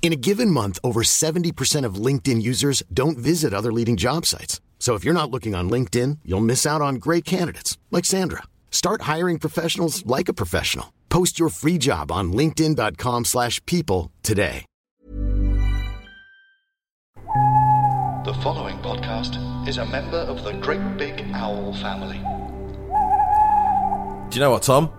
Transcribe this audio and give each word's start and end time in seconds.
In 0.00 0.12
a 0.12 0.16
given 0.16 0.50
month, 0.50 0.78
over 0.82 1.02
70% 1.02 1.84
of 1.84 1.96
LinkedIn 1.96 2.40
users 2.40 2.82
don't 2.94 3.18
visit 3.18 3.52
other 3.52 3.70
leading 3.72 3.96
job 3.98 4.24
sites. 4.24 4.62
So 4.78 4.94
if 4.94 5.04
you're 5.04 5.12
not 5.12 5.30
looking 5.30 5.54
on 5.54 5.68
LinkedIn, 5.68 6.20
you'll 6.24 6.40
miss 6.40 6.64
out 6.64 6.80
on 6.80 6.94
great 6.94 7.26
candidates 7.26 7.76
like 7.90 8.06
Sandra. 8.06 8.44
Start 8.70 9.02
hiring 9.02 9.38
professionals 9.38 10.06
like 10.06 10.30
a 10.30 10.32
professional. 10.32 10.94
Post 11.10 11.38
your 11.38 11.50
free 11.50 11.76
job 11.76 12.10
on 12.10 12.32
linkedin.com/people 12.32 13.24
slash 13.24 13.60
people 13.66 14.10
today. 14.22 14.64
The 18.24 18.34
following 18.42 18.78
podcast 18.78 19.36
is 19.66 19.78
a 19.78 19.86
member 19.86 20.18
of 20.18 20.44
the 20.44 20.52
Great 20.52 20.98
Big 20.98 21.24
Owl 21.32 21.72
family. 21.74 22.18
Do 24.30 24.36
you 24.36 24.40
know 24.40 24.50
what, 24.50 24.62
Tom? 24.62 24.90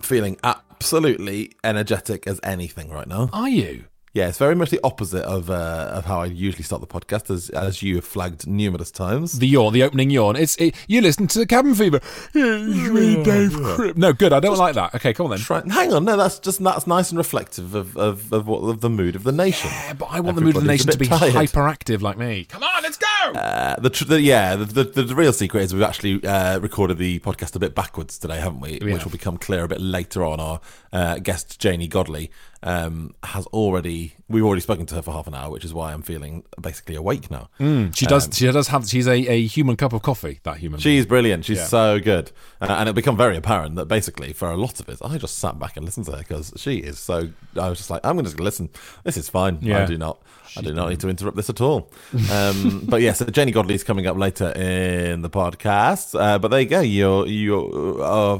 Feeling 0.00 0.36
absolutely 0.42 1.52
energetic 1.62 2.26
as 2.26 2.40
anything 2.42 2.90
right 2.90 3.06
now. 3.06 3.30
Are 3.32 3.48
you? 3.48 3.84
Yeah, 4.14 4.28
it's 4.28 4.38
very 4.38 4.54
much 4.54 4.70
the 4.70 4.78
opposite 4.84 5.24
of 5.24 5.50
uh, 5.50 5.90
of 5.92 6.04
how 6.04 6.20
I 6.20 6.26
usually 6.26 6.62
start 6.62 6.80
the 6.80 6.86
podcast, 6.86 7.34
as 7.34 7.50
as 7.50 7.82
you 7.82 7.96
have 7.96 8.04
flagged 8.04 8.46
numerous 8.46 8.92
times. 8.92 9.40
The 9.40 9.48
yawn, 9.48 9.72
the 9.72 9.82
opening 9.82 10.08
yawn. 10.10 10.36
It's 10.36 10.54
it, 10.58 10.76
you 10.86 11.00
listen 11.00 11.26
to 11.26 11.40
the 11.40 11.46
Cabin 11.46 11.74
Fever. 11.74 12.00
It's 12.32 12.90
me, 12.90 13.24
Dave 13.24 13.52
Cribb. 13.60 13.96
No, 13.96 14.12
good. 14.12 14.32
I 14.32 14.38
don't 14.38 14.56
like 14.56 14.76
that. 14.76 14.94
Okay, 14.94 15.12
come 15.14 15.26
on 15.26 15.30
then. 15.30 15.40
Try, 15.40 15.62
hang 15.68 15.92
on, 15.92 16.04
no, 16.04 16.16
that's 16.16 16.38
just 16.38 16.62
that's 16.62 16.86
nice 16.86 17.10
and 17.10 17.18
reflective 17.18 17.74
of 17.74 17.96
of, 17.96 18.32
of 18.32 18.46
what 18.46 18.60
of 18.60 18.82
the 18.82 18.88
mood 18.88 19.16
of 19.16 19.24
the 19.24 19.32
nation. 19.32 19.68
Yeah, 19.72 19.94
but 19.94 20.06
I 20.12 20.20
want 20.20 20.36
the 20.36 20.42
mood 20.42 20.54
of 20.54 20.62
the 20.62 20.68
nation 20.68 20.92
to 20.92 20.96
be 20.98 21.08
tired. 21.08 21.32
hyperactive 21.34 22.00
like 22.00 22.16
me. 22.16 22.44
Come 22.44 22.62
on, 22.62 22.84
let's 22.84 22.96
go. 22.96 23.32
Uh, 23.32 23.80
the, 23.80 23.90
tr- 23.90 24.04
the 24.04 24.20
yeah, 24.20 24.54
the, 24.54 24.84
the 24.84 25.02
the 25.02 25.14
real 25.16 25.32
secret 25.32 25.62
is 25.64 25.74
we've 25.74 25.82
actually 25.82 26.24
uh, 26.24 26.60
recorded 26.60 26.98
the 26.98 27.18
podcast 27.18 27.56
a 27.56 27.58
bit 27.58 27.74
backwards 27.74 28.16
today, 28.16 28.38
haven't 28.38 28.60
we? 28.60 28.78
We 28.80 28.92
Which 28.92 29.02
have. 29.02 29.06
will 29.06 29.10
become 29.10 29.38
clear 29.38 29.64
a 29.64 29.68
bit 29.68 29.80
later 29.80 30.24
on. 30.24 30.38
Our 30.38 30.60
uh, 30.92 31.18
guest 31.18 31.58
Janey 31.58 31.88
Godley 31.88 32.30
um, 32.64 33.14
has 33.22 33.46
already 33.46 34.14
we've 34.28 34.42
already 34.42 34.62
spoken 34.62 34.86
to 34.86 34.94
her 34.96 35.02
for 35.02 35.12
half 35.12 35.26
an 35.26 35.34
hour, 35.34 35.50
which 35.50 35.64
is 35.64 35.72
why 35.74 35.92
I'm 35.92 36.02
feeling 36.02 36.42
basically 36.60 36.96
awake 36.96 37.30
now. 37.30 37.48
she 37.94 38.06
does. 38.06 38.28
she 38.32 38.50
does 38.50 38.68
have. 38.68 38.88
She's 38.88 39.06
a, 39.06 39.12
a 39.12 39.46
human 39.46 39.76
cup 39.76 39.92
of 39.92 40.02
coffee. 40.02 40.40
That 40.44 40.56
human. 40.56 40.78
being. 40.80 40.82
She's 40.82 41.06
brilliant. 41.06 41.44
She's 41.44 41.58
Yeah. 41.58 41.66
so 41.66 42.00
good, 42.00 42.32
uh, 42.60 42.66
and 42.70 42.88
it'll 42.88 42.94
become 42.94 43.16
very 43.16 43.36
apparent 43.36 43.76
that 43.76 43.86
basically 43.86 44.32
for 44.32 44.50
a 44.50 44.56
lot 44.56 44.80
of 44.80 44.88
it, 44.88 44.98
I 45.04 45.18
just 45.18 45.38
sat 45.38 45.58
back 45.58 45.76
and 45.76 45.84
listened 45.84 46.06
to 46.06 46.12
her 46.12 46.18
because 46.18 46.52
she 46.56 46.78
is 46.78 46.98
so. 46.98 47.28
I 47.60 47.68
was 47.68 47.78
just 47.78 47.90
like, 47.90 48.00
I'm 48.02 48.16
going 48.16 48.24
to 48.28 48.42
listen. 48.42 48.70
This 49.04 49.16
is 49.16 49.28
fine. 49.28 49.58
I 49.70 49.84
do 49.86 49.98
not. 49.98 50.20
I 50.56 50.60
do 50.62 50.72
not 50.74 50.88
need 50.90 51.00
to 51.00 51.08
interrupt 51.08 51.36
this 51.36 51.50
at 51.50 51.60
all. 51.60 51.90
Um, 52.30 52.82
but 52.88 53.00
yes, 53.02 53.20
yeah, 53.20 53.26
so 53.26 53.32
Jenny 53.32 53.52
Godley 53.52 53.74
is 53.74 53.84
coming 53.84 54.06
up 54.06 54.16
later 54.16 54.50
in 54.52 55.22
the 55.22 55.30
podcast. 55.30 56.18
Uh, 56.18 56.38
but 56.38 56.48
there 56.48 56.60
you 56.60 56.66
go. 56.68 56.80
You're 56.80 57.26
you're 57.26 58.02
uh, 58.02 58.38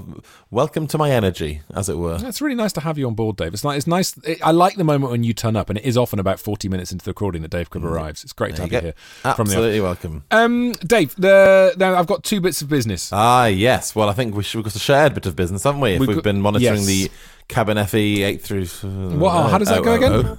welcome 0.50 0.86
to 0.88 0.98
my 0.98 1.10
energy, 1.10 1.62
as 1.74 1.88
it 1.88 1.96
were. 1.98 2.18
It's 2.22 2.40
really 2.40 2.54
nice 2.54 2.72
to 2.74 2.80
have 2.80 2.98
you 2.98 3.06
on 3.06 3.14
board, 3.14 3.36
Dave. 3.36 3.52
It's 3.54 3.64
like 3.64 3.76
it's 3.76 3.86
nice. 3.86 4.16
It, 4.18 4.38
I 4.42 4.50
like 4.52 4.76
the 4.76 4.84
moment 4.84 5.10
when 5.12 5.24
you 5.24 5.32
turn 5.34 5.56
up, 5.56 5.68
and 5.70 5.78
it 5.78 5.84
is 5.84 5.96
often 5.96 6.18
about 6.18 6.38
forty 6.40 6.68
minutes 6.68 6.92
into 6.92 7.04
the 7.04 7.10
recording 7.10 7.42
that 7.42 7.48
Dave 7.50 7.70
Cribb 7.70 7.84
arrives. 7.84 8.22
It's 8.24 8.32
great 8.32 8.56
to 8.56 8.62
Mm. 8.62 8.64
Have 8.64 8.72
you 8.72 8.78
you 8.78 8.82
here. 8.82 8.94
Absolutely 9.24 9.80
welcome. 9.80 10.24
um, 10.30 10.72
Dave. 10.86 11.14
The 11.16 11.74
now 11.76 11.96
I've 11.96 12.06
got 12.06 12.24
two 12.24 12.40
bits 12.40 12.62
of 12.62 12.68
business. 12.68 13.10
Ah, 13.12 13.46
yes. 13.46 13.94
Well, 13.94 14.08
I 14.08 14.12
think 14.12 14.34
we 14.34 14.42
should, 14.42 14.58
we've 14.58 14.64
got 14.64 14.74
a 14.76 14.78
shared 14.78 15.14
bit 15.14 15.26
of 15.26 15.36
business, 15.36 15.64
haven't 15.64 15.80
we? 15.80 15.92
If 15.94 16.00
We've 16.00 16.08
we've, 16.08 16.16
got- 16.18 16.24
been 16.24 16.40
monitoring 16.40 16.82
yes. 16.82 16.86
the 16.86 17.10
Cabin 17.48 17.84
FE 17.86 18.22
eight 18.22 18.40
through. 18.42 18.66
What- 18.66 19.34
oh, 19.34 19.48
how 19.48 19.58
does 19.58 19.68
that 19.68 19.82
go 19.82 19.94
again? 19.94 20.38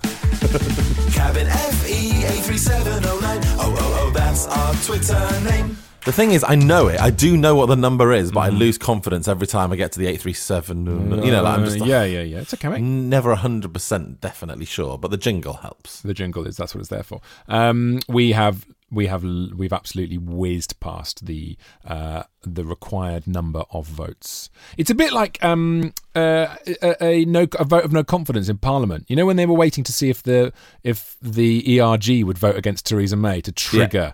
Cabin 1.25 1.47
FE 1.47 2.24
83709. 2.38 3.40
Oh, 3.58 3.75
oh, 3.80 4.00
oh, 4.03 4.12
that's 4.13 4.46
our 4.46 4.74
Twitter 4.86 5.19
name. 5.44 5.75
The 6.06 6.12
thing 6.12 6.34
is, 6.34 6.46
I 6.47 6.53
know 6.53 6.88
it. 6.88 7.02
I 7.02 7.09
do 7.09 7.36
know 7.36 7.56
what 7.56 7.66
the 7.66 7.75
number 7.75 8.13
is, 8.13 8.31
but 8.31 8.41
I 8.41 8.50
Mm. 8.52 8.59
lose 8.59 8.78
confidence 8.78 9.28
every 9.28 9.47
time 9.47 9.72
I 9.72 9.75
get 9.75 9.91
to 9.94 10.00
the 10.00 10.06
837. 10.06 10.85
You 11.24 11.31
know, 11.31 11.41
like 11.41 11.58
I'm 11.58 11.66
just 11.66 11.84
yeah, 11.84 12.03
yeah, 12.03 12.22
yeah. 12.22 12.38
It's 12.41 12.53
okay, 12.53 12.68
mate. 12.69 12.81
never 12.84 13.31
100% 13.35 14.22
definitely 14.22 14.66
sure, 14.66 15.00
but 15.00 15.09
the 15.09 15.18
jingle 15.18 15.53
helps. 15.53 16.02
The 16.02 16.14
jingle 16.14 16.46
is 16.46 16.58
that's 16.58 16.75
what 16.75 16.81
it's 16.81 16.90
there 16.90 17.02
for. 17.02 17.22
Um, 17.47 18.02
we 18.08 18.34
have 18.34 18.68
we 18.96 19.08
have 19.08 19.24
we've 19.24 19.74
absolutely 19.74 20.18
whizzed 20.18 20.80
past 20.80 21.26
the 21.26 21.58
uh, 21.86 22.24
the 22.44 22.64
required 22.64 23.28
number 23.28 23.64
of 23.72 23.86
votes. 23.86 24.50
It's 24.78 24.90
a 24.90 24.96
bit 24.96 25.14
like 25.14 25.44
um, 25.44 25.94
uh, 26.16 26.56
a, 26.82 27.04
a 27.04 27.26
no 27.26 27.48
a 27.60 27.66
vote 27.66 27.84
of 27.84 27.92
no 27.92 28.04
confidence 28.04 28.50
in 28.50 28.58
Parliament. 28.58 29.06
You 29.08 29.16
know 29.16 29.26
when 29.26 29.36
they 29.36 29.46
were 29.46 29.54
waiting 29.56 29.84
to 29.84 29.94
see 29.94 30.10
if 30.10 30.24
the 30.24 30.54
if 30.84 31.18
the 31.22 31.80
ERG 31.80 32.24
would 32.24 32.38
vote 32.38 32.56
against 32.56 32.86
Theresa 32.86 33.18
May 33.18 33.42
to 33.42 33.52
trigger. 33.52 34.14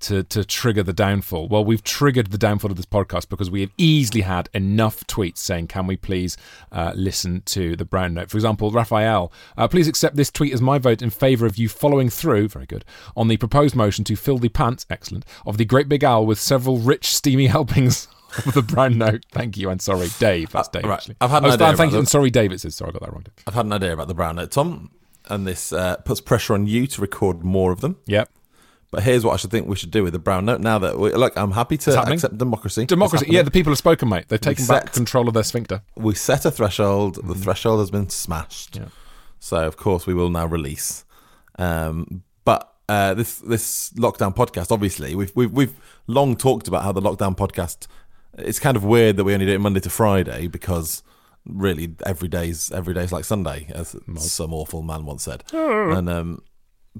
To, 0.00 0.22
to 0.24 0.44
trigger 0.44 0.82
the 0.82 0.92
downfall. 0.92 1.48
Well, 1.48 1.64
we've 1.64 1.82
triggered 1.82 2.26
the 2.30 2.36
downfall 2.36 2.70
of 2.70 2.76
this 2.76 2.84
podcast 2.86 3.30
because 3.30 3.50
we 3.50 3.62
have 3.62 3.70
easily 3.78 4.20
had 4.20 4.50
enough 4.52 5.04
tweets 5.06 5.38
saying, 5.38 5.68
"Can 5.68 5.86
we 5.86 5.96
please 5.96 6.36
uh, 6.70 6.92
listen 6.94 7.42
to 7.46 7.76
the 7.76 7.86
Brown 7.86 8.12
Note?" 8.12 8.28
For 8.30 8.36
example, 8.36 8.70
Raphael, 8.70 9.32
uh, 9.56 9.66
please 9.68 9.88
accept 9.88 10.14
this 10.16 10.30
tweet 10.30 10.52
as 10.52 10.60
my 10.60 10.76
vote 10.78 11.00
in 11.00 11.08
favour 11.08 11.46
of 11.46 11.56
you 11.56 11.70
following 11.70 12.10
through. 12.10 12.48
Very 12.48 12.66
good 12.66 12.84
on 13.16 13.28
the 13.28 13.38
proposed 13.38 13.74
motion 13.74 14.04
to 14.04 14.16
fill 14.16 14.36
the 14.36 14.50
pants. 14.50 14.84
Excellent 14.90 15.24
of 15.46 15.56
the 15.56 15.64
Great 15.64 15.88
Big 15.88 16.04
Owl 16.04 16.26
with 16.26 16.38
several 16.38 16.76
rich, 16.76 17.06
steamy 17.16 17.46
helpings. 17.56 18.06
Of 18.44 18.52
the 18.52 18.60
brown 18.62 18.98
note. 18.98 19.24
Thank 19.32 19.56
you 19.56 19.70
and 19.70 19.80
sorry, 19.80 20.08
Dave. 20.18 20.50
That's 20.52 20.68
Dave. 20.68 20.84
Uh, 20.84 20.88
right. 20.88 20.94
Actually. 20.98 21.16
I've 21.22 21.30
had 21.30 21.42
an 21.42 21.50
Oh, 21.50 21.54
idea 21.54 21.76
Thank 21.76 21.92
you 21.92 21.98
and 22.00 22.08
sorry, 22.08 22.30
Dave. 22.30 22.52
It 22.52 22.60
says 22.60 22.74
sorry. 22.74 22.90
I 22.90 22.92
got 22.92 23.00
that 23.02 23.12
wrong. 23.12 23.22
Dave. 23.22 23.32
I've 23.46 23.54
had 23.54 23.64
an 23.64 23.72
idea 23.72 23.94
about 23.94 24.08
the 24.08 24.14
brown 24.14 24.36
note, 24.36 24.50
Tom, 24.50 24.90
and 25.30 25.46
this 25.46 25.72
uh, 25.72 25.96
puts 26.04 26.20
pressure 26.20 26.52
on 26.52 26.66
you 26.66 26.86
to 26.88 27.00
record 27.00 27.42
more 27.44 27.72
of 27.72 27.80
them. 27.80 27.96
Yep. 28.04 28.28
But 28.90 29.02
here's 29.02 29.24
what 29.24 29.32
I 29.32 29.36
should 29.36 29.50
think 29.50 29.66
we 29.66 29.76
should 29.76 29.90
do 29.90 30.02
with 30.02 30.12
the 30.12 30.18
brown 30.18 30.44
note. 30.44 30.60
Now 30.60 30.78
that 30.78 30.98
we, 30.98 31.12
look, 31.12 31.36
I'm 31.36 31.52
happy 31.52 31.76
to 31.78 32.00
accept 32.00 32.38
democracy. 32.38 32.86
Democracy. 32.86 33.26
Yeah, 33.28 33.42
the 33.42 33.50
people 33.50 33.72
have 33.72 33.78
spoken, 33.78 34.08
mate. 34.08 34.28
They've 34.28 34.40
taken 34.40 34.66
back 34.66 34.92
control 34.92 35.28
of 35.28 35.34
their 35.34 35.42
sphincter. 35.42 35.82
we 35.96 36.14
set 36.14 36.44
a 36.44 36.50
threshold. 36.50 37.16
The 37.26 37.34
threshold 37.34 37.80
has 37.80 37.90
been 37.90 38.08
smashed. 38.08 38.74
Mm-hmm. 38.74 38.84
Yeah. 38.84 38.90
So 39.38 39.66
of 39.66 39.76
course 39.76 40.06
we 40.06 40.14
will 40.14 40.30
now 40.30 40.46
release. 40.46 41.04
Um, 41.58 42.22
but 42.44 42.72
uh, 42.88 43.14
this 43.14 43.38
this 43.38 43.90
lockdown 43.96 44.34
podcast, 44.34 44.70
obviously, 44.70 45.14
we've 45.14 45.34
we've 45.34 45.52
we've 45.52 45.74
long 46.06 46.36
talked 46.36 46.68
about 46.68 46.82
how 46.82 46.92
the 46.92 47.02
lockdown 47.02 47.36
podcast. 47.36 47.86
It's 48.38 48.58
kind 48.58 48.76
of 48.76 48.84
weird 48.84 49.16
that 49.16 49.24
we 49.24 49.34
only 49.34 49.46
do 49.46 49.52
it 49.52 49.60
Monday 49.60 49.80
to 49.80 49.90
Friday 49.90 50.46
because 50.46 51.02
really 51.44 51.94
every 52.04 52.28
day's 52.28 52.70
every 52.72 52.94
day's 52.94 53.12
like 53.12 53.24
Sunday, 53.24 53.66
as 53.74 53.96
some 54.18 54.52
awful 54.54 54.82
man 54.82 55.06
once 55.06 55.24
said. 55.24 55.42
and 55.52 56.08
um, 56.08 56.42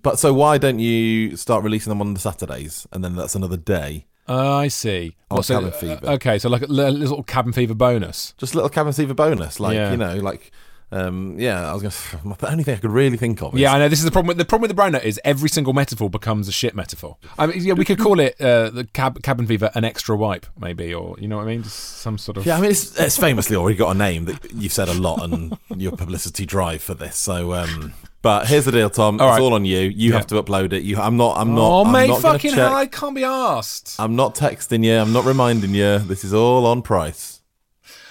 but 0.03 0.19
so 0.19 0.33
why 0.33 0.59
don't 0.59 0.79
you 0.79 1.37
start 1.37 1.65
releasing 1.65 1.91
them 1.91 2.01
on 2.01 2.15
the 2.15 2.21
Saturdays, 2.21 2.87
and 2.93 3.03
then 3.05 3.17
that's 3.17 3.34
another 3.34 3.57
day. 3.57 4.07
Uh, 4.29 4.57
I 4.57 4.69
see. 4.69 5.15
On 5.31 5.43
so- 5.43 5.55
cabin 5.55 5.73
fever. 5.73 6.01
uh, 6.09 6.15
okay, 6.15 6.39
so 6.39 6.49
like 6.49 6.62
a 6.62 6.67
little 6.67 7.23
cabin 7.23 7.53
fever 7.53 7.75
bonus. 7.75 8.34
Just 8.39 8.55
a 8.55 8.57
little 8.57 8.69
cabin 8.71 8.93
fever 8.93 9.15
bonus, 9.15 9.61
like 9.61 9.75
Yeah. 9.77 9.93
you 9.93 9.97
know, 9.97 10.17
like 10.17 10.51
um, 10.93 11.39
yeah. 11.39 11.69
I 11.71 11.75
was 11.75 11.83
gonna. 11.83 12.37
The 12.39 12.51
only 12.51 12.65
thing 12.65 12.75
I 12.77 12.79
could 12.79 12.91
really 12.91 13.17
think 13.17 13.43
of. 13.43 13.55
Is, 13.55 13.61
Yeah, 13.61 13.73
I 13.73 13.79
know. 13.79 13.89
This 13.89 13.99
is 13.99 14.05
the 14.05 14.11
problem. 14.11 14.29
With, 14.29 14.39
the 14.39 14.45
problem 14.45 14.63
with 14.63 14.71
the 14.71 14.75
brown 14.75 14.93
note 14.93 15.05
is 15.05 15.21
every 15.25 15.49
single 15.49 15.73
metaphor 15.73 16.09
becomes 16.11 16.49
a 16.49 16.53
shit 16.53 16.75
metaphor. 16.75 17.17
I 17.39 17.47
mean, 17.47 17.63
yeah, 17.63 17.73
we 17.75 17.85
could 17.85 17.99
call 17.99 18.21
it 18.21 18.41
uh, 18.41 18.71
the 18.71 18.85
cab- 18.85 19.23
cabin 19.23 19.47
fever 19.47 19.71
an 19.75 19.85
extra 19.85 20.17
wipe, 20.17 20.47
maybe, 20.59 20.93
or 20.95 21.17
you 21.19 21.29
know 21.29 21.37
what 21.37 21.45
I 21.45 21.47
mean? 21.47 21.63
Just 21.63 21.99
some 21.99 22.19
sort 22.19 22.37
of. 22.37 22.47
Yeah, 22.47 22.57
I 22.59 22.61
mean, 22.61 22.71
it's, 22.71 22.99
it's 22.99 23.17
famously 23.19 23.57
already 23.57 23.77
got 23.77 23.95
a 23.95 23.99
name 23.99 24.27
that 24.27 24.53
you've 24.53 24.73
said 24.73 24.89
a 24.89 24.95
lot 24.95 25.23
and 25.23 25.57
your 25.77 25.93
publicity 25.93 26.47
drive 26.47 26.83
for 26.83 26.95
this. 26.95 27.17
So, 27.17 27.55
um, 27.55 27.95
but 28.23 28.47
here's 28.49 28.65
the 28.65 28.73
deal, 28.73 28.91
Tom. 28.91 29.21
All 29.21 29.33
it's 29.33 29.41
all 29.41 29.55
on 29.55 29.65
you. 29.65 29.78
You 29.81 30.10
Yeah. 30.10 30.16
have 30.16 30.27
to 30.28 30.43
upload 30.43 30.72
it. 30.72 30.83
You, 30.83 30.99
I'm 30.99 31.16
not. 31.16 31.37
I'm 31.39 31.55
not. 31.55 31.71
oh, 31.71 31.84
I'm 31.84 31.93
mate, 31.93 32.09
not 32.09 32.22
fucking 32.22 32.55
hell! 32.55 32.75
I 32.75 32.87
can't 32.87 33.15
be 33.15 33.25
asked. 33.25 33.97
I'm 33.99 34.16
not 34.16 34.34
texting 34.34 34.84
you. 34.84 34.97
I'm 34.97 35.13
not 35.13 35.25
reminding 35.25 35.75
you. 35.75 35.99
This 35.99 36.25
is 36.25 36.34
all 36.34 36.66
on 36.66 36.83
price. 36.83 37.35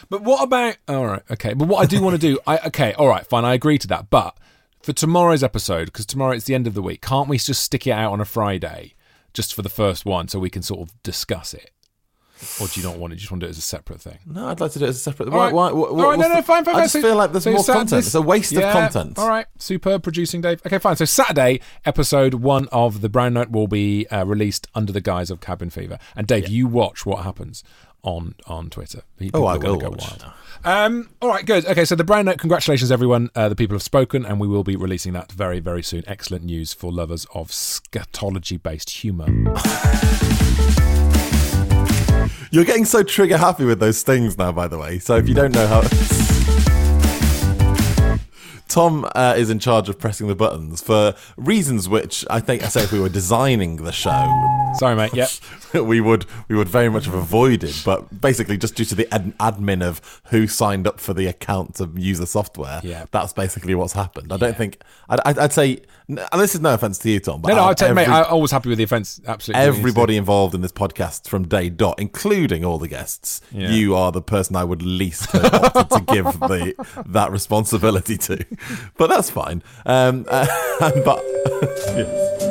But 0.09 0.21
what 0.23 0.43
about? 0.43 0.77
All 0.87 1.05
right, 1.05 1.21
okay. 1.31 1.53
But 1.53 1.67
what 1.67 1.79
I 1.81 1.85
do 1.85 2.01
want 2.01 2.19
to 2.19 2.19
do, 2.19 2.39
I 2.45 2.57
okay, 2.67 2.93
all 2.93 3.07
right, 3.07 3.25
fine. 3.25 3.45
I 3.45 3.53
agree 3.53 3.77
to 3.79 3.87
that. 3.87 4.09
But 4.09 4.37
for 4.81 4.93
tomorrow's 4.93 5.43
episode, 5.43 5.85
because 5.85 6.05
tomorrow 6.05 6.33
it's 6.33 6.45
the 6.45 6.55
end 6.55 6.67
of 6.67 6.73
the 6.73 6.81
week, 6.81 7.01
can't 7.01 7.27
we 7.27 7.37
just 7.37 7.63
stick 7.63 7.87
it 7.87 7.91
out 7.91 8.11
on 8.13 8.21
a 8.21 8.25
Friday, 8.25 8.93
just 9.33 9.53
for 9.53 9.61
the 9.61 9.69
first 9.69 10.05
one, 10.05 10.27
so 10.27 10.39
we 10.39 10.49
can 10.49 10.61
sort 10.61 10.81
of 10.87 11.03
discuss 11.03 11.53
it? 11.53 11.71
or 12.59 12.67
do 12.67 12.81
you 12.81 12.85
not 12.85 12.97
want 12.97 13.13
it? 13.13 13.15
You 13.15 13.19
just 13.21 13.31
want 13.31 13.39
to 13.41 13.45
do 13.45 13.49
it 13.49 13.51
as 13.51 13.57
a 13.57 13.61
separate 13.61 14.01
thing? 14.01 14.19
No, 14.25 14.47
I'd 14.47 14.59
like 14.59 14.71
to 14.73 14.79
do 14.79 14.85
it 14.85 14.89
as 14.89 14.97
a 14.97 14.99
separate. 14.99 15.29
All 15.29 15.35
Why? 15.37 15.45
right. 15.45 15.53
why, 15.53 15.71
what, 15.71 15.89
All 15.91 16.09
right, 16.09 16.19
no, 16.19 16.27
no, 16.27 16.41
fine, 16.41 16.65
fine, 16.65 16.75
I 16.75 16.81
just 16.81 16.93
So- 16.93 17.01
feel 17.01 17.15
like 17.15 17.31
there's 17.31 17.45
so 17.45 17.51
more 17.51 17.63
Sat- 17.63 17.75
content. 17.77 18.05
It's 18.05 18.13
a 18.13 18.21
waste 18.21 18.51
yeah, 18.51 18.67
of 18.67 18.73
content. 18.73 19.17
All 19.17 19.29
right, 19.29 19.45
superb 19.57 20.03
producing, 20.03 20.41
Dave. 20.41 20.61
Okay, 20.65 20.77
fine. 20.77 20.97
So 20.97 21.05
Saturday, 21.05 21.61
episode 21.85 22.35
one 22.35 22.67
of 22.73 22.99
the 22.99 23.07
Brown 23.07 23.35
Note 23.35 23.51
will 23.51 23.67
be 23.67 24.05
uh, 24.09 24.25
released 24.25 24.67
under 24.75 24.91
the 24.91 24.99
guise 25.01 25.31
of 25.31 25.39
Cabin 25.39 25.69
Fever. 25.69 25.97
And 26.13 26.27
Dave, 26.27 26.49
you 26.49 26.67
watch 26.67 27.05
what 27.05 27.23
happens 27.23 27.63
on 28.05 28.35
on 28.47 28.69
Twitter. 28.69 29.01
People 29.17 29.43
Oh, 29.43 29.45
I 29.47 29.57
will 29.57 29.75
go 29.77 29.89
watch. 29.89 30.01
wild. 30.01 30.25
Um, 30.63 31.09
all 31.21 31.29
right, 31.29 31.45
good. 31.45 31.65
Okay, 31.65 31.83
so 31.85 31.95
the 31.95 32.03
Brown 32.03 32.25
Note. 32.25 32.37
Congratulations, 32.37 32.91
everyone. 32.91 33.29
Uh, 33.35 33.49
the 33.49 33.55
people 33.55 33.75
have 33.75 33.83
spoken, 33.83 34.25
and 34.25 34.39
we 34.39 34.47
will 34.47 34.63
be 34.63 34.75
releasing 34.75 35.13
that 35.13 35.31
very, 35.31 35.59
very 35.59 35.83
soon. 35.83 36.03
Excellent 36.07 36.43
news 36.45 36.73
for 36.73 36.91
lovers 36.91 37.27
of 37.35 37.49
scatology-based 37.49 38.89
humour. 38.89 39.27
You're 42.51 42.63
getting 42.65 42.85
so 42.85 43.03
trigger 43.03 43.37
happy 43.37 43.65
with 43.65 43.79
those 43.79 44.01
things 44.01 44.37
now, 44.37 44.51
by 44.53 44.67
the 44.67 44.77
way. 44.77 44.97
So 44.99 45.17
if 45.17 45.27
you 45.27 45.35
don't 45.35 45.53
know 45.53 45.67
how. 45.67 45.81
Tom 48.67 49.05
uh, 49.15 49.35
is 49.37 49.49
in 49.49 49.59
charge 49.59 49.89
of 49.89 49.99
pressing 49.99 50.27
the 50.27 50.35
buttons 50.35 50.81
for 50.81 51.13
reasons 51.37 51.87
which 51.87 52.25
I 52.29 52.39
think 52.39 52.63
I 52.63 52.67
say 52.69 52.81
if 52.83 52.91
we 52.91 52.99
were 52.99 53.09
designing 53.09 53.77
the 53.77 53.91
show, 53.91 54.71
Sorry, 54.79 54.95
mate. 54.95 55.13
Yep. 55.13 55.29
we 55.85 56.01
would 56.01 56.25
we 56.49 56.55
would 56.57 56.67
very 56.67 56.89
much 56.89 57.05
have 57.05 57.13
avoided. 57.13 57.73
But 57.85 58.19
basically, 58.21 58.57
just 58.57 58.75
due 58.75 58.85
to 58.85 58.95
the 58.95 59.13
ad- 59.13 59.37
admin 59.37 59.81
of 59.83 60.21
who 60.31 60.47
signed 60.47 60.87
up 60.87 60.99
for 60.99 61.13
the 61.13 61.27
account 61.27 61.75
to 61.75 61.89
use 61.95 62.19
the 62.19 62.27
software, 62.27 62.81
Yeah. 62.83 63.05
that's 63.11 63.33
basically 63.33 63.75
what's 63.75 63.93
happened. 63.93 64.33
I 64.33 64.37
don't 64.37 64.57
think 64.57 64.81
I'd, 65.09 65.19
I'd, 65.25 65.37
I'd 65.39 65.53
say, 65.53 65.81
and 66.07 66.19
this 66.33 66.55
is 66.55 66.61
no 66.61 66.73
offense 66.73 66.97
to 66.99 67.09
you, 67.09 67.19
Tom, 67.19 67.41
but 67.41 67.49
No, 67.49 67.55
no, 67.55 67.61
I'll 67.63 67.69
of 67.69 67.75
tell 67.77 67.89
you, 67.89 67.95
mate. 67.95 68.07
I'm 68.09 68.25
always 68.25 68.51
happy 68.51 68.69
with 68.69 68.77
the 68.77 68.83
offence. 68.83 69.21
Absolutely. 69.25 69.63
Everybody 69.65 70.17
involved 70.17 70.53
in 70.55 70.61
this 70.61 70.71
podcast 70.71 71.27
from 71.27 71.47
day 71.47 71.69
dot, 71.69 71.99
including 71.99 72.65
all 72.65 72.77
the 72.77 72.87
guests, 72.87 73.41
Yeah. 73.51 73.69
you 73.69 73.95
are 73.95 74.11
the 74.11 74.21
person 74.21 74.55
I 74.55 74.63
would 74.63 74.81
least 74.81 75.31
have 75.31 75.53
opted 75.53 75.89
to 75.91 76.13
give 76.13 76.25
the 76.39 77.03
that 77.07 77.31
responsibility 77.31 78.17
to. 78.17 78.45
But 78.97 79.07
that's 79.07 79.29
fine. 79.29 79.63
Um, 79.85 80.25
uh, 80.29 80.45
but 80.79 81.23
yes. 81.95 82.43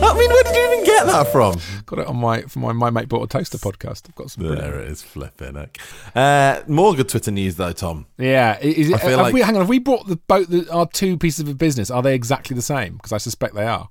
I 0.00 0.16
mean, 0.16 0.28
where 0.30 0.42
did 0.44 0.54
you 0.54 0.72
even 0.72 0.84
get 0.84 1.06
that 1.06 1.26
from? 1.32 1.58
Got 1.86 1.98
it 2.00 2.06
on 2.06 2.16
my 2.16 2.42
from 2.42 2.62
my 2.62 2.72
My 2.72 2.90
Mate 2.90 3.08
Bought 3.08 3.24
a 3.24 3.26
Toaster 3.26 3.58
podcast. 3.58 4.02
I've 4.08 4.14
got 4.14 4.30
some. 4.30 4.44
There 4.44 4.80
it 4.80 4.88
is, 4.88 5.02
flipping 5.02 5.56
heck. 5.56 5.76
Uh, 6.14 6.60
more 6.68 6.94
good 6.94 7.08
Twitter 7.08 7.30
news 7.32 7.56
though, 7.56 7.72
Tom. 7.72 8.06
Yeah, 8.16 8.58
is 8.60 8.90
it, 8.90 8.94
I 8.94 8.98
feel 8.98 9.18
like- 9.18 9.34
we, 9.34 9.40
hang 9.40 9.56
on. 9.56 9.62
Have 9.62 9.68
we 9.68 9.80
brought 9.80 10.06
the 10.06 10.16
both 10.16 10.48
the, 10.48 10.70
our 10.72 10.86
two 10.86 11.18
pieces 11.18 11.48
of 11.48 11.58
business? 11.58 11.90
Are 11.90 12.02
they 12.02 12.14
exactly 12.14 12.54
the 12.54 12.62
same? 12.62 12.94
Because 12.94 13.12
I 13.12 13.18
suspect 13.18 13.54
they 13.54 13.66
are. 13.66 13.88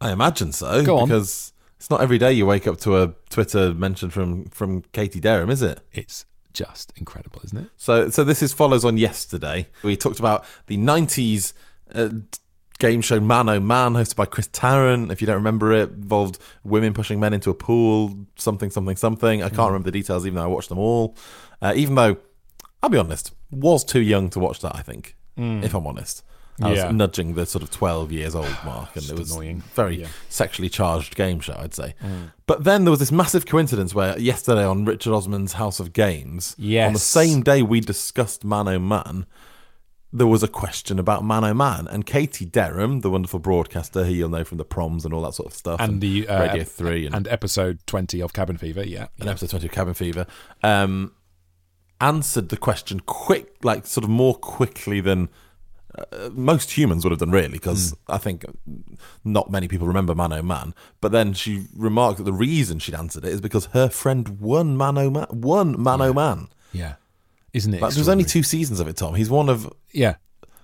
I 0.00 0.10
imagine 0.10 0.52
so. 0.52 0.84
Go 0.84 0.98
on. 0.98 1.08
because 1.08 1.52
it's 1.76 1.88
not 1.88 2.00
every 2.00 2.18
day 2.18 2.32
you 2.32 2.46
wake 2.46 2.66
up 2.66 2.78
to 2.80 3.00
a 3.02 3.14
Twitter 3.30 3.72
mention 3.72 4.10
from 4.10 4.46
from 4.46 4.82
Katie 4.92 5.20
Derham, 5.20 5.50
is 5.50 5.62
it? 5.62 5.80
It's 5.92 6.26
just 6.54 6.92
incredible, 6.96 7.40
isn't 7.44 7.58
it? 7.58 7.66
So, 7.76 8.08
so 8.08 8.24
this 8.24 8.42
is 8.42 8.52
follows 8.54 8.84
on 8.84 8.96
yesterday. 8.96 9.68
We 9.82 9.96
talked 9.96 10.18
about 10.18 10.46
the 10.66 10.78
'90s 10.78 11.52
uh, 11.94 12.08
game 12.78 13.02
show 13.02 13.20
Man 13.20 13.48
Oh 13.48 13.60
Man, 13.60 13.92
hosted 13.92 14.16
by 14.16 14.24
Chris 14.24 14.48
Tarrant. 14.50 15.12
If 15.12 15.20
you 15.20 15.26
don't 15.26 15.36
remember 15.36 15.72
it, 15.72 15.90
involved 15.90 16.38
women 16.62 16.94
pushing 16.94 17.20
men 17.20 17.34
into 17.34 17.50
a 17.50 17.54
pool, 17.54 18.26
something, 18.36 18.70
something, 18.70 18.96
something. 18.96 19.42
I 19.42 19.48
can't 19.48 19.68
remember 19.68 19.90
the 19.90 19.98
details, 19.98 20.24
even 20.26 20.36
though 20.36 20.44
I 20.44 20.46
watched 20.46 20.70
them 20.70 20.78
all. 20.78 21.16
Uh, 21.60 21.72
even 21.76 21.94
though, 21.94 22.16
I'll 22.82 22.90
be 22.90 22.98
honest, 22.98 23.32
was 23.50 23.84
too 23.84 24.00
young 24.00 24.30
to 24.30 24.38
watch 24.40 24.60
that. 24.60 24.74
I 24.74 24.82
think, 24.82 25.16
if 25.36 25.74
I'm 25.74 25.86
honest. 25.86 26.22
I 26.62 26.70
was 26.70 26.78
Yeah. 26.78 26.90
nudging 26.92 27.34
the 27.34 27.46
sort 27.46 27.62
of 27.64 27.70
12 27.70 28.12
years 28.12 28.34
old 28.34 28.56
mark, 28.64 28.94
and 28.96 29.04
it 29.08 29.18
was 29.18 29.32
annoying. 29.32 29.62
very 29.74 30.02
Yeah. 30.02 30.08
sexually 30.28 30.68
charged 30.68 31.16
game 31.16 31.40
show, 31.40 31.56
I'd 31.58 31.74
say. 31.74 31.94
But 32.46 32.64
then 32.64 32.84
there 32.84 32.90
was 32.90 33.00
this 33.00 33.10
massive 33.12 33.44
coincidence 33.46 33.94
where 33.94 34.18
yesterday 34.18 34.64
on 34.64 34.84
Richard 34.84 35.12
Osman's 35.12 35.54
House 35.54 35.80
of 35.80 35.92
Games, 35.92 36.54
yes. 36.58 36.86
on 36.86 36.92
the 36.92 36.98
same 36.98 37.42
day 37.42 37.62
we 37.62 37.80
discussed 37.80 38.44
Man 38.44 38.68
O 38.68 38.78
Man, 38.78 39.26
there 40.12 40.28
was 40.28 40.44
a 40.44 40.48
question 40.48 41.00
about 41.00 41.24
Man 41.24 41.42
O 41.42 41.52
Man. 41.52 41.88
And 41.88 42.06
Katie 42.06 42.44
Derham, 42.46 43.00
the 43.00 43.10
wonderful 43.10 43.40
broadcaster 43.40 44.04
who 44.04 44.12
you'll 44.12 44.28
know 44.28 44.44
from 44.44 44.58
the 44.58 44.64
proms 44.64 45.04
and 45.04 45.12
all 45.12 45.22
that 45.22 45.34
sort 45.34 45.48
of 45.50 45.54
stuff, 45.58 45.80
And 45.80 46.00
the 46.00 46.28
uh, 46.28 46.40
Radio 46.40 46.62
3 46.62 47.06
and, 47.06 47.14
and 47.16 47.26
episode 47.28 47.80
twenty 47.86 48.22
of 48.22 48.32
Cabin 48.32 48.56
Fever. 48.56 48.84
Yeah, 48.86 49.08
and 49.18 49.28
episode 49.28 49.50
20 49.50 49.66
of 49.66 49.72
Cabin 49.72 49.94
Fever, 49.94 50.26
um, 50.62 51.14
answered 52.00 52.48
the 52.50 52.56
question 52.56 53.00
quick, 53.00 53.56
like 53.64 53.86
sort 53.86 54.04
of 54.04 54.10
more 54.10 54.34
quickly 54.36 55.00
than 55.00 55.28
uh, 56.12 56.30
most 56.32 56.72
humans 56.76 57.04
would 57.04 57.10
have 57.12 57.20
done, 57.20 57.30
really, 57.30 57.48
because 57.48 57.94
I 58.08 58.18
think 58.18 58.44
not 59.24 59.50
many 59.50 59.68
people 59.68 59.86
remember 59.86 60.14
Man 60.14 60.32
O 60.32 60.42
Man. 60.42 60.74
But 61.00 61.12
then 61.12 61.32
she 61.34 61.66
remarked 61.76 62.18
that 62.18 62.24
the 62.24 62.32
reason 62.32 62.78
she'd 62.78 62.94
answered 62.94 63.24
it 63.24 63.32
is 63.32 63.40
because 63.40 63.66
her 63.66 63.88
friend 63.88 64.40
won 64.40 64.76
Man 64.76 64.98
O 64.98 65.10
Man. 65.10 65.26
Won 65.30 65.80
Man 65.82 66.00
O 66.00 66.12
Man. 66.12 66.48
yeah. 66.72 66.94
Isn't 67.52 67.72
it? 67.72 67.80
Like, 67.80 67.92
there 67.94 68.00
was 68.00 68.08
only 68.08 68.24
two 68.24 68.42
seasons 68.42 68.80
of 68.80 68.88
it, 68.88 68.96
Tom. 68.96 69.14
He's 69.14 69.30
one 69.30 69.48
of. 69.48 69.72
Yeah, 69.92 70.16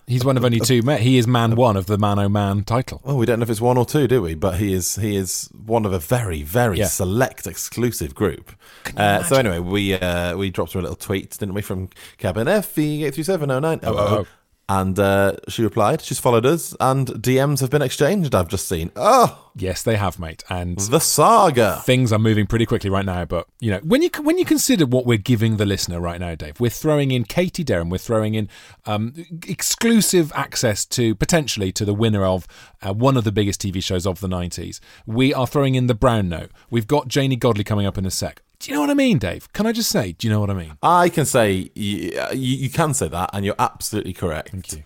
he's 0.09 0.25
one 0.25 0.37
of 0.37 0.45
only 0.45 0.59
two 0.59 0.83
men. 0.83 1.01
He 1.01 1.19
is 1.19 1.29
man 1.29 1.55
one 1.55 1.77
of 1.77 1.87
the 1.87 1.97
Man 1.97 2.19
O 2.19 2.29
Man 2.29 2.65
title. 2.65 3.01
Well, 3.05 3.17
we 3.17 3.27
don't 3.27 3.39
know 3.39 3.45
if 3.45 3.51
it's 3.51 3.61
one 3.61 3.79
or 3.79 3.87
two, 3.87 4.09
do 4.09 4.21
we? 4.23 4.35
But 4.35 4.59
he 4.59 4.73
is 4.73 4.97
he 4.97 5.15
is 5.15 5.49
one 5.65 5.87
of 5.87 5.93
a 5.93 6.01
very 6.01 6.43
very 6.43 6.79
Yeah. 6.79 6.87
select 6.89 7.47
exclusive 7.47 8.13
group. 8.17 8.51
Uh, 8.97 9.23
so 9.23 9.37
anyway, 9.37 9.61
we 9.61 9.95
uh, 9.95 10.37
we 10.37 10.51
dropped 10.51 10.73
her 10.73 10.81
a 10.81 10.83
little 10.83 10.97
tweet, 10.97 11.31
didn't 11.39 11.55
we, 11.55 11.63
from 11.63 11.91
Cabin 12.19 12.49
F 12.49 12.77
eight 12.77 13.15
three 13.15 13.23
seven 13.23 13.53
oh 13.53 13.61
nine 13.61 13.79
Oh, 13.85 13.95
oh, 13.97 14.17
oh. 14.23 14.27
And 14.71 14.97
uh, 15.01 15.33
she 15.49 15.65
replied. 15.65 16.01
She's 16.01 16.21
followed 16.21 16.47
us, 16.47 16.77
and 16.79 17.09
DMs 17.09 17.59
have 17.59 17.71
been 17.71 17.83
exchanged. 17.83 18.37
I've 18.37 18.47
just 18.47 18.69
seen. 18.69 18.93
Oh, 18.95 19.51
Yes, 19.57 19.83
they 19.83 19.97
have, 19.97 20.21
mate. 20.21 20.45
And 20.49 20.79
the 20.79 21.01
saga. 21.01 21.83
things 21.85 22.13
are 22.13 22.21
moving 22.21 22.47
pretty 22.47 22.67
quickly 22.67 22.89
right 22.89 23.05
now. 23.05 23.25
But 23.25 23.49
you 23.59 23.73
know, 23.73 23.81
when 23.81 24.01
you 24.01 24.11
when 24.23 24.39
you 24.39 24.45
consider 24.45 24.87
what 24.87 25.07
we're 25.07 25.19
giving 25.19 25.57
the 25.57 25.67
listener 25.67 26.01
right 26.01 26.21
now, 26.21 26.37
Dave, 26.37 26.61
we're 26.61 26.71
throwing 26.71 27.11
in 27.11 27.25
Katie 27.25 27.65
Derham, 27.65 27.91
we're 27.91 27.99
throwing 27.99 28.35
in 28.35 28.49
um, 28.87 29.13
exclusive 29.49 30.33
access 30.37 30.85
to 30.87 31.15
potentially 31.17 31.73
to 31.73 31.85
the 31.85 31.95
winner 31.95 32.25
of 32.25 32.47
uh, 32.81 32.93
one 32.93 33.17
of 33.17 33.25
the 33.25 33.33
biggest 33.33 33.61
TV 33.61 33.83
shows 33.83 34.07
of 34.07 34.21
the 34.21 34.29
'90s. 34.29 34.79
We 35.05 35.35
are 35.35 35.47
throwing 35.49 35.75
in 35.75 35.89
the 35.89 35.95
Brown 35.95 36.29
Note. 36.29 36.53
We've 36.71 36.87
got 36.87 37.09
Janey 37.09 37.37
Godley 37.37 37.65
coming 37.65 37.87
up 37.87 37.99
in 37.99 38.07
a 38.07 38.11
sec. 38.11 38.43
Do 38.61 38.71
you 38.71 38.75
know 38.77 38.83
what 38.83 38.91
I 38.91 38.95
mean, 38.95 39.19
Dave? 39.19 39.51
Can 39.55 39.67
I 39.67 39.73
just 39.73 39.89
say, 39.91 40.13
do 40.13 40.27
you 40.27 40.33
know 40.33 40.39
what 40.39 40.51
I 40.51 40.55
mean? 40.55 40.77
I 40.83 41.09
can 41.09 41.25
say 41.25 41.71
you, 41.75 42.23
you, 42.35 42.69
can 42.69 42.93
say 42.93 43.09
that, 43.09 43.31
and 43.33 43.45
you're 43.45 43.55
absolutely 43.59 44.13
correct. 44.13 44.51
Thank 44.51 44.73
you. 44.73 44.83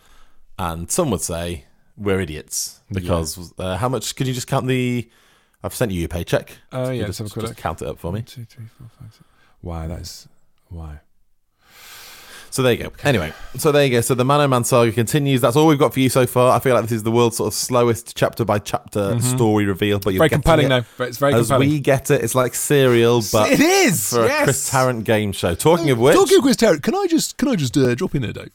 And 0.57 0.89
some 0.91 1.11
would 1.11 1.21
say 1.21 1.65
we're 1.97 2.21
idiots 2.21 2.81
because 2.93 3.53
uh, 3.59 3.77
how 3.77 3.89
much? 3.89 4.15
Could 4.15 4.29
you 4.29 4.33
just 4.33 4.47
count 4.47 4.69
the? 4.69 5.11
I've 5.65 5.75
sent 5.75 5.91
you 5.91 5.99
your 5.99 6.09
paycheck. 6.09 6.57
Oh, 6.71 6.91
yeah, 6.91 7.01
Could 7.01 7.07
let's 7.07 7.19
have 7.19 7.25
a 7.25 7.29
just, 7.29 7.33
quick 7.33 7.43
just 7.43 7.51
look. 7.51 7.59
count 7.59 7.83
it 7.83 7.89
up 7.89 7.99
for 7.99 8.13
me. 8.13 8.21
One, 8.21 8.25
two, 8.25 8.45
three, 8.45 8.67
four, 8.67 8.87
five, 9.01 9.13
six. 9.13 9.25
Why? 9.61 9.89
That 9.89 10.01
is 10.03 10.29
why. 10.69 11.01
So 12.55 12.63
there 12.63 12.71
you 12.73 12.85
go. 12.85 12.93
Anyway, 13.03 13.33
so 13.57 13.73
there 13.73 13.85
you 13.85 13.91
go. 13.91 14.01
So 14.01 14.15
the 14.15 14.25
Man 14.25 14.41
O 14.41 14.47
Man 14.47 14.63
saga 14.63 14.93
continues. 14.93 15.41
That's 15.41 15.57
all 15.57 15.67
we've 15.67 15.77
got 15.77 15.93
for 15.93 15.99
you 15.99 16.09
so 16.09 16.25
far. 16.25 16.55
I 16.57 16.61
feel 16.61 16.73
like 16.73 16.85
this 16.85 16.93
is 16.93 17.03
the 17.03 17.11
world's 17.11 17.37
sort 17.39 17.49
of 17.49 17.55
slowest 17.55 18.17
chapter 18.17 18.45
by 18.45 18.61
chapter 18.61 19.19
story 19.21 19.65
reveal, 19.65 19.99
but 19.99 20.15
you're 20.15 20.21
Mm-hmm. 20.23 20.29
Very 20.29 20.29
compelling, 20.31 20.67
it. 20.67 20.69
though. 20.69 20.85
But 20.97 21.09
it's 21.09 21.19
very 21.19 21.35
As 21.35 21.49
compelling. 21.49 21.69
we 21.71 21.81
get 21.81 22.13
it, 22.13 22.23
it's 22.23 22.37
like 22.37 22.55
serial, 22.55 23.23
but 23.33 23.51
it 23.51 23.59
is 23.59 24.11
for 24.11 24.25
yes. 24.25 24.43
a 24.43 24.45
Chris 24.45 24.71
Tarrant 24.71 25.03
game 25.05 25.33
show. 25.33 25.57
Talking 25.57 25.91
of 25.91 25.99
which, 25.99 26.15
Talking 26.15 26.37
of 26.39 26.43
Chris 26.45 26.55
Tarrant, 26.57 26.85
can 26.85 26.95
I 26.95 27.07
just 27.09 27.37
can 27.39 27.49
I 27.49 27.57
just 27.57 27.77
uh, 27.77 27.93
drop 27.97 28.15
in 28.15 28.23
there, 28.23 28.33
Dave? 28.33 28.51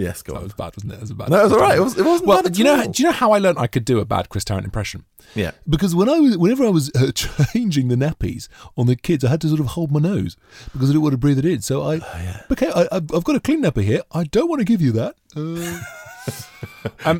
Yes, 0.00 0.22
go 0.22 0.32
That 0.32 0.38
on. 0.38 0.44
was 0.44 0.52
bad, 0.54 0.72
wasn't 0.76 0.92
it? 0.92 0.96
That 0.96 1.00
was 1.02 1.12
bad. 1.12 1.28
No, 1.30 1.40
it 1.40 1.42
was 1.44 1.52
all 1.52 1.58
right. 1.60 1.76
It, 1.78 1.80
was, 1.82 1.98
it 1.98 2.04
wasn't 2.04 2.28
well, 2.28 2.42
bad 2.42 2.56
you 2.58 2.64
know? 2.64 2.80
all. 2.80 2.88
Do 2.90 3.02
you 3.02 3.08
know 3.08 3.12
how 3.14 3.32
I 3.32 3.38
learned 3.38 3.58
I 3.58 3.66
could 3.66 3.84
do 3.84 3.98
a 4.00 4.04
bad 4.04 4.28
Chris 4.28 4.44
Tarrant 4.44 4.64
impression? 4.64 5.04
Yeah. 5.34 5.52
Because 5.68 5.94
when 5.94 6.08
I 6.08 6.18
was, 6.18 6.36
whenever 6.38 6.64
I 6.64 6.70
was 6.70 6.90
uh, 6.94 7.12
changing 7.14 7.88
the 7.88 7.96
nappies 7.96 8.48
on 8.76 8.86
the 8.86 8.96
kids, 8.96 9.24
I 9.24 9.28
had 9.30 9.40
to 9.42 9.48
sort 9.48 9.60
of 9.60 9.66
hold 9.66 9.92
my 9.92 10.00
nose 10.00 10.36
because 10.72 10.88
I 10.90 10.92
didn't 10.92 11.02
want 11.02 11.12
to 11.12 11.18
breathe 11.18 11.38
it 11.38 11.44
in. 11.44 11.60
So 11.60 11.82
I, 11.82 12.42
okay, 12.50 12.70
I, 12.74 12.88
I've 12.90 13.14
I've 13.14 13.24
got 13.24 13.36
a 13.36 13.40
clean 13.40 13.62
nappy 13.62 13.84
here. 13.84 14.02
I 14.12 14.24
don't 14.24 14.48
want 14.48 14.60
to 14.60 14.64
give 14.64 14.80
you 14.80 14.92
that. 14.92 15.14
Uh, 15.36 15.80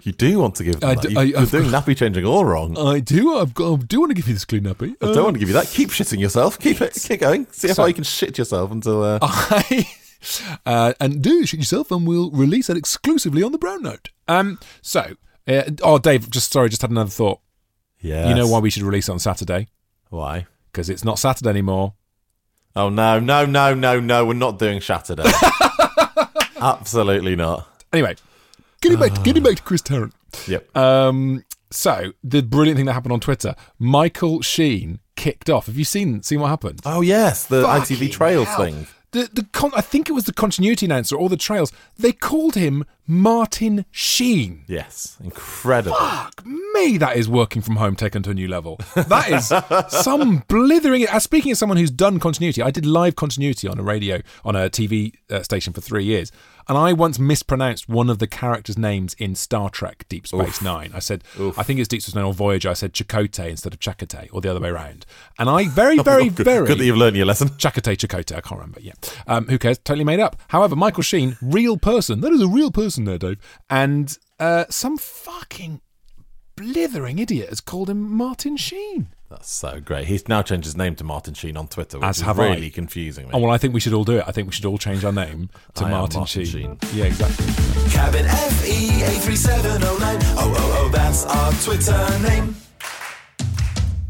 You 0.04 0.12
do 0.12 0.38
want 0.38 0.54
to 0.56 0.64
give 0.64 0.80
them 0.80 0.90
I 0.90 0.94
that. 0.94 1.10
You, 1.10 1.18
I- 1.18 1.22
you're 1.22 1.38
I've 1.40 1.50
doing 1.50 1.70
nappy 1.70 1.96
changing 1.96 2.24
all 2.24 2.44
wrong. 2.44 2.78
I 2.78 3.00
do. 3.00 3.36
I've 3.38 3.52
got. 3.54 3.72
I 3.72 3.76
do 3.84 4.00
want 4.00 4.10
to 4.10 4.14
give 4.14 4.26
you 4.28 4.34
this 4.34 4.44
clean 4.44 4.62
nappy. 4.64 4.94
I 5.02 5.12
don't 5.12 5.24
want 5.24 5.34
to 5.34 5.38
give 5.40 5.48
you 5.48 5.54
that. 5.54 5.66
Keep 5.68 5.90
shitting 5.90 6.18
yourself. 6.18 6.58
Keep 6.58 6.80
it. 6.80 6.94
Keep 6.94 7.20
going. 7.20 7.46
See 7.50 7.68
how 7.68 7.74
So- 7.74 7.82
far 7.82 7.88
you 7.88 7.94
can 7.94 8.04
shit 8.04 8.36
yourself 8.38 8.70
until. 8.70 9.02
Uh, 9.02 9.18
I 9.22 9.88
uh, 10.66 10.92
and 11.00 11.22
do 11.22 11.46
shit 11.46 11.60
yourself, 11.60 11.90
and 11.90 12.06
we'll 12.06 12.30
release 12.30 12.66
that 12.68 12.76
exclusively 12.76 13.42
on 13.42 13.52
the 13.52 13.58
Brown 13.58 13.82
Note. 13.82 14.10
Um. 14.28 14.58
So, 14.82 15.14
uh, 15.48 15.62
oh, 15.82 15.98
Dave, 15.98 16.30
just 16.30 16.52
sorry, 16.52 16.68
just 16.68 16.82
had 16.82 16.90
another 16.90 17.10
thought. 17.10 17.40
yeah. 18.00 18.28
You 18.28 18.34
know 18.34 18.46
why 18.46 18.58
we 18.58 18.70
should 18.70 18.82
release 18.82 19.08
it 19.08 19.12
on 19.12 19.18
Saturday? 19.18 19.68
Why? 20.08 20.46
Because 20.72 20.88
it's 20.90 21.04
not 21.04 21.18
Saturday 21.18 21.50
anymore. 21.50 21.94
Oh 22.76 22.88
no, 22.88 23.18
no, 23.18 23.44
no, 23.46 23.74
no, 23.74 23.98
no! 23.98 24.24
We're 24.24 24.34
not 24.34 24.58
doing 24.58 24.80
Saturday. 24.80 25.24
Absolutely 26.60 27.36
not. 27.36 27.66
Anyway, 27.92 28.14
getting 28.80 28.98
back, 28.98 29.12
to, 29.14 29.20
getting 29.22 29.42
back 29.42 29.56
to 29.56 29.62
Chris 29.62 29.82
Tarrant. 29.82 30.14
Yep. 30.46 30.76
Um, 30.76 31.44
so 31.70 32.12
the 32.22 32.42
brilliant 32.42 32.76
thing 32.76 32.86
that 32.86 32.92
happened 32.92 33.12
on 33.12 33.20
Twitter, 33.20 33.54
Michael 33.78 34.40
Sheen 34.42 35.00
kicked 35.16 35.50
off. 35.50 35.66
Have 35.66 35.76
you 35.76 35.84
seen 35.84 36.22
seen 36.22 36.40
what 36.40 36.48
happened? 36.48 36.80
oh 36.84 37.00
yes, 37.00 37.44
the 37.46 37.62
Fucking 37.62 37.96
ITV 37.96 38.12
Trails 38.12 38.48
hell. 38.48 38.64
thing. 38.64 38.86
The 39.12 39.28
the 39.32 39.44
con- 39.52 39.72
I 39.74 39.80
think 39.80 40.08
it 40.08 40.12
was 40.12 40.24
the 40.24 40.32
continuity 40.32 40.86
announcer 40.86 41.16
or 41.16 41.28
the 41.28 41.36
trails. 41.36 41.72
They 41.98 42.12
called 42.12 42.54
him 42.54 42.84
Martin 43.06 43.84
Sheen. 43.90 44.62
Yes, 44.68 45.16
incredible. 45.22 45.96
Fuck 45.96 46.46
me, 46.46 46.96
that 46.98 47.16
is 47.16 47.28
working 47.28 47.60
from 47.60 47.76
home 47.76 47.96
taken 47.96 48.22
to 48.22 48.30
a 48.30 48.34
new 48.34 48.46
level. 48.46 48.78
That 48.94 49.28
is 49.30 50.00
some 50.02 50.44
blithering. 50.46 51.08
Uh, 51.08 51.18
speaking 51.18 51.50
as 51.50 51.58
someone 51.58 51.76
who's 51.76 51.90
done 51.90 52.20
continuity, 52.20 52.62
I 52.62 52.70
did 52.70 52.86
live 52.86 53.16
continuity 53.16 53.66
on 53.66 53.80
a 53.80 53.82
radio, 53.82 54.20
on 54.44 54.54
a 54.54 54.70
TV 54.70 55.14
uh, 55.28 55.42
station 55.42 55.72
for 55.72 55.80
three 55.80 56.04
years. 56.04 56.30
And 56.70 56.78
I 56.78 56.92
once 56.92 57.18
mispronounced 57.18 57.88
one 57.88 58.08
of 58.08 58.20
the 58.20 58.28
characters' 58.28 58.78
names 58.78 59.14
in 59.14 59.34
Star 59.34 59.70
Trek 59.70 60.04
Deep 60.08 60.28
Space 60.28 60.62
Nine. 60.62 60.92
I 60.94 61.00
said, 61.00 61.24
I 61.56 61.64
think 61.64 61.80
it's 61.80 61.88
Deep 61.88 62.00
Space 62.00 62.14
Nine 62.14 62.24
or 62.24 62.32
Voyager. 62.32 62.70
I 62.70 62.74
said 62.74 62.92
Chakotay 62.92 63.50
instead 63.50 63.74
of 63.74 63.80
Chakotay, 63.80 64.28
or 64.32 64.40
the 64.40 64.52
other 64.52 64.60
way 64.60 64.68
around. 64.68 65.04
And 65.36 65.50
I 65.50 65.66
very, 65.66 65.98
very, 65.98 66.28
Good, 66.28 66.44
very. 66.44 66.68
good 66.68 66.78
that 66.78 66.84
you've 66.84 66.96
learned 66.96 67.16
your 67.16 67.26
lesson. 67.26 67.48
Chakotay, 67.48 67.96
Chakotay, 67.96 68.36
I 68.36 68.40
can't 68.40 68.60
remember. 68.60 68.78
Yeah. 68.80 68.92
Um, 69.26 69.48
who 69.48 69.58
cares? 69.58 69.78
Totally 69.78 70.04
made 70.04 70.20
up. 70.20 70.40
However, 70.46 70.76
Michael 70.76 71.02
Sheen, 71.02 71.36
real 71.42 71.76
person. 71.76 72.20
That 72.20 72.30
is 72.30 72.40
a 72.40 72.46
real 72.46 72.70
person 72.70 73.04
there, 73.04 73.18
Dave. 73.18 73.40
And 73.68 74.16
uh, 74.38 74.66
some 74.70 74.96
fucking 74.96 75.80
blithering 76.54 77.18
idiot 77.18 77.48
has 77.48 77.60
called 77.60 77.90
him 77.90 78.00
Martin 78.12 78.56
Sheen. 78.56 79.08
That's 79.30 79.48
so 79.48 79.80
great. 79.80 80.08
He's 80.08 80.26
now 80.28 80.42
changed 80.42 80.64
his 80.64 80.76
name 80.76 80.96
to 80.96 81.04
Martin 81.04 81.34
Sheen 81.34 81.56
on 81.56 81.68
Twitter, 81.68 81.98
which 81.98 82.06
As 82.06 82.16
is 82.16 82.22
have 82.24 82.40
I. 82.40 82.48
really 82.48 82.68
confusing 82.68 83.26
me. 83.26 83.30
Oh, 83.32 83.38
well, 83.38 83.52
I 83.52 83.58
think 83.58 83.72
we 83.72 83.78
should 83.78 83.92
all 83.92 84.02
do 84.04 84.18
it. 84.18 84.24
I 84.26 84.32
think 84.32 84.48
we 84.48 84.52
should 84.52 84.64
all 84.64 84.76
change 84.76 85.04
our 85.04 85.12
name 85.12 85.50
to 85.74 85.84
I 85.84 85.86
am 85.86 85.90
Martin, 85.92 86.18
Martin 86.20 86.44
Sheen. 86.44 86.46
Sheen. 86.46 86.78
Yeah, 86.92 87.04
exactly. 87.04 87.46
Cabin 87.92 88.26
FE 88.26 89.04
83709. 89.04 90.18
Oh, 90.36 90.54
oh, 90.56 90.82
oh, 90.84 90.88
that's 90.92 91.24
our 91.26 91.52
Twitter 91.62 92.28
name. 92.28 92.56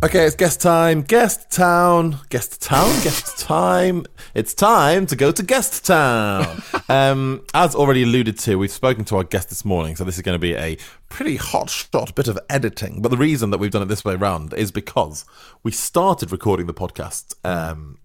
Okay, 0.02 0.25
it's 0.25 0.35
guest 0.35 0.62
time. 0.62 1.02
Guest 1.02 1.50
town. 1.50 2.21
Guest 2.30 2.62
town? 2.62 2.88
Guest 3.02 3.38
time. 3.38 4.07
It's 4.33 4.54
time 4.54 5.04
to 5.04 5.14
go 5.14 5.30
to 5.30 5.42
guest 5.42 5.85
town. 5.85 6.62
um, 6.88 7.45
as 7.52 7.75
already 7.75 8.04
alluded 8.04 8.38
to, 8.38 8.57
we've 8.57 8.71
spoken 8.71 9.04
to 9.04 9.19
our 9.19 9.25
guest 9.25 9.50
this 9.50 9.62
morning, 9.62 9.97
so 9.97 10.04
this 10.04 10.16
is 10.16 10.23
going 10.23 10.37
to 10.37 10.38
be 10.38 10.54
a 10.54 10.78
pretty 11.11 11.37
hot 11.37 11.69
shot 11.69 12.14
bit 12.14 12.28
of 12.28 12.38
editing. 12.49 13.02
But 13.02 13.11
the 13.11 13.19
reason 13.19 13.50
that 13.50 13.59
we've 13.59 13.71
done 13.71 13.83
it 13.83 13.88
this 13.88 14.02
way 14.02 14.14
round 14.14 14.54
is 14.54 14.73
because 14.73 15.26
we 15.62 15.71
started 15.71 16.33
recording 16.33 16.66
the 16.66 16.73
podcast 16.73 17.35
um, 17.45 17.99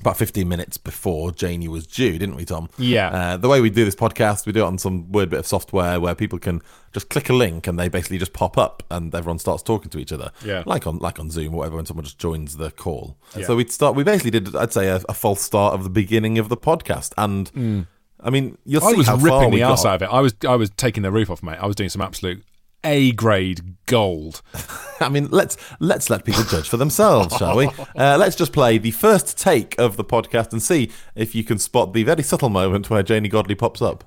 about 0.00 0.16
15 0.16 0.46
minutes 0.48 0.76
before 0.76 1.32
Janey 1.32 1.68
was 1.68 1.86
due, 1.86 2.18
didn't 2.18 2.36
we, 2.36 2.44
Tom? 2.44 2.68
Yeah. 2.78 3.08
Uh, 3.08 3.36
the 3.36 3.48
way 3.48 3.60
we 3.60 3.70
do 3.70 3.84
this 3.84 3.94
podcast, 3.94 4.46
we 4.46 4.52
do 4.52 4.60
it 4.60 4.66
on 4.66 4.78
some 4.78 5.10
weird 5.10 5.30
bit 5.30 5.38
of 5.38 5.46
software 5.46 5.98
where 6.00 6.14
people 6.14 6.38
can 6.38 6.62
just 6.92 7.08
click 7.08 7.28
a 7.28 7.32
link 7.32 7.66
and 7.66 7.78
they 7.78 7.88
basically 7.88 8.18
just 8.18 8.32
pop 8.32 8.58
up 8.58 8.82
and 8.90 9.14
everyone 9.14 9.38
starts 9.38 9.62
talking 9.62 9.90
to 9.90 9.98
each 9.98 10.12
other. 10.12 10.30
Yeah. 10.44 10.62
Like 10.66 10.86
on 10.86 10.98
like 10.98 11.18
on 11.18 11.30
Zoom 11.30 11.54
or 11.54 11.58
whatever 11.58 11.76
when 11.76 11.86
someone 11.86 12.04
just 12.04 12.18
joins 12.18 12.56
the 12.56 12.70
call. 12.70 13.16
So 13.30 13.56
we 13.56 13.66
start. 13.66 13.94
We 13.94 14.04
basically 14.04 14.32
did, 14.32 14.54
I'd 14.54 14.72
say, 14.72 14.88
a, 14.88 15.00
a 15.08 15.14
false 15.14 15.40
start 15.40 15.74
of 15.74 15.84
the 15.84 15.90
beginning 15.90 16.38
of 16.38 16.48
the 16.48 16.56
podcast. 16.56 17.12
And 17.16 17.86
I 18.20 18.30
mean, 18.30 18.58
you'll 18.64 18.80
see. 18.80 18.94
I 18.94 18.96
was 18.96 19.08
ripping 19.22 19.50
the 19.50 19.58
got. 19.60 19.84
out 19.84 19.94
of 19.96 20.02
it. 20.02 20.12
I 20.12 20.20
was 20.20 20.34
I 20.46 20.56
was 20.56 20.70
taking 20.70 21.02
the 21.02 21.12
roof 21.12 21.30
off, 21.30 21.42
mate. 21.42 21.58
I 21.60 21.66
was 21.66 21.76
doing 21.76 21.90
some 21.90 22.02
absolute 22.02 22.42
A 22.86 23.10
grade 23.10 23.74
gold. 23.86 24.42
I 25.00 25.08
mean, 25.08 25.26
let's 25.32 25.56
let's 25.80 26.08
let 26.08 26.24
people 26.24 26.44
judge 26.44 26.68
for 26.68 26.76
themselves, 26.76 27.36
shall 27.36 27.56
we? 27.56 27.68
Uh, 27.96 28.16
let's 28.16 28.36
just 28.36 28.52
play 28.52 28.78
the 28.78 28.92
first 28.92 29.36
take 29.36 29.74
of 29.78 29.96
the 29.96 30.04
podcast 30.04 30.52
and 30.52 30.62
see 30.62 30.92
if 31.16 31.34
you 31.34 31.42
can 31.42 31.58
spot 31.58 31.94
the 31.94 32.04
very 32.04 32.22
subtle 32.22 32.48
moment 32.48 32.88
where 32.88 33.02
Janey 33.02 33.28
Godley 33.28 33.56
pops 33.56 33.82
up. 33.82 34.04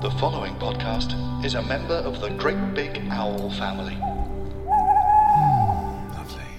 The 0.00 0.14
following 0.20 0.54
podcast 0.56 1.44
is 1.44 1.54
a 1.54 1.62
member 1.62 1.94
of 1.94 2.20
the 2.20 2.28
Great 2.30 2.74
Big 2.74 2.98
Owl 3.10 3.50
family. 3.52 3.96
Lovely, 6.14 6.52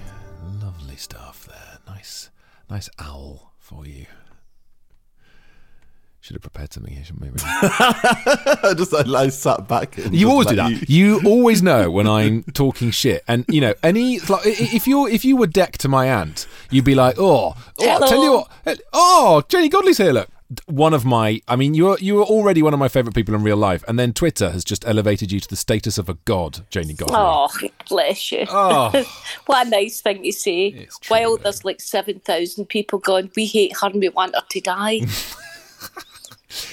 lovely 0.60 0.98
stuff 0.98 1.48
there. 1.48 1.80
Nice, 1.88 2.30
nice 2.70 2.90
owl 3.00 3.54
for 3.60 3.86
you. 3.86 4.08
Should 6.24 6.36
have 6.36 6.44
prepared 6.44 6.72
something 6.72 6.94
here, 6.94 7.04
shouldn't 7.04 7.24
we? 7.24 7.30
really? 7.30 7.42
I 7.44 8.74
just 8.78 8.94
I, 8.94 9.02
I 9.24 9.30
sat 9.30 9.68
back. 9.68 9.98
And 9.98 10.14
You 10.16 10.30
always 10.30 10.46
do 10.48 10.56
that. 10.56 10.70
you- 10.88 11.18
You 11.18 11.22
always 11.26 11.64
know 11.64 11.90
when 11.90 12.08
I'm 12.08 12.44
talking 12.54 12.92
shit, 12.92 13.24
and 13.28 13.44
you 13.48 13.60
know 13.60 13.74
any 13.82 14.20
like 14.20 14.42
if 14.46 14.86
you 14.86 15.08
if 15.08 15.26
you 15.26 15.36
were 15.36 15.48
deck 15.48 15.80
to 15.80 15.88
my 15.88 16.08
aunt, 16.12 16.46
you'd 16.70 16.86
be 16.86 16.94
like, 16.94 17.16
oh, 17.18 17.56
oh 17.80 18.08
tell 18.08 18.24
you 18.24 18.32
what, 18.34 18.52
eh, 18.68 18.76
oh, 18.94 19.42
Jenny 19.50 19.68
Godley's 19.68 19.98
here. 19.98 20.12
Look, 20.12 20.30
one 20.68 20.94
of 20.94 21.06
my, 21.06 21.42
I 21.48 21.56
mean, 21.56 21.74
you're 21.74 21.98
you 22.00 22.14
were 22.16 22.24
already 22.24 22.62
one 22.62 22.74
of 22.76 22.80
my 22.80 22.88
favorite 22.88 23.16
people 23.16 23.34
in 23.34 23.42
real 23.42 23.58
life, 23.58 23.84
and 23.88 23.98
then 23.98 24.14
Twitter 24.14 24.52
has 24.52 24.64
just 24.64 24.86
elevated 24.88 25.32
you 25.32 25.40
to 25.40 25.48
the 25.48 25.56
status 25.56 25.98
of 25.98 26.08
a 26.08 26.14
god, 26.26 26.60
Janey 26.70 26.94
Godley. 26.94 27.16
Oh, 27.18 27.50
bless 27.90 28.32
you. 28.32 28.46
Oh. 28.48 28.92
what 29.48 29.66
a 29.66 29.70
nice 29.72 30.02
thing 30.02 30.22
to 30.22 30.32
say. 30.32 30.68
It's 30.68 31.00
While 31.10 31.38
though. 31.38 31.44
there's 31.44 31.66
like 31.66 31.82
7,000 31.82 32.68
people 32.68 33.00
going, 33.00 33.32
we 33.36 33.48
hate 33.48 33.76
her 33.82 33.88
and 33.88 34.00
we 34.00 34.10
want 34.10 34.36
her 34.36 34.44
to 34.52 34.62
die. 34.62 35.02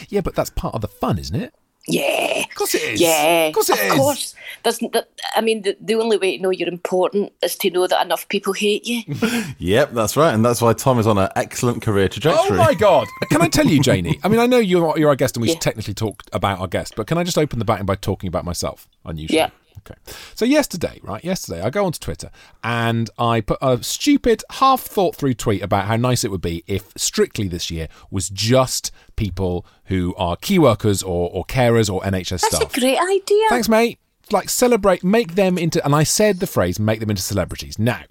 Yeah, 0.08 0.20
but 0.20 0.34
that's 0.34 0.50
part 0.50 0.74
of 0.74 0.80
the 0.80 0.88
fun, 0.88 1.18
isn't 1.18 1.36
it? 1.36 1.54
yeah. 1.90 2.44
Of 2.48 2.54
course 2.54 2.74
it 2.74 2.82
is. 2.82 3.00
Yeah, 3.00 3.46
of 3.46 3.54
course 3.54 3.70
it 3.70 3.78
is. 3.78 3.92
Of 3.92 3.98
course. 3.98 4.34
There's, 4.62 4.82
n- 4.82 4.90
I 5.36 5.40
mean, 5.40 5.62
the, 5.62 5.76
the 5.80 5.94
only 5.94 6.16
way 6.18 6.36
to 6.36 6.42
know 6.42 6.50
you're 6.50 6.68
important 6.68 7.32
is 7.42 7.56
to 7.56 7.70
know 7.70 7.86
that 7.86 8.04
enough 8.04 8.28
people 8.28 8.52
hate 8.52 8.84
you. 8.86 9.02
Yep, 9.58 9.92
that's 9.92 10.16
right, 10.16 10.34
and 10.34 10.44
that's 10.44 10.60
why 10.60 10.72
Tom 10.74 10.98
is 10.98 11.06
on 11.06 11.16
an 11.18 11.28
excellent 11.36 11.80
career 11.82 12.08
trajectory. 12.08 12.58
Oh 12.58 12.62
my 12.62 12.74
god! 12.74 13.06
Can 13.30 13.40
I 13.42 13.48
tell 13.48 13.66
you, 13.66 13.80
Janey? 13.80 14.18
I 14.24 14.28
mean, 14.28 14.40
I 14.40 14.46
know 14.46 14.58
you're 14.58 14.98
you're 14.98 15.08
our 15.08 15.16
guest, 15.16 15.36
and 15.36 15.42
we 15.42 15.48
Yeah. 15.48 15.54
should 15.54 15.62
technically 15.62 15.94
talk 15.94 16.22
about 16.32 16.58
our 16.58 16.66
guest, 16.68 16.94
but 16.96 17.06
can 17.06 17.16
I 17.16 17.24
just 17.24 17.38
open 17.38 17.58
the 17.58 17.64
batting 17.64 17.86
by 17.86 17.94
talking 17.94 18.28
about 18.28 18.44
myself? 18.44 18.86
Unusually. 19.04 19.38
Yeah. 19.38 19.50
Okay. 19.78 19.94
So 20.34 20.44
yesterday, 20.44 21.00
right? 21.02 21.24
Yesterday, 21.24 21.62
I 21.62 21.70
go 21.70 21.84
onto 21.84 21.98
Twitter 21.98 22.30
and 22.62 23.10
I 23.18 23.40
put 23.40 23.58
a 23.60 23.82
stupid, 23.82 24.42
half 24.52 24.82
thought 24.82 25.16
through 25.16 25.34
tweet 25.34 25.62
about 25.62 25.86
how 25.86 25.96
nice 25.96 26.24
it 26.24 26.30
would 26.30 26.40
be 26.40 26.64
if 26.66 26.92
Strictly 26.96 27.48
this 27.48 27.70
year 27.70 27.88
was 28.10 28.28
just 28.28 28.90
people 29.16 29.64
who 29.84 30.14
are 30.16 30.36
key 30.36 30.58
workers 30.58 31.02
or, 31.02 31.30
or 31.32 31.44
carers 31.44 31.92
or 31.92 32.00
NHS 32.02 32.38
stuff. 32.38 32.40
That's 32.40 32.56
staff. 32.56 32.76
a 32.76 32.80
great 32.80 32.98
idea. 32.98 33.48
Thanks, 33.48 33.68
mate. 33.68 33.98
Like 34.30 34.48
celebrate, 34.50 35.02
make 35.02 35.34
them 35.34 35.56
into, 35.56 35.82
and 35.84 35.94
I 35.94 36.02
said 36.02 36.40
the 36.40 36.46
phrase, 36.46 36.78
make 36.78 37.00
them 37.00 37.08
into 37.10 37.22
celebrities. 37.22 37.78
Now, 37.78 38.02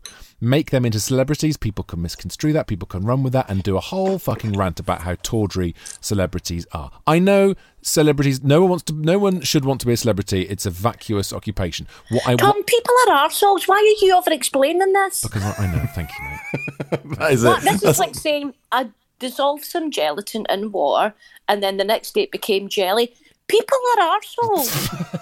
make 0.41 0.71
them 0.71 0.83
into 0.85 0.99
celebrities. 0.99 1.57
People 1.57 1.83
can 1.83 2.01
misconstrue 2.01 2.53
that. 2.53 2.65
People 2.67 2.87
can 2.87 3.03
run 3.05 3.21
with 3.23 3.33
that 3.33 3.49
and 3.49 3.61
do 3.61 3.77
a 3.77 3.79
whole 3.79 4.17
fucking 4.17 4.53
rant 4.53 4.79
about 4.79 5.01
how 5.01 5.15
tawdry 5.21 5.75
celebrities 6.01 6.65
are. 6.71 6.91
I 7.05 7.19
know 7.19 7.53
celebrities. 7.83 8.43
No 8.43 8.61
one 8.61 8.69
wants 8.71 8.83
to. 8.85 8.93
No 8.93 9.19
one 9.19 9.41
should 9.41 9.63
want 9.63 9.79
to 9.81 9.85
be 9.87 9.93
a 9.93 9.97
celebrity. 9.97 10.41
It's 10.43 10.65
a 10.65 10.71
vacuous 10.71 11.31
occupation. 11.31 11.87
What 12.09 12.27
I 12.27 12.35
Tom, 12.35 12.49
want. 12.49 12.65
people 12.67 12.93
are 13.09 13.27
arseholes. 13.29 13.67
Why 13.67 13.75
are 13.75 14.05
you 14.05 14.15
over 14.15 14.31
explaining 14.31 14.93
this? 14.93 15.21
Because 15.21 15.43
I, 15.43 15.65
I 15.65 15.67
know. 15.71 15.85
Thank 15.93 16.09
you, 16.17 16.25
mate. 16.25 17.17
that 17.19 17.31
is 17.31 17.43
What? 17.43 17.63
it. 17.63 17.71
This 17.71 17.83
is 17.83 17.99
like 17.99 18.15
saying 18.15 18.53
I 18.71 18.89
dissolved 19.19 19.65
some 19.65 19.91
gelatin 19.91 20.45
in 20.49 20.71
water 20.71 21.13
and 21.47 21.61
then 21.63 21.77
the 21.77 21.83
next 21.83 22.13
day 22.13 22.21
it 22.21 22.31
became 22.31 22.69
jelly. 22.69 23.13
People 23.47 23.77
are 23.97 24.19
arseholes. 24.19 25.17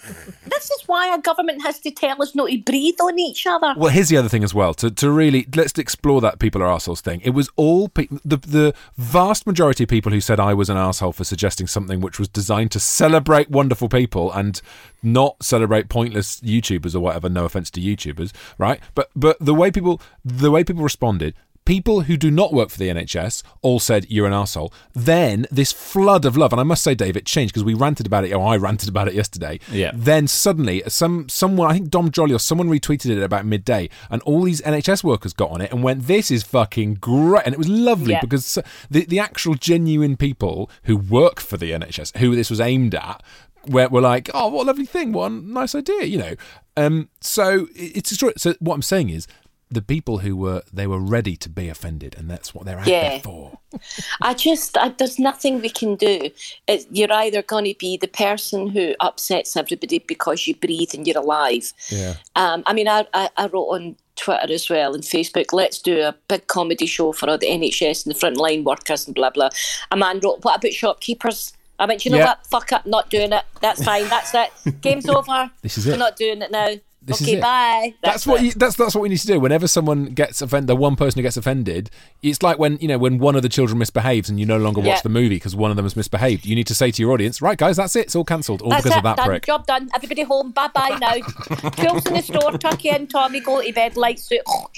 this 0.46 0.70
is 0.70 0.82
why 0.86 1.10
our 1.10 1.18
government 1.18 1.62
has 1.62 1.78
to 1.80 1.90
tell 1.90 2.20
us 2.22 2.34
not 2.34 2.48
to 2.48 2.58
breathe 2.58 3.00
on 3.02 3.18
each 3.18 3.46
other. 3.46 3.74
Well, 3.76 3.90
here's 3.90 4.08
the 4.08 4.16
other 4.16 4.28
thing 4.28 4.44
as 4.44 4.54
well. 4.54 4.74
To, 4.74 4.90
to 4.90 5.10
really 5.10 5.46
let's 5.54 5.76
explore 5.78 6.20
that 6.20 6.38
people 6.38 6.62
are 6.62 6.68
assholes 6.68 7.00
thing. 7.00 7.20
It 7.22 7.30
was 7.30 7.48
all 7.56 7.88
pe- 7.88 8.08
the 8.24 8.36
the 8.36 8.74
vast 8.96 9.46
majority 9.46 9.84
of 9.84 9.90
people 9.90 10.12
who 10.12 10.20
said 10.20 10.38
I 10.38 10.54
was 10.54 10.68
an 10.68 10.76
asshole 10.76 11.12
for 11.12 11.24
suggesting 11.24 11.66
something 11.66 12.00
which 12.00 12.18
was 12.18 12.28
designed 12.28 12.70
to 12.72 12.80
celebrate 12.80 13.50
wonderful 13.50 13.88
people 13.88 14.32
and 14.32 14.60
not 15.02 15.42
celebrate 15.42 15.88
pointless 15.88 16.40
YouTubers 16.40 16.94
or 16.94 17.00
whatever. 17.00 17.28
No 17.28 17.44
offense 17.44 17.70
to 17.72 17.80
YouTubers, 17.80 18.32
right? 18.58 18.80
But 18.94 19.10
but 19.16 19.36
the 19.40 19.54
way 19.54 19.70
people 19.70 20.00
the 20.24 20.50
way 20.50 20.64
people 20.64 20.82
responded. 20.82 21.34
People 21.70 22.00
who 22.00 22.16
do 22.16 22.32
not 22.32 22.52
work 22.52 22.68
for 22.68 22.78
the 22.78 22.88
NHS 22.88 23.44
all 23.62 23.78
said 23.78 24.04
you're 24.10 24.26
an 24.26 24.32
asshole. 24.32 24.72
Then 24.92 25.46
this 25.52 25.70
flood 25.70 26.24
of 26.24 26.36
love, 26.36 26.52
and 26.52 26.58
I 26.60 26.64
must 26.64 26.82
say, 26.82 26.96
Dave, 26.96 27.16
it 27.16 27.24
changed 27.26 27.52
because 27.54 27.62
we 27.62 27.74
ranted 27.74 28.06
about 28.06 28.24
it. 28.24 28.32
Oh, 28.32 28.42
I 28.42 28.56
ranted 28.56 28.88
about 28.88 29.06
it 29.06 29.14
yesterday. 29.14 29.60
Yeah. 29.70 29.92
Then 29.94 30.26
suddenly, 30.26 30.82
some 30.88 31.28
someone, 31.28 31.70
I 31.70 31.74
think 31.74 31.88
Dom 31.90 32.10
Jolly 32.10 32.34
or 32.34 32.40
someone 32.40 32.68
retweeted 32.68 33.10
it 33.10 33.18
at 33.18 33.22
about 33.22 33.46
midday, 33.46 33.88
and 34.10 34.20
all 34.22 34.42
these 34.42 34.60
NHS 34.62 35.04
workers 35.04 35.32
got 35.32 35.52
on 35.52 35.60
it 35.60 35.70
and 35.70 35.84
went, 35.84 36.08
"This 36.08 36.32
is 36.32 36.42
fucking 36.42 36.94
great," 36.94 37.44
and 37.46 37.54
it 37.54 37.58
was 37.58 37.68
lovely 37.68 38.14
Yeah. 38.14 38.20
because 38.20 38.58
the 38.90 39.04
the 39.04 39.20
actual 39.20 39.54
genuine 39.54 40.16
people 40.16 40.68
who 40.84 40.96
work 40.96 41.38
for 41.38 41.56
the 41.56 41.70
NHS, 41.70 42.16
who 42.18 42.34
this 42.34 42.50
was 42.50 42.60
aimed 42.60 42.96
at, 42.96 43.22
were, 43.68 43.86
were 43.86 44.00
like, 44.00 44.28
"Oh, 44.34 44.48
what 44.48 44.64
a 44.64 44.66
lovely 44.66 44.86
thing! 44.86 45.12
What 45.12 45.30
a 45.30 45.34
nice 45.36 45.76
idea!" 45.76 46.02
You 46.02 46.18
know. 46.18 46.34
Um. 46.76 47.10
So 47.20 47.68
it- 47.76 47.92
it's 47.98 48.12
extra- 48.12 48.36
so 48.36 48.54
what 48.58 48.74
I'm 48.74 48.82
saying 48.82 49.10
is. 49.10 49.28
The 49.72 49.82
people 49.82 50.18
who 50.18 50.36
were 50.36 50.62
they 50.72 50.86
were 50.88 50.98
ready 50.98 51.36
to 51.36 51.48
be 51.48 51.68
offended, 51.68 52.16
and 52.18 52.28
that's 52.28 52.52
what 52.54 52.64
they're 52.66 52.80
out 52.80 52.86
Yeah. 52.88 53.08
there 53.10 53.20
for. 53.20 53.58
I 54.20 54.34
just, 54.34 54.76
I, 54.76 54.88
there's 54.88 55.18
nothing 55.18 55.60
we 55.60 55.68
can 55.70 55.94
do. 55.94 56.30
It, 56.66 56.86
you're 56.90 57.12
either 57.12 57.42
going 57.42 57.66
to 57.66 57.74
be 57.78 57.96
the 57.96 58.08
person 58.08 58.68
who 58.68 58.94
upsets 58.98 59.56
everybody 59.56 60.00
because 60.00 60.46
you 60.48 60.56
breathe 60.56 60.90
and 60.92 61.06
you're 61.06 61.18
alive. 61.18 61.72
Yeah. 61.88 62.14
Um, 62.34 62.64
I 62.66 62.72
mean, 62.72 62.88
I, 62.88 63.06
I, 63.14 63.30
I 63.36 63.46
wrote 63.46 63.68
on 63.68 63.96
Twitter 64.16 64.52
as 64.52 64.68
well 64.68 64.92
and 64.92 65.04
Facebook, 65.04 65.52
let's 65.52 65.78
do 65.80 66.00
a 66.02 66.16
big 66.26 66.48
comedy 66.48 66.86
show 66.86 67.12
for 67.12 67.30
all 67.30 67.38
the 67.38 67.46
NHS 67.46 68.04
and 68.06 68.14
the 68.14 68.18
frontline 68.18 68.64
workers 68.64 69.06
and 69.06 69.14
blah, 69.14 69.30
blah. 69.30 69.50
A 69.92 69.96
man 69.96 70.18
wrote, 70.18 70.44
what 70.44 70.56
about 70.58 70.72
shopkeepers? 70.72 71.52
I 71.78 71.86
went, 71.86 72.04
you 72.04 72.10
know 72.10 72.18
Yeah. 72.18 72.26
what? 72.26 72.46
Fuck 72.48 72.72
up, 72.72 72.86
not 72.86 73.08
doing 73.08 73.32
it. 73.32 73.44
That's 73.60 73.82
fine. 73.84 74.08
That's 74.08 74.34
it. 74.34 74.50
Game's 74.82 75.08
over. 75.08 75.50
This 75.62 75.78
is 75.78 75.86
it. 75.86 75.92
We're 75.92 75.96
not 75.96 76.16
doing 76.16 76.42
it 76.42 76.50
now. 76.50 76.74
This 77.10 77.22
okay, 77.22 77.32
is 77.32 77.38
it. 77.38 77.42
bye. 77.42 77.94
That's, 78.02 78.26
what 78.26 78.42
you, 78.42 78.52
that's 78.52 78.76
that's 78.76 78.94
what 78.94 79.02
we 79.02 79.08
need 79.08 79.18
to 79.18 79.26
do. 79.26 79.38
Whenever 79.40 79.66
someone 79.66 80.06
gets 80.06 80.40
offended, 80.42 80.68
the 80.68 80.76
one 80.76 80.96
person 80.96 81.18
who 81.18 81.22
gets 81.22 81.36
offended, 81.36 81.90
it's 82.22 82.42
like 82.42 82.58
when 82.58 82.76
you 82.80 82.88
know 82.88 82.98
when 82.98 83.18
one 83.18 83.36
of 83.36 83.42
the 83.42 83.48
children 83.48 83.78
misbehaves 83.78 84.28
and 84.30 84.38
you 84.40 84.46
no 84.46 84.56
longer 84.58 84.80
watch 84.80 84.86
Yeah. 84.88 85.00
the 85.02 85.08
movie 85.08 85.36
because 85.36 85.54
one 85.54 85.70
of 85.70 85.76
them 85.76 85.84
has 85.84 85.96
misbehaved. 85.96 86.46
You 86.46 86.54
need 86.54 86.66
to 86.68 86.74
say 86.74 86.90
to 86.90 87.02
your 87.02 87.12
audience, 87.12 87.42
right, 87.42 87.58
guys, 87.58 87.76
that's 87.76 87.96
it. 87.96 88.06
It's 88.06 88.16
all 88.16 88.24
cancelled, 88.24 88.62
all 88.62 88.70
That's 88.70 88.82
because 88.84 88.96
it, 88.96 88.98
of 88.98 89.04
that 89.04 89.16
done. 89.16 89.26
prick. 89.26 89.46
Job 89.46 89.66
done. 89.66 89.88
Everybody 89.94 90.22
home. 90.22 90.50
Bye 90.52 90.68
bye 90.68 90.98
now. 91.00 91.12
Tools 91.70 92.06
in 92.06 92.14
the 92.14 92.22
store. 92.22 92.52
Tuck 92.58 92.84
you 92.84 92.92
in. 92.92 93.06
Tommy, 93.06 93.40
go 93.40 93.60
to 93.62 93.72
bed. 93.72 93.96
Lights 93.96 94.30
out. 94.32 94.70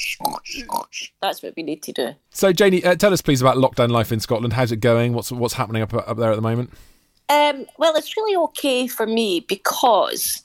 That's 1.21 1.43
what 1.43 1.55
we 1.57 1.63
need 1.63 1.83
to 1.85 1.93
do. 1.93 2.11
So, 2.31 2.53
Janey, 2.53 2.85
uh, 2.85 2.95
tell 2.97 3.13
us 3.13 3.21
please 3.23 3.41
about 3.41 3.57
lockdown 3.57 3.91
life 3.91 4.13
in 4.13 4.21
Scotland. 4.21 4.53
How's 4.55 4.73
it 4.73 4.77
going? 4.79 5.13
What's 5.13 5.31
what's 5.33 5.55
happening 5.55 5.83
up 5.83 5.93
up 5.95 6.17
there 6.17 6.31
at 6.31 6.37
the 6.37 6.43
moment? 6.43 6.71
Um, 7.29 7.67
well, 7.79 7.95
it's 7.97 8.17
really 8.17 8.37
okay 8.45 8.87
for 8.87 9.07
me 9.07 9.41
because 9.49 10.42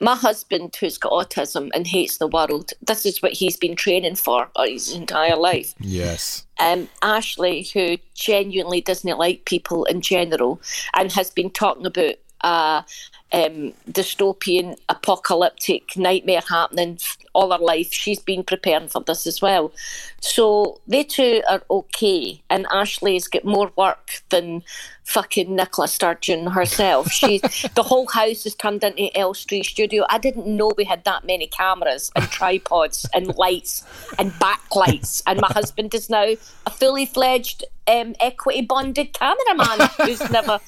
my 0.00 0.14
husband, 0.14 0.74
who's 0.76 0.98
got 0.98 1.12
autism 1.12 1.70
and 1.74 1.86
hates 1.86 2.18
the 2.18 2.26
world, 2.26 2.72
this 2.80 3.04
is 3.04 3.20
what 3.20 3.32
he's 3.32 3.56
been 3.56 3.76
training 3.76 4.16
for 4.16 4.48
uh, 4.56 4.64
his 4.64 4.92
entire 4.92 5.36
life. 5.36 5.74
Yes. 5.78 6.46
Um, 6.58 6.88
Ashley, 7.02 7.68
who 7.74 7.98
genuinely 8.14 8.80
doesn't 8.80 9.18
like 9.18 9.44
people 9.44 9.84
in 9.84 10.00
general 10.00 10.60
and 10.94 11.12
has 11.12 11.30
been 11.30 11.50
talking 11.50 11.86
about 11.86 12.14
a 12.42 12.84
um, 13.32 13.72
dystopian, 13.90 14.76
apocalyptic 14.88 15.96
nightmare 15.96 16.42
happening 16.48 16.98
all 17.32 17.52
her 17.52 17.58
life, 17.58 17.92
she's 17.92 18.20
been 18.20 18.42
preparing 18.42 18.88
for 18.88 19.02
this 19.02 19.26
as 19.26 19.40
well. 19.40 19.72
So 20.20 20.80
they 20.86 21.04
two 21.04 21.42
are 21.48 21.62
okay, 21.70 22.42
and 22.50 22.66
Ashley's 22.72 23.28
got 23.28 23.44
more 23.44 23.70
work 23.76 24.22
than 24.30 24.62
fucking 25.10 25.56
Nicola 25.56 25.88
Sturgeon 25.88 26.46
herself. 26.46 27.10
She, 27.10 27.38
the 27.74 27.82
whole 27.82 28.06
house 28.06 28.46
is 28.46 28.54
turned 28.54 28.84
into 28.84 29.16
Elstree 29.18 29.64
Studio. 29.64 30.04
I 30.08 30.18
didn't 30.18 30.46
know 30.46 30.72
we 30.76 30.84
had 30.84 31.04
that 31.04 31.24
many 31.24 31.48
cameras 31.48 32.12
and 32.14 32.24
tripods 32.30 33.08
and 33.12 33.34
lights 33.36 33.84
and 34.18 34.30
backlights. 34.32 35.22
And 35.26 35.40
my 35.40 35.48
husband 35.48 35.94
is 35.94 36.08
now 36.10 36.34
a 36.66 36.70
fully 36.70 37.06
fledged 37.06 37.64
um, 37.88 38.14
equity 38.20 38.62
bonded 38.62 39.12
cameraman 39.12 39.88
who's 40.00 40.30
never 40.30 40.60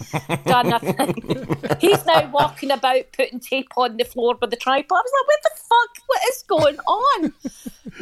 done 0.45 0.73
a 0.73 0.81
thing. 0.81 1.57
He's 1.81 2.05
now 2.05 2.29
walking 2.31 2.73
about 2.73 3.05
putting 3.13 3.39
tape 3.39 3.69
on 3.77 3.97
the 3.97 4.05
floor 4.05 4.37
with 4.41 4.51
the 4.51 4.57
tripod. 4.57 4.99
I 4.99 5.03
was 5.03 5.13
like, 5.21 5.27
what 5.29 5.43
the 5.45 5.61
fuck? 5.69 6.09
What 6.09 6.23
is 6.31 6.43
going 6.49 6.79
on? 6.79 7.33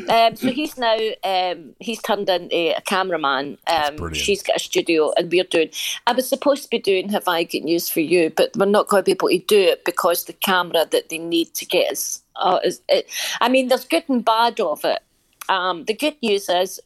Um, 0.09 0.37
so 0.37 0.51
he's 0.51 0.79
now 0.79 0.97
um, 1.25 1.75
he's 1.81 2.01
turned 2.01 2.29
into 2.29 2.77
a 2.77 2.81
cameraman. 2.83 3.59
Um, 3.67 4.15
she's 4.15 4.43
got 4.43 4.57
a 4.57 4.59
studio, 4.59 5.13
and 5.17 5.31
we're 5.31 5.45
doing. 5.45 5.71
I 6.07 6.13
was 6.13 6.30
supposed 6.31 6.63
to 6.65 6.71
be 6.71 6.79
doing 6.79 7.11
"Have 7.11 7.29
I 7.29 7.45
Got 7.45 7.63
News 7.63 7.89
for 7.91 8.01
You," 8.01 8.31
but 8.35 8.51
we're 8.57 8.65
not 8.67 8.89
going 8.89 9.03
to 9.03 9.05
be 9.05 9.13
able 9.13 9.29
to 9.29 9.39
do 9.47 9.61
it 9.61 9.85
because 9.85 10.25
the 10.25 10.33
camera 10.33 10.87
that 10.91 11.09
they 11.11 11.19
need 11.19 11.53
to 11.55 11.67
get 11.67 11.93
is. 11.93 12.23
Uh, 12.37 12.59
is 12.65 12.81
it, 12.89 13.07
I 13.43 13.49
mean, 13.51 13.69
there's 13.69 13.85
good 13.85 14.05
and 14.09 14.25
bad 14.25 14.59
of 14.61 14.83
it. 14.85 15.01
Um, 15.51 15.85
the 15.85 15.93
good 15.95 16.17
news 16.23 16.49
is 16.49 16.81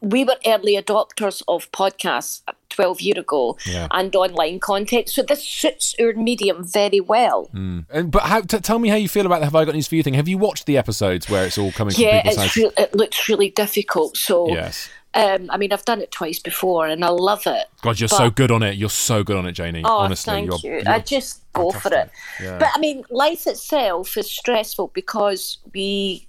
we 0.00 0.24
were 0.24 0.36
early 0.44 0.76
adopters 0.76 1.42
of 1.46 1.70
podcasts 1.70 2.40
12 2.70 3.00
years 3.00 3.18
ago 3.18 3.56
Yeah. 3.66 3.86
and 3.92 4.12
online 4.16 4.58
content. 4.58 5.08
So 5.08 5.22
this 5.22 5.44
suits 5.46 5.94
our 6.00 6.12
medium 6.14 6.64
very 6.64 6.98
well. 6.98 7.48
And, 7.52 8.10
but 8.10 8.22
how? 8.22 8.40
T- 8.40 8.58
tell 8.58 8.80
me 8.80 8.88
how 8.88 8.96
you 8.96 9.08
feel 9.08 9.26
about 9.26 9.38
the 9.38 9.44
"Have 9.44 9.54
I 9.54 9.64
Got 9.64 9.74
News 9.74 9.86
for 9.86 9.94
You" 9.94 10.02
thing. 10.02 10.14
Have 10.14 10.26
you 10.26 10.38
watched 10.38 10.66
the 10.66 10.76
episodes 10.76 11.28
where 11.30 11.44
it's 11.46 11.58
all 11.58 11.70
coming 11.70 11.94
Yeah, 11.96 12.22
from 12.22 12.30
people's 12.30 12.46
it's 12.46 12.56
re- 12.56 12.70
it 12.84 12.94
looks 12.96 13.28
really 13.28 13.50
difficult. 13.50 14.16
So, 14.16 14.48
Yes. 14.48 14.88
Um, 15.14 15.50
I 15.50 15.58
mean, 15.58 15.72
I've 15.72 15.84
done 15.84 16.00
it 16.00 16.10
twice 16.10 16.38
before 16.38 16.86
and 16.86 17.04
I 17.04 17.08
love 17.08 17.46
it. 17.46 17.66
God, 17.82 18.00
you're 18.00 18.08
But- 18.08 18.16
so 18.16 18.30
good 18.30 18.50
on 18.50 18.62
it. 18.62 18.76
You're 18.76 18.88
so 18.88 19.22
good 19.22 19.36
on 19.36 19.44
it, 19.46 19.52
Janey. 19.52 19.82
Oh, 19.84 19.98
Honestly, 19.98 20.32
thank 20.32 20.46
you're, 20.46 20.58
you. 20.58 20.82
you're 20.82 20.88
I 20.88 21.00
just 21.00 21.42
go 21.52 21.70
for 21.70 21.92
it. 21.92 22.10
But 22.40 22.70
I 22.74 22.78
mean, 22.78 23.04
life 23.10 23.46
itself 23.46 24.16
is 24.16 24.30
stressful 24.30 24.88
because 24.94 25.58
we 25.74 26.26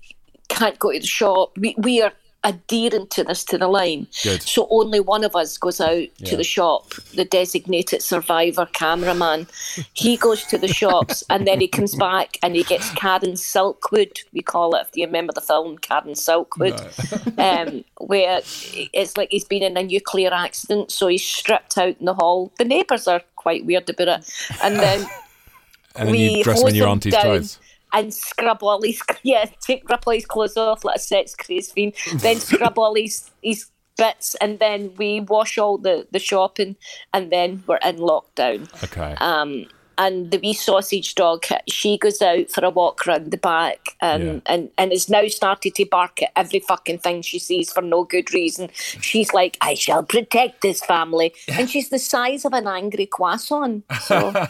can't 0.49 0.77
go 0.79 0.91
to 0.91 0.99
the 0.99 1.07
shop. 1.07 1.57
We, 1.57 1.75
we 1.77 2.01
are 2.01 2.11
adhering 2.43 3.07
to 3.07 3.23
this 3.23 3.43
to 3.45 3.57
the 3.57 3.67
line. 3.67 4.07
Good. 4.23 4.41
So 4.43 4.67
only 4.69 4.99
one 4.99 5.23
of 5.23 5.35
us 5.35 5.57
goes 5.57 5.79
out 5.79 6.07
Yeah. 6.17 6.29
to 6.29 6.37
the 6.37 6.43
shop, 6.43 6.93
the 7.13 7.25
designated 7.25 8.01
survivor 8.01 8.65
cameraman. 8.73 9.47
He 9.93 10.17
goes 10.17 10.43
to 10.45 10.57
the 10.57 10.67
shops 10.67 11.23
and 11.29 11.47
then 11.47 11.61
he 11.61 11.67
comes 11.67 11.95
back 11.95 12.37
and 12.43 12.55
he 12.55 12.63
gets 12.63 12.89
Karen 12.91 13.33
Silkwood, 13.33 14.23
we 14.33 14.41
call 14.41 14.75
it, 14.75 14.87
if 14.87 14.97
you 14.97 15.05
remember 15.05 15.33
the 15.33 15.41
film 15.41 15.77
Karen 15.77 16.13
Silkwood, 16.13 16.79
um, 17.67 17.83
where 17.99 18.41
it's 18.93 19.17
like 19.17 19.29
he's 19.31 19.45
been 19.45 19.63
in 19.63 19.77
a 19.77 19.83
nuclear 19.83 20.33
accident, 20.33 20.91
so 20.91 21.07
he's 21.07 21.23
stripped 21.23 21.77
out 21.77 21.95
in 21.99 22.05
the 22.05 22.13
hall. 22.13 22.51
The 22.57 22.65
neighbours 22.65 23.07
are 23.07 23.21
quite 23.35 23.65
weird 23.65 23.89
about 23.89 24.07
it. 24.19 24.31
And 24.61 24.75
then 24.77 25.07
and 25.95 26.07
then 26.07 26.11
we 26.11 26.37
you 26.37 26.43
dress 26.43 26.61
him 26.61 26.69
in 26.69 26.75
your 26.75 26.87
auntie's 26.87 27.15
clothes. 27.15 27.59
And 27.93 28.13
scrub 28.13 28.63
all 28.63 28.81
his 28.81 29.01
yeah, 29.23 29.45
take 29.61 29.87
rip 29.89 30.03
all 30.05 30.13
his 30.13 30.25
clothes 30.25 30.57
off 30.57 30.83
like 30.83 30.97
a 30.97 30.99
sex 30.99 31.35
craze 31.35 31.71
fiend, 31.71 31.93
then 32.15 32.39
scrub 32.39 32.77
all 32.77 32.95
his 32.95 33.29
his 33.41 33.67
bits, 33.97 34.35
and 34.35 34.59
then 34.59 34.93
we 34.97 35.21
wash 35.21 35.57
all 35.57 35.77
the 35.77 36.07
the 36.11 36.19
shopping, 36.19 36.75
and 37.13 37.31
then 37.31 37.63
we're 37.67 37.79
in 37.85 37.97
lockdown. 37.97 38.67
Okay. 38.83 39.15
Um, 39.19 39.67
and 39.97 40.31
the 40.31 40.39
wee 40.39 40.53
sausage 40.53 41.15
dog, 41.15 41.45
she 41.67 41.97
goes 41.97 42.21
out 42.21 42.49
for 42.49 42.63
a 42.65 42.69
walk 42.69 43.05
round 43.05 43.31
the 43.31 43.37
back, 43.37 43.79
and 44.01 44.23
Yeah. 44.23 44.39
and 44.45 44.69
and 44.77 44.91
has 44.91 45.09
now 45.09 45.27
started 45.27 45.75
to 45.75 45.85
bark 45.85 46.21
at 46.21 46.31
every 46.35 46.59
fucking 46.59 46.99
thing 46.99 47.21
she 47.21 47.39
sees 47.39 47.71
for 47.71 47.81
no 47.81 48.03
good 48.03 48.33
reason. 48.33 48.69
She's 48.73 49.33
like, 49.33 49.57
"I 49.61 49.73
shall 49.73 50.03
protect 50.03 50.61
this 50.61 50.83
family," 50.83 51.33
and 51.47 51.69
she's 51.69 51.89
the 51.89 51.99
size 51.99 52.45
of 52.45 52.53
an 52.53 52.67
angry 52.67 53.05
croissant. 53.05 53.83
So. 54.01 54.31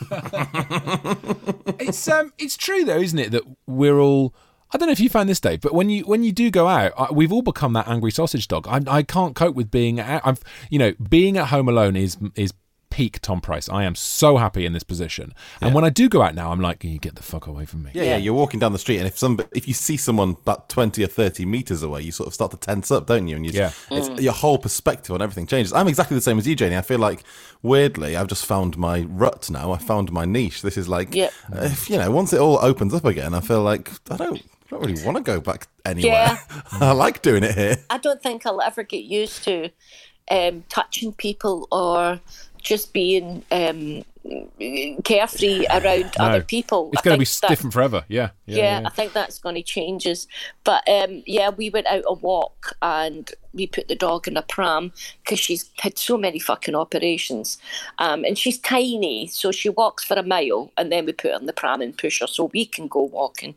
it's 1.80 2.08
um, 2.08 2.34
it's 2.38 2.58
true 2.58 2.84
though, 2.86 3.00
isn't 3.00 3.20
it, 3.20 3.32
that 3.32 3.44
we're 3.68 4.00
all. 4.00 4.34
I 4.72 4.78
don't 4.78 4.88
know 4.88 4.94
if 4.94 5.00
you 5.00 5.10
found 5.10 5.30
this, 5.30 5.40
Dave, 5.40 5.62
but 5.62 5.74
when 5.76 5.90
you 5.90 6.02
when 6.04 6.24
you 6.24 6.32
do 6.32 6.50
go 6.50 6.68
out, 6.68 6.94
I, 6.98 7.12
we've 7.12 7.32
all 7.32 7.44
become 7.44 7.74
that 7.74 7.88
angry 7.88 8.12
sausage 8.12 8.48
dog. 8.48 8.68
I, 8.68 8.82
I 8.88 9.04
can't 9.04 9.36
cope 9.36 9.56
with 9.56 9.70
being. 9.70 10.00
out- 10.00 10.22
I've 10.26 10.40
you 10.72 10.80
know 10.80 10.94
being 11.10 11.38
at 11.38 11.50
home 11.50 11.70
alone 11.70 11.96
is 11.96 12.18
is 12.36 12.54
peak 12.94 13.20
Tom 13.22 13.42
Price. 13.42 13.68
I 13.70 13.86
am 13.86 13.96
so 13.96 14.38
happy 14.38 14.68
in 14.68 14.74
this 14.74 14.84
position, 14.84 15.34
and 15.60 15.74
when 15.74 15.84
I 15.84 15.90
do 15.90 16.08
go 16.08 16.22
out 16.22 16.36
now, 16.36 16.52
I'm 16.52 16.62
like, 16.62 16.80
"Can 16.82 16.92
you 16.92 17.00
get 17.00 17.16
the 17.16 17.24
fuck 17.24 17.48
away 17.48 17.66
from 17.66 17.82
me?" 17.84 17.90
Yeah, 17.96 18.04
yeah, 18.04 18.18
you're 18.18 18.36
walking 18.36 18.60
down 18.60 18.72
the 18.72 18.78
street, 18.78 19.00
and 19.00 19.08
if 19.08 19.18
some 19.18 19.40
if 19.56 19.68
you 19.68 19.74
see 19.74 19.98
someone 19.98 20.30
about 20.42 20.70
twenty 20.70 21.04
or 21.04 21.08
thirty 21.08 21.44
meters 21.46 21.82
away, 21.82 22.02
you 22.02 22.12
sort 22.12 22.28
of 22.28 22.34
start 22.36 22.52
to 22.52 22.58
tense 22.58 22.92
up, 22.92 23.08
don't 23.08 23.28
you? 23.28 23.36
And 23.36 23.46
you 23.48 23.52
Yeah. 23.52 23.72
it's, 23.90 24.22
your 24.22 24.34
whole 24.34 24.60
perspective 24.60 25.16
on 25.16 25.22
everything 25.24 25.48
changes. 25.48 25.74
I'm 25.74 25.88
exactly 25.88 26.16
the 26.16 26.22
same 26.22 26.38
as 26.38 26.48
you, 26.48 26.56
Janey. 26.56 26.78
I 26.78 26.82
feel 26.84 27.00
like 27.00 27.24
weirdly, 27.64 28.16
I've 28.16 28.28
just 28.28 28.46
found 28.46 28.78
my 28.78 29.02
rut 29.10 29.50
now. 29.50 29.72
I 29.72 29.80
found 29.80 30.12
my 30.12 30.26
niche. 30.26 30.62
This 30.62 30.78
is 30.78 30.88
like, 30.88 31.16
Yeah. 31.16 31.30
if 31.54 31.90
you 31.90 31.98
know, 31.98 32.12
once 32.12 32.32
it 32.34 32.40
all 32.40 32.60
opens 32.62 32.94
up 32.94 33.06
again, 33.06 33.34
I 33.34 33.40
feel 33.40 33.64
like 33.64 33.90
I 34.12 34.18
don't, 34.18 34.38
I 34.38 34.70
don't 34.70 34.82
really 34.86 35.04
want 35.04 35.18
to 35.18 35.24
go 35.24 35.40
back 35.42 35.68
anywhere. 35.86 36.12
Yeah. 36.12 36.38
I 36.74 36.92
like 36.92 37.22
doing 37.24 37.44
it 37.44 37.56
here. 37.56 37.78
I 37.90 37.98
don't 37.98 38.22
think 38.22 38.46
I'll 38.46 38.62
ever 38.62 38.84
get 38.84 39.04
used 39.06 39.44
to 39.46 39.70
um, 40.32 40.64
touching 40.70 41.14
people 41.14 41.68
or 41.72 42.20
just 42.64 42.94
being 42.94 43.44
um, 43.52 44.04
carefree 45.04 45.66
around 45.68 46.12
No. 46.18 46.26
other 46.26 46.42
people. 46.42 46.90
It's 46.94 47.02
going 47.02 47.16
to 47.16 47.20
be 47.20 47.26
that- 47.42 47.50
different 47.50 47.74
forever. 47.74 48.06
Yeah, 48.08 48.30
yeah. 48.46 48.56
Yeah, 48.58 48.80
yeah. 48.82 48.88
I 48.88 48.90
think 48.90 49.14
that's 49.14 49.40
going 49.40 49.56
to 49.56 49.62
change. 49.62 50.08
Us. 50.08 50.28
But 50.64 50.88
um, 50.90 51.24
yeah, 51.26 51.50
we 51.50 51.70
went 51.70 51.88
out 51.88 52.04
a 52.08 52.14
walk 52.14 52.76
and 52.82 53.30
we 53.54 53.68
put 53.68 53.88
the 53.88 53.96
dog 53.96 54.28
in 54.28 54.38
a 54.38 54.42
pram 54.42 54.92
because 55.24 55.40
she's 55.40 55.70
had 55.80 55.98
so 55.98 56.18
many 56.18 56.40
fucking 56.40 56.74
operations. 56.76 57.58
Um, 58.00 58.24
and 58.24 58.38
she's 58.38 58.58
tiny, 58.58 59.28
so 59.28 59.52
she 59.52 59.70
walks 59.70 60.04
for 60.04 60.16
a 60.16 60.24
mile 60.24 60.72
and 60.78 60.92
then 60.92 61.06
we 61.06 61.12
put 61.14 61.32
her 61.32 61.38
in 61.38 61.46
the 61.46 61.54
pram 61.54 61.82
and 61.82 61.98
push 61.98 62.22
her 62.22 62.28
so 62.28 62.50
we 62.54 62.66
can 62.66 62.88
go 62.88 63.02
walking. 63.04 63.56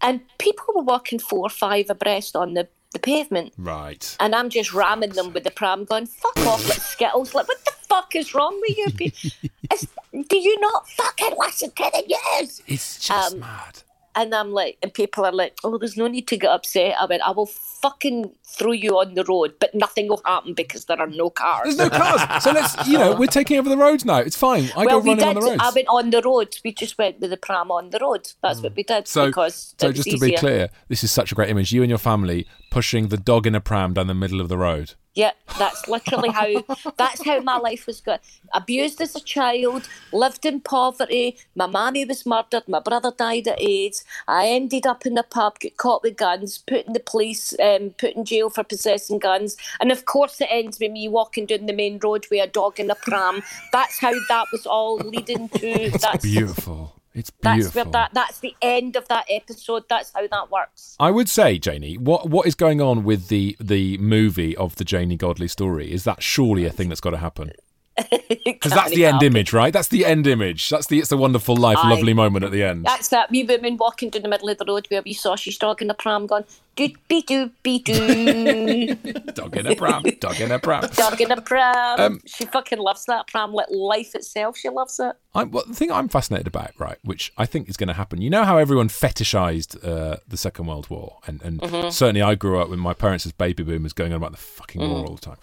And 0.00 0.20
people 0.38 0.74
were 0.74 0.82
walking 0.82 1.18
four 1.18 1.40
or 1.46 1.50
five 1.50 1.90
abreast 1.90 2.34
on 2.34 2.54
the, 2.54 2.66
the 2.92 2.98
pavement. 2.98 3.52
Right. 3.58 4.16
And 4.18 4.34
I'm 4.34 4.48
just 4.50 4.72
ramming 4.72 5.10
them 5.10 5.32
with 5.32 5.44
the 5.44 5.50
pram, 5.50 5.84
going, 5.84 6.06
fuck 6.06 6.36
off, 6.46 6.66
like 6.68 6.80
Skittles. 6.80 7.34
Like, 7.34 7.46
what 7.46 7.64
the 7.64 7.72
fuck 7.90 8.14
is 8.16 8.34
wrong 8.34 8.58
with 8.62 8.78
you? 8.78 8.90
pe- 8.98 9.48
It's, 9.72 9.86
do 10.28 10.36
you 10.38 10.58
not 10.60 10.88
fucking 10.88 11.34
listen 11.38 11.70
to 11.70 11.90
the 11.94 12.02
news? 12.40 12.62
It's 12.66 12.98
just 13.06 13.34
Um, 13.34 13.40
mad. 13.40 13.82
And 14.16 14.34
I'm 14.34 14.50
like, 14.50 14.76
and 14.82 14.92
people 14.92 15.24
are 15.24 15.30
like, 15.30 15.56
oh, 15.62 15.78
there's 15.78 15.96
no 15.96 16.08
need 16.08 16.26
to 16.28 16.36
get 16.36 16.50
upset. 16.50 16.96
I 17.00 17.06
went, 17.06 17.22
I 17.22 17.30
will 17.30 17.46
fucking 17.46 18.32
throw 18.44 18.72
you 18.72 18.98
on 18.98 19.14
the 19.14 19.22
road, 19.22 19.54
but 19.60 19.72
nothing 19.72 20.08
will 20.08 20.20
happen 20.24 20.52
because 20.54 20.86
there 20.86 20.98
are 20.98 21.06
no 21.06 21.30
cars. 21.30 21.76
There's 21.76 21.90
no 21.92 21.96
cars, 21.96 22.42
so 22.42 22.50
let's. 22.50 22.88
You 22.88 22.98
know, 22.98 23.14
we're 23.14 23.26
taking 23.28 23.56
over 23.56 23.68
the 23.68 23.76
roads 23.76 24.04
now. 24.04 24.16
It's 24.16 24.36
fine. 24.36 24.68
I 24.76 24.84
well, 24.84 24.98
go 24.98 25.04
we 25.04 25.10
running 25.10 25.24
did. 25.26 25.28
on 25.28 25.34
the 25.36 25.50
roads. 25.50 25.62
I 25.62 25.70
went 25.72 25.86
on 25.88 26.10
the 26.10 26.22
road. 26.22 26.58
We 26.64 26.72
just 26.74 26.98
went 26.98 27.20
with 27.20 27.30
the 27.30 27.36
pram 27.36 27.70
on 27.70 27.90
the 27.90 28.00
road. 28.00 28.28
That's 28.42 28.60
what 28.60 28.74
we 28.74 28.82
did 28.82 29.06
So, 29.06 29.26
because 29.26 29.76
so 29.78 29.92
just 29.92 30.10
to 30.10 30.18
be 30.18 30.36
clear, 30.36 30.70
this 30.88 31.04
is 31.04 31.12
such 31.12 31.30
a 31.30 31.36
great 31.36 31.48
image. 31.48 31.70
You 31.70 31.82
and 31.84 31.88
your 31.88 31.98
family 31.98 32.48
pushing 32.72 33.08
the 33.08 33.16
dog 33.16 33.46
in 33.46 33.54
a 33.54 33.60
pram 33.60 33.94
down 33.94 34.08
the 34.08 34.14
middle 34.14 34.40
of 34.40 34.48
the 34.48 34.58
road. 34.58 34.94
Yeah, 35.20 35.32
that's 35.58 35.86
literally 35.86 36.30
how 36.30 36.64
that's 36.96 37.22
how 37.26 37.40
my 37.40 37.58
life 37.58 37.86
was 37.86 38.00
going. 38.00 38.20
Abused 38.54 39.02
as 39.02 39.14
a 39.14 39.20
child, 39.20 39.86
lived 40.14 40.46
in 40.46 40.62
poverty. 40.62 41.36
My 41.54 41.66
mammy 41.66 42.06
was 42.06 42.24
murdered. 42.24 42.66
My 42.66 42.80
brother 42.80 43.12
died 43.14 43.46
of 43.46 43.56
AIDS. 43.58 44.02
I 44.26 44.48
ended 44.48 44.86
up 44.86 45.04
in 45.04 45.12
the 45.12 45.22
pub, 45.22 45.60
got 45.60 45.76
caught 45.76 46.02
with 46.02 46.16
guns, 46.16 46.56
put 46.56 46.86
in 46.86 46.94
the 46.94 47.00
police, 47.00 47.52
um, 47.60 47.90
put 47.98 48.14
in 48.14 48.24
jail 48.24 48.48
for 48.48 48.64
possessing 48.64 49.18
guns, 49.18 49.58
and 49.78 49.92
of 49.92 50.06
course 50.06 50.40
it 50.40 50.48
ends 50.50 50.80
with 50.80 50.90
me 50.90 51.06
walking 51.06 51.44
down 51.44 51.66
the 51.66 51.74
main 51.74 51.98
road 51.98 52.26
with 52.30 52.42
a 52.42 52.46
dog 52.46 52.80
in 52.80 52.90
a 52.90 52.94
pram. 52.94 53.42
That's 53.72 53.98
how 53.98 54.14
that 54.30 54.46
was 54.50 54.64
all 54.64 54.96
leading 54.96 55.50
to. 55.50 55.90
That's 56.00 56.24
beautiful. 56.24 56.99
It's 57.12 57.32
That's 57.40 57.74
where 57.74 57.84
that. 57.86 58.12
That's 58.14 58.38
the 58.38 58.54
end 58.62 58.94
of 58.94 59.08
that 59.08 59.26
episode. 59.28 59.84
That's 59.88 60.12
how 60.14 60.26
that 60.26 60.50
works. 60.50 60.96
I 61.00 61.10
would 61.10 61.28
say, 61.28 61.58
Janey, 61.58 61.98
what 61.98 62.28
what 62.28 62.46
is 62.46 62.54
going 62.54 62.80
on 62.80 63.02
with 63.02 63.28
the 63.28 63.56
the 63.60 63.98
movie 63.98 64.56
of 64.56 64.76
the 64.76 64.84
Janey 64.84 65.16
Godley 65.16 65.48
story? 65.48 65.92
Is 65.92 66.04
that 66.04 66.22
surely 66.22 66.64
a 66.64 66.70
thing 66.70 66.88
that's 66.88 67.00
got 67.00 67.10
to 67.10 67.18
happen? 67.18 67.52
Because 68.44 68.72
that's 68.72 68.94
the 68.94 69.06
end 69.06 69.22
image, 69.22 69.52
right? 69.52 69.72
That's 69.72 69.88
the 69.88 70.04
end 70.04 70.26
image. 70.26 70.68
That's 70.70 70.86
the 70.86 70.98
it's 70.98 71.12
a 71.12 71.16
wonderful 71.16 71.56
life, 71.56 71.78
Aye. 71.80 71.90
lovely 71.90 72.14
moment 72.14 72.44
at 72.44 72.52
the 72.52 72.62
end. 72.62 72.84
That's 72.84 73.08
that 73.08 73.30
wee 73.30 73.44
woman 73.44 73.76
walking 73.76 74.10
down 74.10 74.22
the 74.22 74.28
middle 74.28 74.48
of 74.48 74.58
the 74.58 74.64
road 74.66 74.86
where 74.90 75.02
we 75.02 75.12
saw 75.12 75.36
she's 75.36 75.58
dog 75.58 75.82
in 75.82 75.88
the 75.88 75.94
pram 75.94 76.26
going 76.26 76.44
doopy 76.76 77.22
doopy 77.24 77.84
doo. 77.84 78.94
Dog 79.34 79.56
in 79.56 79.66
a 79.66 79.76
pram. 79.76 80.02
Dog 80.20 80.40
in 80.40 80.50
a 80.52 80.58
pram. 80.58 80.84
dog 80.94 81.20
in 81.20 81.30
a 81.30 81.40
pram. 81.40 82.00
Um, 82.00 82.20
she 82.26 82.44
fucking 82.46 82.78
loves 82.78 83.04
that 83.06 83.26
pram 83.28 83.52
like 83.52 83.66
life 83.70 84.14
itself. 84.14 84.56
She 84.56 84.68
loves 84.68 84.98
it. 85.00 85.14
I, 85.34 85.44
well, 85.44 85.62
the 85.66 85.74
thing 85.74 85.92
I'm 85.92 86.08
fascinated 86.08 86.46
about, 86.48 86.72
right, 86.78 86.98
which 87.04 87.32
I 87.38 87.46
think 87.46 87.68
is 87.68 87.76
going 87.76 87.86
to 87.88 87.94
happen. 87.94 88.20
You 88.20 88.30
know 88.30 88.42
how 88.44 88.56
everyone 88.58 88.88
fetishized 88.88 89.84
uh, 89.86 90.16
the 90.26 90.36
Second 90.36 90.66
World 90.66 90.88
War, 90.90 91.18
and, 91.26 91.40
and 91.42 91.60
Mm-hmm. 91.60 91.90
certainly 91.90 92.22
I 92.22 92.34
grew 92.36 92.58
up 92.58 92.68
with 92.70 92.78
my 92.78 92.94
parents 92.94 93.26
as 93.26 93.32
baby 93.32 93.62
boomers 93.62 93.92
going 93.92 94.12
on 94.12 94.16
about 94.16 94.32
the 94.32 94.38
fucking 94.38 94.80
Mm. 94.80 94.88
war 94.88 95.06
all 95.06 95.14
the 95.16 95.20
time. 95.20 95.36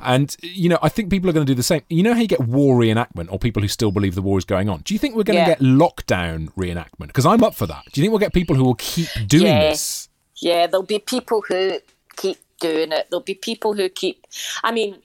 And 0.00 0.36
you 0.42 0.68
know, 0.68 0.78
I 0.82 0.88
think 0.88 1.10
people 1.10 1.30
are 1.30 1.32
going 1.32 1.46
to 1.46 1.50
do 1.50 1.54
the 1.56 1.62
same. 1.62 1.82
You 1.88 2.02
know 2.02 2.12
how 2.14 2.20
you 2.20 2.26
get 2.26 2.40
war 2.40 2.76
reenactment, 2.76 3.28
or 3.30 3.38
people 3.38 3.62
who 3.62 3.68
still 3.68 3.92
believe 3.92 4.14
the 4.14 4.22
war 4.22 4.36
is 4.38 4.44
going 4.44 4.68
on. 4.68 4.80
Do 4.80 4.94
you 4.94 4.98
think 4.98 5.14
we're 5.14 5.22
going 5.22 5.36
to 5.36 5.42
Yeah. 5.42 5.56
get 5.56 5.60
lockdown 5.60 6.52
reenactment? 6.54 7.06
Because 7.08 7.24
I'm 7.26 7.42
up 7.44 7.54
for 7.54 7.66
that. 7.66 7.84
Do 7.92 8.00
you 8.00 8.04
think 8.04 8.10
we'll 8.12 8.18
get 8.18 8.32
people 8.34 8.56
who 8.56 8.64
will 8.64 8.74
keep 8.74 9.08
doing 9.26 9.44
Yeah. 9.46 9.70
this? 9.70 10.08
Yeah, 10.40 10.66
there'll 10.66 10.86
be 10.86 10.98
people 10.98 11.42
who 11.46 11.78
keep 12.16 12.38
doing 12.60 12.92
it. 12.92 13.08
There'll 13.10 13.22
be 13.22 13.34
people 13.34 13.74
who 13.74 13.88
keep. 13.88 14.26
I 14.64 14.72
mean, 14.72 14.96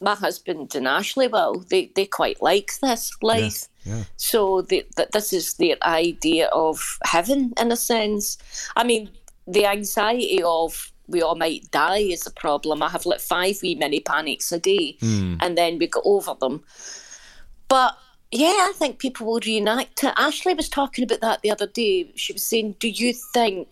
my 0.00 0.14
husband 0.14 0.74
and 0.74 0.86
Ashley 0.86 1.28
will. 1.28 1.64
They 1.70 1.90
they 1.94 2.06
quite 2.06 2.42
like 2.42 2.72
this 2.80 3.12
life. 3.22 3.68
yeah. 3.84 4.04
So 4.16 4.62
they, 4.62 4.84
that 4.96 5.12
this 5.12 5.32
is 5.32 5.54
their 5.54 5.76
idea 5.82 6.48
of 6.48 6.98
heaven 7.04 7.52
in 7.58 7.72
a 7.72 7.76
sense. 7.76 8.38
I 8.76 8.84
mean, 8.84 9.10
the 9.46 9.66
anxiety 9.66 10.42
of 10.42 10.92
we 11.08 11.22
all 11.22 11.34
might 11.34 11.70
die 11.70 11.98
is 11.98 12.26
a 12.26 12.30
problem. 12.30 12.82
I 12.82 12.88
have 12.88 13.06
like 13.06 13.20
five 13.20 13.58
wee 13.62 13.74
mini 13.74 14.00
panics 14.00 14.52
a 14.52 14.58
day, 14.58 14.96
hmm. 15.00 15.36
and 15.40 15.56
then 15.56 15.78
we 15.78 15.86
go 15.86 16.02
over 16.04 16.34
them. 16.40 16.64
But 17.68 17.96
yeah, 18.30 18.48
I 18.48 18.72
think 18.74 18.98
people 18.98 19.26
will 19.26 19.40
reenact 19.44 20.04
it. 20.04 20.14
Ashley 20.16 20.54
was 20.54 20.68
talking 20.68 21.04
about 21.04 21.20
that 21.20 21.42
the 21.42 21.50
other 21.50 21.66
day. 21.66 22.12
She 22.16 22.32
was 22.32 22.42
saying, 22.42 22.76
"Do 22.78 22.88
you 22.88 23.12
think 23.34 23.68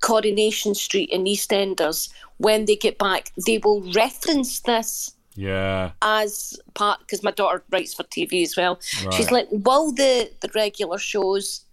Coronation 0.00 0.74
Street 0.74 1.10
and 1.12 1.26
EastEnders, 1.26 2.08
when 2.38 2.64
they 2.64 2.76
get 2.76 2.98
back, 2.98 3.32
they 3.46 3.58
will 3.58 3.82
reference 3.92 4.60
this?" 4.60 5.14
Yeah. 5.34 5.92
as 6.02 6.58
part 6.74 6.98
because 6.98 7.22
my 7.22 7.30
daughter 7.30 7.62
writes 7.70 7.94
for 7.94 8.02
TV 8.02 8.42
as 8.42 8.56
well. 8.56 8.80
Right. 9.04 9.14
She's 9.14 9.30
like, 9.30 9.46
will 9.52 9.92
the 9.92 10.32
the 10.40 10.50
regular 10.52 10.98
shows 10.98 11.64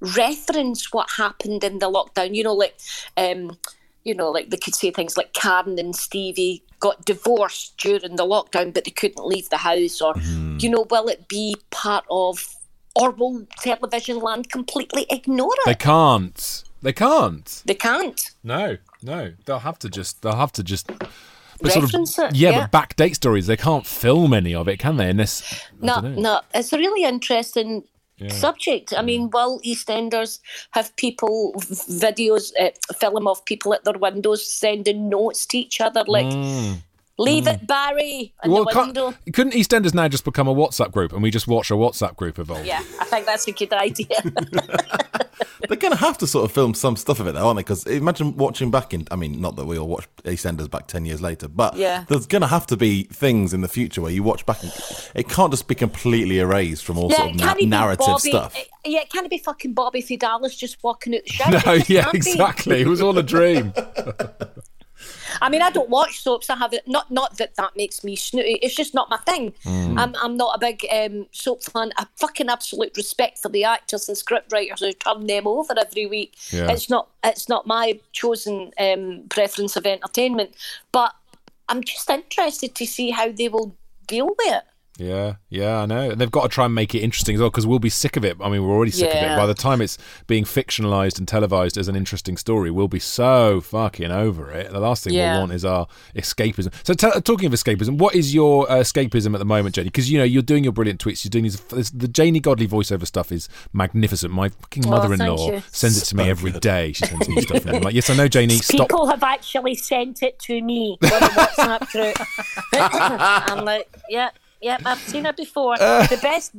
reference 0.00 0.92
what 0.92 1.08
happened 1.16 1.64
in 1.64 1.78
the 1.78 1.90
lockdown? 1.90 2.34
You 2.34 2.44
know, 2.44 2.54
like, 2.54 2.78
um, 3.16 3.56
you 4.04 4.14
know, 4.14 4.30
like 4.30 4.50
they 4.50 4.58
could 4.58 4.74
say 4.74 4.90
things 4.90 5.16
like 5.16 5.32
Karen 5.32 5.78
and 5.78 5.96
Stevie 5.96 6.62
got 6.78 7.04
divorced 7.04 7.76
during 7.78 8.16
the 8.16 8.26
lockdown, 8.26 8.72
but 8.74 8.84
they 8.84 8.90
couldn't 8.90 9.24
leave 9.26 9.48
the 9.50 9.58
house, 9.58 10.00
or 10.00 10.14
you 10.58 10.68
know, 10.68 10.86
will 10.90 11.08
it 11.08 11.28
be 11.28 11.56
part 11.70 12.04
of? 12.10 12.56
Or 12.96 13.12
will 13.12 13.46
television 13.60 14.18
land 14.18 14.50
completely 14.50 15.06
ignore 15.10 15.54
it? 15.60 15.66
They 15.66 15.74
can't. 15.76 16.64
They 16.82 16.92
can't. 16.92 17.62
They 17.66 17.74
can't. 17.74 18.30
No, 18.42 18.78
no. 19.02 19.32
They'll 19.44 19.58
have 19.60 19.78
to 19.80 19.88
just. 19.88 20.22
They'll 20.22 20.36
have 20.36 20.52
to 20.52 20.62
just. 20.62 20.86
But 21.62 21.76
Reference 21.76 22.18
it, 22.18 22.34
yeah, 22.34 22.50
yeah. 22.50 22.68
but 22.70 22.88
backdate 22.88 23.14
stories. 23.14 23.46
They 23.46 23.56
can't 23.56 23.86
film 23.86 24.32
any 24.32 24.54
of 24.54 24.66
it, 24.66 24.78
can 24.78 24.96
they? 24.96 25.10
Unless 25.10 25.66
I 25.82 25.86
No, 25.86 26.00
no, 26.00 26.40
it's 26.54 26.72
a 26.72 26.78
really 26.78 27.04
interesting 27.04 27.84
subject. 28.28 28.92
I 28.96 29.02
mean, 29.02 29.30
will 29.30 29.60
EastEnders 29.60 30.40
have 30.72 30.94
people 30.96 31.54
videos, 31.56 32.52
uh, 32.60 32.70
film 32.94 33.26
of 33.26 33.44
people 33.44 33.72
at 33.72 33.84
their 33.84 33.98
windows 33.98 34.46
sending 34.46 35.08
notes 35.08 35.46
to 35.46 35.58
each 35.58 35.80
other, 35.80 36.04
like 36.06 36.26
"Leave 37.20 37.46
it, 37.46 37.66
Barry," 37.66 38.32
in 38.42 38.50
Mm. 38.50 38.54
Well, 38.54 38.64
the 39.24 39.32
couldn't 39.32 39.52
EastEnders 39.54 39.94
now 39.94 40.08
just 40.08 40.24
become 40.24 40.48
a 40.48 40.54
WhatsApp 40.54 40.90
group 40.92 41.12
and 41.12 41.22
we 41.22 41.30
just 41.30 41.46
watch 41.46 41.70
a 41.70 41.74
WhatsApp 41.74 42.16
group 42.16 42.38
evolve? 42.38 42.64
Yeah, 42.66 42.82
I 43.00 43.04
think 43.04 43.26
that's 43.26 43.46
a 43.46 43.52
good 43.52 43.72
idea. 43.72 44.06
They're 45.68 45.76
going 45.76 45.92
to 45.92 45.98
have 45.98 46.18
to 46.18 46.26
sort 46.26 46.44
of 46.46 46.52
film 46.52 46.74
some 46.74 46.96
stuff 46.96 47.20
of 47.20 47.26
it, 47.28 47.32
though, 47.32 47.46
aren't 47.46 47.56
they? 47.58 47.62
Because 47.62 47.84
imagine 47.86 48.36
watching 48.36 48.70
back 48.70 48.92
in. 48.94 49.06
I 49.10 49.16
mean, 49.16 49.40
not 49.40 49.56
that 49.56 49.66
we 49.66 49.78
all 49.78 49.86
watch 49.88 50.08
EastEnders 50.24 50.70
back 50.70 50.86
ten 50.88 51.04
years 51.04 51.20
later, 51.20 51.48
but 51.48 51.76
Yeah. 51.76 52.04
there's 52.08 52.26
going 52.26 52.40
to 52.42 52.48
have 52.48 52.66
to 52.68 52.76
be 52.76 53.04
things 53.04 53.52
in 53.52 53.60
the 53.60 53.68
future 53.68 54.00
where 54.00 54.10
you 54.10 54.22
watch 54.22 54.44
back. 54.46 54.62
and 54.62 54.72
It 55.14 55.28
can't 55.28 55.52
just 55.52 55.68
be 55.68 55.74
completely 55.74 56.38
erased 56.40 56.84
from 56.84 56.98
all 56.98 57.10
yeah, 57.10 57.16
sort 57.18 57.28
it 57.30 57.34
of 57.34 57.40
na- 57.40 57.76
narrative 57.78 58.06
Bobby, 58.06 58.30
stuff. 58.30 58.56
uh, 58.56 58.60
Yeah, 58.84 59.00
it 59.00 59.10
can't 59.12 59.28
be 59.30 59.38
fucking 59.38 59.74
Bobby 59.74 60.02
Fidalis 60.02 60.56
just 60.58 60.82
walking 60.82 61.14
out 61.14 61.20
the 61.26 61.32
shower. 61.32 61.50
No, 61.66 61.72
It 61.74 61.88
yeah, 61.90 62.02
can't 62.04 62.12
be. 62.12 62.18
exactly. 62.18 62.80
It 62.80 62.86
was 62.88 63.00
all 63.02 63.16
a 63.18 63.22
dream. 63.22 63.72
I 65.40 65.48
mean, 65.48 65.62
I 65.62 65.70
don't 65.70 65.90
watch 65.90 66.20
soaps. 66.20 66.50
I 66.50 66.56
have 66.56 66.72
it. 66.72 66.86
Not 66.86 67.10
not 67.10 67.38
that 67.38 67.56
that 67.56 67.76
makes 67.76 68.04
me 68.04 68.16
snooty. 68.16 68.58
It's 68.62 68.74
just 68.74 68.94
not 68.94 69.10
my 69.10 69.18
thing. 69.18 69.52
Mm. 69.64 69.98
I'm 69.98 70.14
I'm 70.22 70.36
not 70.36 70.56
a 70.56 70.58
big 70.58 70.86
um, 70.92 71.26
soap 71.32 71.62
fan. 71.62 71.92
I 71.96 72.06
fucking 72.16 72.48
absolute 72.48 72.96
respect 72.96 73.38
for 73.38 73.48
the 73.48 73.64
actors 73.64 74.08
and 74.08 74.16
scriptwriters 74.16 74.80
who 74.80 74.92
turn 74.92 75.26
them 75.26 75.46
over 75.46 75.74
every 75.78 76.06
week. 76.06 76.36
Yeah. 76.50 76.70
It's 76.70 76.88
not 76.88 77.08
it's 77.24 77.48
not 77.48 77.66
my 77.66 78.00
chosen 78.12 78.72
um, 78.78 79.24
preference 79.28 79.76
of 79.76 79.86
entertainment, 79.86 80.54
but 80.92 81.14
I'm 81.68 81.82
just 81.84 82.08
interested 82.10 82.74
to 82.74 82.86
see 82.86 83.10
how 83.10 83.30
they 83.30 83.48
will 83.48 83.76
deal 84.06 84.26
with 84.26 84.36
it. 84.40 84.64
Yeah, 85.00 85.36
yeah, 85.48 85.78
I 85.78 85.86
know. 85.86 86.10
And 86.10 86.20
they've 86.20 86.30
got 86.30 86.42
to 86.42 86.48
try 86.50 86.66
and 86.66 86.74
make 86.74 86.94
it 86.94 86.98
interesting 86.98 87.34
as 87.34 87.40
well 87.40 87.48
because 87.48 87.66
we'll 87.66 87.78
be 87.78 87.88
sick 87.88 88.18
of 88.18 88.24
it. 88.24 88.36
I 88.38 88.50
mean, 88.50 88.62
we're 88.62 88.74
already 88.74 88.90
sick 88.90 89.08
of 89.08 89.16
it. 89.16 89.34
By 89.34 89.46
the 89.46 89.54
time 89.54 89.80
it's 89.80 89.96
being 90.26 90.44
fictionalized 90.44 91.18
and 91.18 91.26
televised 91.26 91.78
as 91.78 91.88
an 91.88 91.96
interesting 91.96 92.36
story, 92.36 92.70
we'll 92.70 92.86
be 92.86 92.98
so 92.98 93.62
fucking 93.62 94.10
over 94.10 94.50
it. 94.50 94.70
The 94.70 94.78
last 94.78 95.04
thing 95.04 95.14
Yeah. 95.14 95.32
we'll 95.32 95.40
want 95.40 95.52
is 95.52 95.64
our 95.64 95.86
escapism. 96.14 96.70
So, 96.86 96.92
t- 96.92 97.20
talking 97.22 97.46
of 97.46 97.52
escapism, 97.54 97.96
what 97.96 98.14
is 98.14 98.34
your 98.34 98.70
uh, 98.70 98.76
escapism 98.80 99.32
at 99.32 99.38
the 99.38 99.46
moment, 99.46 99.74
Jenny? 99.76 99.86
Because 99.86 100.10
you 100.10 100.18
know 100.18 100.24
you're 100.24 100.42
doing 100.42 100.64
your 100.64 100.72
brilliant 100.74 101.02
tweets. 101.02 101.24
You're 101.24 101.30
doing 101.30 101.44
these. 101.44 101.58
This, 101.60 101.90
the 101.90 102.06
Janey 102.08 102.40
Godley 102.40 102.68
voiceover 102.68 103.06
stuff 103.06 103.32
is 103.32 103.48
magnificent. 103.72 104.34
My 104.34 104.50
fucking 104.50 104.86
mother-in-law 104.86 105.48
thank 105.50 105.64
sends 105.72 106.02
it 106.02 106.04
to 106.06 106.16
me 106.16 106.28
every 106.28 106.52
day. 106.52 106.92
She 106.92 107.06
sends 107.06 107.26
me 107.26 107.40
stuff. 107.40 107.64
And 107.64 107.76
I'm 107.76 107.82
like, 107.82 107.94
yes, 107.94 108.10
I 108.10 108.16
know, 108.16 108.28
Janey. 108.28 108.56
Stop. 108.56 108.88
People 108.90 109.06
have 109.06 109.22
actually 109.22 109.76
sent 109.76 110.22
it 110.22 110.38
to 110.40 110.60
me 110.60 110.98
on 111.02 111.22
a 111.22 111.26
WhatsApp 111.28 111.90
group. 111.90 112.16
I'm 112.74 113.64
like, 113.64 113.88
yeah, 114.10 114.28
yeah, 114.60 114.78
I've 114.84 114.98
seen 114.98 115.26
it 115.26 115.36
before. 115.36 115.76
the 115.78 116.18
best, 116.22 116.52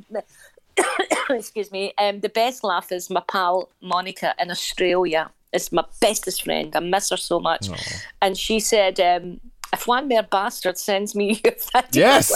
excuse 1.30 1.72
me, 1.72 1.94
um, 1.98 2.20
the 2.20 2.30
best 2.30 2.64
laugh 2.64 2.92
is 2.92 3.10
my 3.10 3.22
pal 3.28 3.70
Monica 3.82 4.34
in 4.40 4.52
Australia. 4.52 5.30
It's 5.54 5.72
my 5.72 5.84
bestest 6.00 6.44
friend. 6.44 6.74
I 6.76 6.80
miss 6.80 7.10
her 7.10 7.18
so 7.18 7.40
much. 7.40 7.70
And 8.22 8.38
she 8.38 8.62
said, 8.62 9.00
um, 9.02 9.42
if 9.74 9.88
one 9.88 10.08
mere 10.08 10.24
bastard 10.24 10.78
sends 10.78 11.16
me 11.16 11.42
your 11.46 11.54
video 11.74 12.02
Yes. 12.02 12.34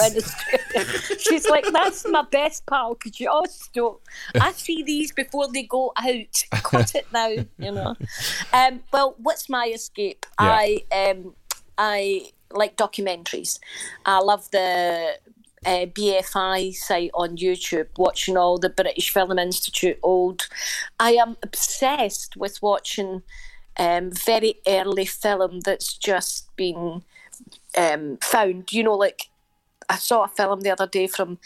she's 1.18 1.48
like, 1.48 1.66
that's 1.72 2.06
my 2.06 2.22
best 2.30 2.66
pal. 2.66 2.94
Could 2.94 3.18
you 3.20 3.30
also 3.30 3.64
don't? 3.72 4.00
I 4.40 4.52
see 4.52 4.82
these 4.82 5.12
before 5.12 5.48
they 5.52 5.64
go 5.64 5.92
out. 5.96 6.44
Cut 6.62 6.94
it 6.94 7.06
now, 7.12 7.28
you 7.28 7.46
know. 7.58 7.94
Um, 8.52 8.82
well, 8.92 9.14
what's 9.18 9.48
my 9.48 9.66
escape? 9.74 10.24
Yeah. 10.40 10.46
I 10.46 10.84
um, 10.92 11.34
I 11.76 12.30
like 12.52 12.76
documentaries. 12.76 13.58
I 14.04 14.20
love 14.20 14.50
the 14.50 15.18
uh, 15.66 15.86
BFI 15.86 16.74
site 16.74 17.10
on 17.12 17.36
YouTube, 17.36 17.88
watching 17.98 18.36
all 18.36 18.56
the 18.56 18.70
British 18.70 19.12
Film 19.12 19.36
Institute 19.38 19.98
old. 20.02 20.48
I 21.00 21.12
am 21.12 21.36
obsessed 21.42 22.36
with 22.36 22.62
watching 22.62 23.22
um, 23.76 24.12
very 24.12 24.60
early 24.66 25.04
film 25.04 25.60
that's 25.60 25.94
just 25.96 26.54
been 26.56 27.02
um, 27.76 28.18
found. 28.22 28.72
You 28.72 28.84
know, 28.84 28.94
like 28.94 29.28
I 29.90 29.96
saw 29.96 30.24
a 30.24 30.28
film 30.28 30.60
the 30.60 30.70
other 30.70 30.86
day 30.86 31.08
from. 31.08 31.38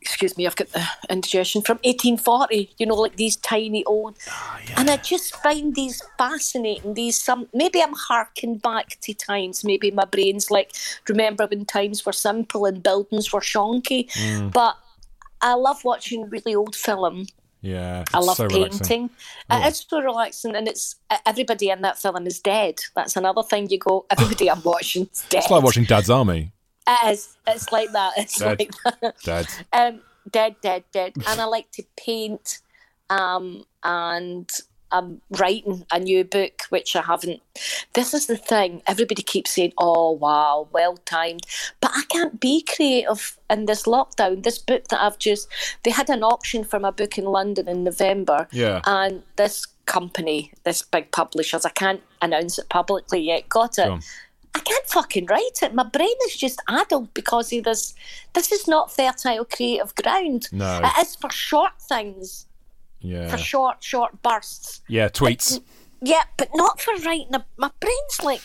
Excuse 0.00 0.36
me, 0.36 0.46
I've 0.46 0.56
got 0.56 0.68
the 0.72 0.84
indigestion 1.10 1.62
from 1.62 1.76
1840. 1.78 2.74
You 2.78 2.86
know, 2.86 2.94
like 2.94 3.16
these 3.16 3.36
tiny 3.36 3.84
old, 3.84 4.16
ah, 4.28 4.60
and 4.76 4.90
I 4.90 4.96
just 4.96 5.36
find 5.36 5.74
these 5.74 6.02
fascinating. 6.18 6.94
These 6.94 7.20
some 7.20 7.48
maybe 7.52 7.82
I'm 7.82 7.94
harking 7.94 8.58
back 8.58 8.98
to 9.02 9.14
times. 9.14 9.64
Maybe 9.64 9.90
my 9.90 10.04
brain's 10.04 10.50
like 10.50 10.72
remember 11.08 11.46
when 11.46 11.64
times 11.64 12.04
were 12.04 12.12
simple 12.12 12.64
and 12.64 12.82
buildings 12.82 13.32
were 13.32 13.40
shonky. 13.40 14.10
Mm. 14.12 14.52
But 14.52 14.76
I 15.40 15.54
love 15.54 15.84
watching 15.84 16.28
really 16.30 16.54
old 16.54 16.74
film. 16.74 17.26
Yeah, 17.64 18.04
I 18.12 18.18
love 18.18 18.36
so 18.36 18.46
painting. 18.46 19.04
It 19.04 19.10
oh. 19.50 19.66
is 19.66 19.86
so 19.88 20.02
relaxing, 20.02 20.54
and 20.54 20.68
it's 20.68 20.96
everybody 21.24 21.70
in 21.70 21.80
that 21.80 21.98
film 21.98 22.26
is 22.26 22.38
dead. 22.38 22.80
That's 22.94 23.16
another 23.16 23.42
thing. 23.42 23.70
You 23.70 23.78
go, 23.78 24.04
everybody 24.10 24.50
I'm 24.50 24.62
watching 24.62 25.08
is 25.10 25.24
dead. 25.30 25.38
It's 25.44 25.50
like 25.50 25.62
watching 25.62 25.84
Dad's 25.84 26.10
Army. 26.10 26.52
It 26.86 27.12
is. 27.12 27.36
It's 27.46 27.72
like 27.72 27.92
that. 27.92 28.12
It's 28.16 28.38
Dead. 28.38 28.58
like 28.60 28.72
that. 29.00 29.14
Dad. 29.22 29.46
Um, 29.72 30.00
dead, 30.30 30.56
dead, 30.62 30.84
dead. 30.92 31.12
And 31.26 31.40
I 31.40 31.44
like 31.44 31.70
to 31.72 31.82
paint, 31.96 32.58
um, 33.10 33.64
and 33.82 34.50
I'm 34.92 35.22
writing 35.30 35.84
a 35.90 35.98
new 35.98 36.24
book, 36.24 36.62
which 36.68 36.94
I 36.94 37.02
haven't. 37.02 37.40
This 37.94 38.14
is 38.14 38.26
the 38.26 38.36
thing. 38.36 38.82
Everybody 38.86 39.22
keeps 39.22 39.52
saying, 39.52 39.72
"Oh, 39.78 40.12
wow, 40.12 40.68
well 40.72 40.98
timed," 40.98 41.46
but 41.80 41.90
I 41.94 42.02
can't 42.10 42.38
be 42.38 42.62
creative 42.62 43.38
in 43.50 43.64
this 43.64 43.84
lockdown. 43.84 44.42
This 44.42 44.58
book 44.58 44.88
that 44.88 45.02
I've 45.02 45.18
just 45.18 45.48
they 45.82 45.90
had 45.90 46.10
an 46.10 46.22
auction 46.22 46.64
for 46.64 46.78
my 46.78 46.90
book 46.90 47.16
in 47.18 47.24
London 47.24 47.66
in 47.66 47.82
November, 47.84 48.46
Yeah. 48.52 48.82
and 48.84 49.22
this 49.36 49.66
company, 49.86 50.52
this 50.64 50.82
big 50.82 51.10
publishers, 51.10 51.64
I 51.66 51.70
can't 51.70 52.02
announce 52.22 52.58
it 52.58 52.68
publicly 52.68 53.20
yet, 53.20 53.48
got 53.48 53.78
it. 53.78 53.88
On. 53.88 54.00
I 54.54 54.60
can't 54.60 54.86
fucking 54.86 55.26
write 55.26 55.62
it. 55.62 55.74
My 55.74 55.82
brain 55.84 56.14
is 56.26 56.36
just 56.36 56.62
addled 56.68 57.12
because 57.14 57.52
of 57.52 57.64
this. 57.64 57.94
This 58.34 58.52
is 58.52 58.68
not 58.68 58.92
fertile 58.92 59.44
creative 59.44 59.94
ground. 59.96 60.48
No. 60.52 60.80
It 60.82 61.06
is 61.06 61.16
for 61.16 61.30
short 61.30 61.72
things, 61.80 62.46
Yeah. 63.00 63.28
for 63.28 63.36
short, 63.38 63.82
short 63.82 64.22
bursts. 64.22 64.80
Yeah, 64.88 65.08
tweets. 65.08 65.60
Yeah, 66.00 66.22
but 66.36 66.50
not 66.54 66.80
for 66.80 66.94
writing. 67.04 67.34
A, 67.34 67.44
my 67.56 67.70
brain's 67.80 68.22
like, 68.22 68.40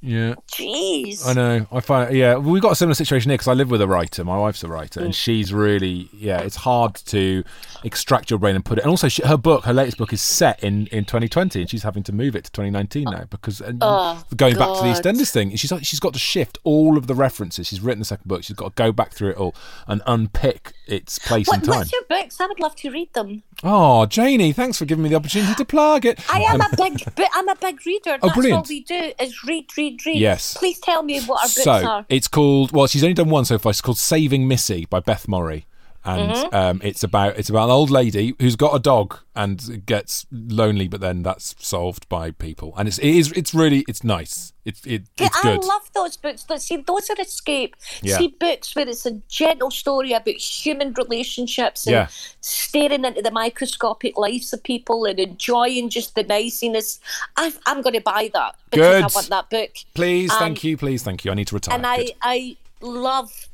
Yeah. 0.00 0.34
jeez. 0.52 1.26
I 1.26 1.32
know. 1.32 1.66
I 1.72 1.80
find 1.80 2.14
yeah, 2.16 2.36
we've 2.36 2.62
got 2.62 2.72
a 2.72 2.76
similar 2.76 2.94
situation 2.94 3.30
here 3.30 3.36
because 3.36 3.48
I 3.48 3.54
live 3.54 3.68
with 3.70 3.80
a 3.82 3.88
writer. 3.88 4.24
My 4.24 4.38
wife's 4.38 4.62
a 4.62 4.68
writer, 4.68 5.00
Mm. 5.00 5.06
and 5.06 5.14
she's 5.14 5.52
really 5.52 6.08
yeah. 6.12 6.38
It's 6.40 6.56
hard 6.56 6.94
to 7.06 7.42
extract 7.84 8.30
your 8.30 8.38
brain 8.38 8.54
and 8.54 8.64
put 8.64 8.78
it. 8.78 8.82
And 8.82 8.90
also, 8.90 9.08
she, 9.08 9.22
her 9.26 9.36
book, 9.36 9.64
her 9.64 9.72
latest 9.72 9.98
book, 9.98 10.12
is 10.12 10.22
set 10.22 10.62
in 10.62 10.86
in 10.88 11.04
2020, 11.04 11.60
and 11.62 11.68
she's 11.70 11.82
having 11.82 12.02
to 12.04 12.12
move 12.12 12.36
it 12.36 12.44
to 12.44 12.52
2019 12.52 13.04
now 13.04 13.24
because 13.28 13.60
and 13.60 13.78
Oh, 13.82 14.22
going 14.36 14.56
back 14.56 14.68
to 14.68 14.82
the 14.84 14.92
God. 14.92 15.02
EastEnders 15.02 15.30
thing. 15.32 15.56
She's 15.56 15.72
like- 15.72 15.84
she's 15.84 16.00
got 16.00 16.12
to 16.12 16.18
shift 16.20 16.58
all 16.62 16.96
of 16.96 17.08
the 17.08 17.14
references. 17.16 17.66
She's 17.66 17.80
written 17.80 17.98
the 17.98 18.04
second 18.04 18.28
book. 18.28 18.44
She's 18.44 18.56
got 18.56 18.76
to 18.76 18.80
go 18.82 18.92
back 18.92 19.12
through 19.12 19.30
it 19.30 19.36
all 19.36 19.54
and 19.88 20.00
unpick 20.06 20.72
its 20.86 21.18
place 21.18 21.48
What, 21.48 21.58
in 21.60 21.62
time. 21.66 21.78
what's 21.80 21.92
your 21.92 22.02
books? 22.08 22.40
I 22.40 22.46
would 22.46 22.60
love 22.60 22.76
to 22.76 22.90
read 22.90 23.12
them. 23.14 23.42
Oh, 23.64 24.06
Janey, 24.06 24.52
thanks 24.52 24.78
for 24.78 24.84
giving 24.84 25.02
me 25.02 25.08
the 25.10 25.16
opportunity 25.16 25.52
to 25.54 25.64
plug 25.64 26.06
it. 26.06 26.20
I 26.32 26.42
am 26.42 26.60
a 26.60 26.68
big, 26.76 27.02
I'm 27.34 27.48
a 27.48 27.56
big 27.56 27.84
reader. 27.84 28.18
Oh, 28.22 28.28
That's 28.28 28.34
brilliant. 28.34 28.56
all 28.58 28.66
we 28.68 28.84
do 28.84 29.12
is 29.20 29.42
read, 29.44 29.66
read, 29.76 30.06
read. 30.06 30.16
Yes. 30.18 30.56
Please 30.56 30.78
tell 30.78 31.02
me 31.02 31.20
what 31.22 31.38
our 31.38 31.48
books 31.48 31.64
so 31.64 31.72
are. 31.72 32.06
it's 32.08 32.28
called 32.28 32.70
well 32.72 32.86
she's 32.86 33.02
only 33.02 33.14
done 33.14 33.30
one 33.30 33.44
so 33.44 33.58
far 33.58 33.70
it's 33.70 33.80
called 33.80 33.98
saving 33.98 34.46
missy 34.46 34.86
by 34.86 35.00
beth 35.00 35.26
morrey 35.26 35.66
and 36.04 36.30
Mm-hmm. 36.32 36.54
um, 36.54 36.80
it's 36.84 37.02
about 37.02 37.38
it's 37.38 37.50
about 37.50 37.64
an 37.64 37.70
old 37.70 37.90
lady 37.90 38.34
who's 38.40 38.56
got 38.56 38.74
a 38.74 38.78
dog 38.78 39.18
and 39.34 39.84
gets 39.84 40.26
lonely 40.30 40.88
but 40.88 41.00
then 41.00 41.22
that's 41.22 41.54
solved 41.58 42.08
by 42.08 42.30
people 42.30 42.72
and 42.76 42.88
it's 42.88 42.98
it 42.98 43.08
is 43.10 43.32
it's 43.32 43.52
really 43.54 43.84
it's 43.88 44.02
nice 44.04 44.52
it's 44.64 44.84
it, 44.86 45.02
it's 45.18 45.36
I 45.38 45.42
good 45.42 45.64
love 45.64 45.90
those 45.94 46.16
books. 46.18 46.44
But 46.46 46.60
see, 46.60 46.76
those 46.76 47.08
are 47.08 47.18
escape. 47.20 47.74
Yeah. 48.02 48.18
See 48.18 48.28
books 48.38 48.76
where 48.76 48.86
it's 48.86 49.06
a 49.06 49.12
gentle 49.28 49.70
story 49.70 50.12
about 50.12 50.34
human 50.36 50.92
relationships 50.92 51.86
and 51.86 51.92
Yeah. 51.94 52.08
staring 52.42 53.04
into 53.06 53.22
the 53.22 53.30
microscopic 53.30 54.18
lives 54.18 54.52
of 54.52 54.62
people 54.62 55.06
and 55.06 55.18
enjoying 55.18 55.88
just 55.88 56.14
the 56.14 56.22
niceness. 56.22 57.00
i 57.36 57.52
I'm 57.66 57.80
going 57.80 57.94
to 57.94 58.00
buy 58.02 58.30
that 58.34 58.56
because 58.70 58.86
Good. 58.94 59.04
I 59.04 59.08
want 59.14 59.28
that 59.30 59.48
book. 59.50 59.70
please 59.94 60.30
Um, 60.32 60.38
thank 60.38 60.62
you 60.64 60.76
please 60.76 61.02
thank 61.02 61.24
you 61.24 61.30
i 61.30 61.34
need 61.34 61.46
to 61.48 61.54
retire 61.54 61.74
and 61.74 61.86
I, 61.86 61.96
Good. 61.96 62.12
I 62.20 62.56
love 62.82 63.48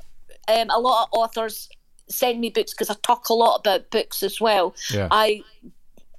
um, 0.48 0.68
a 0.70 0.78
lot 0.80 1.04
of 1.04 1.08
authors 1.12 1.68
send 2.08 2.40
me 2.40 2.50
books 2.50 2.72
because 2.72 2.90
I 2.90 2.96
talk 3.02 3.28
a 3.28 3.34
lot 3.34 3.60
about 3.60 3.90
books 3.90 4.22
as 4.22 4.40
well. 4.40 4.74
Yeah. 4.90 5.08
I 5.10 5.42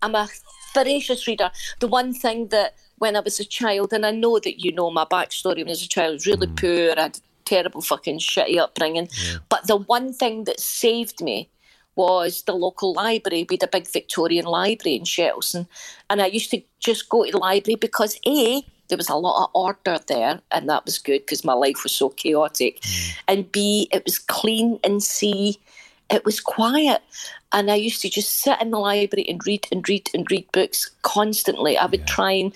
I'm 0.02 0.16
a 0.16 0.28
voracious 0.74 1.28
reader. 1.28 1.52
The 1.80 1.88
one 1.88 2.14
thing 2.14 2.48
that 2.50 2.76
when 2.98 3.16
I 3.16 3.20
was 3.20 3.40
a 3.40 3.46
child, 3.46 3.94
and 3.94 4.06
I 4.06 4.12
know 4.12 4.40
that 4.40 4.64
you 4.64 4.72
know 4.72 4.90
my 4.92 5.06
backstory 5.06 5.58
when 5.58 5.68
I 5.68 5.72
was 5.72 5.84
a 5.84 5.90
child, 5.90 6.10
I 6.10 6.14
was 6.14 6.28
really 6.28 6.48
mm. 6.48 6.56
poor, 6.56 6.98
I 6.98 7.04
had 7.04 7.20
terrible 7.46 7.82
fucking 7.82 8.20
shitty 8.20 8.58
upbringing. 8.58 9.10
But 9.50 9.68
the 9.68 9.78
one 9.78 10.14
thing 10.14 10.46
that 10.46 10.60
saved 10.60 11.22
me 11.22 11.50
was 11.96 12.44
the 12.44 12.54
local 12.54 12.94
library. 12.94 13.46
We 13.50 13.56
had 13.56 13.64
a 13.64 13.68
big 13.68 13.88
Victorian 13.88 14.46
library 14.46 14.98
in 14.98 15.04
Shettleston. 15.04 15.68
And 16.10 16.22
I 16.22 16.28
used 16.28 16.52
to 16.52 16.62
just 16.80 17.10
go 17.10 17.26
to 17.26 17.32
the 17.32 17.38
library 17.38 17.76
because 17.76 18.20
A, 18.28 18.66
there 18.88 18.98
was 18.98 19.10
a 19.10 19.16
lot 19.16 19.44
of 19.44 19.52
order 19.54 20.00
there, 20.08 20.40
and 20.52 20.70
that 20.70 20.86
was 20.86 20.98
good 20.98 21.22
because 21.22 21.44
my 21.44 21.54
life 21.54 21.84
was 21.84 21.92
so 21.92 22.10
chaotic. 22.10 22.84
And 23.28 23.52
B, 23.52 23.90
it 23.92 24.04
was 24.06 24.20
clean, 24.20 24.80
and 24.84 25.02
C, 25.02 25.60
it 26.10 26.26
was 26.26 26.40
quiet. 26.40 27.02
And 27.52 27.72
I 27.72 27.76
used 27.76 28.02
to 28.02 28.10
just 28.10 28.40
sit 28.40 28.62
in 28.62 28.72
the 28.72 28.80
library 28.80 29.26
and 29.30 29.46
read 29.46 29.68
and 29.72 29.88
read 29.88 30.10
and 30.14 30.30
read 30.30 30.52
books 30.52 30.92
constantly. 31.04 31.78
I 31.78 31.86
would 31.86 32.06
try 32.06 32.32
and 32.32 32.54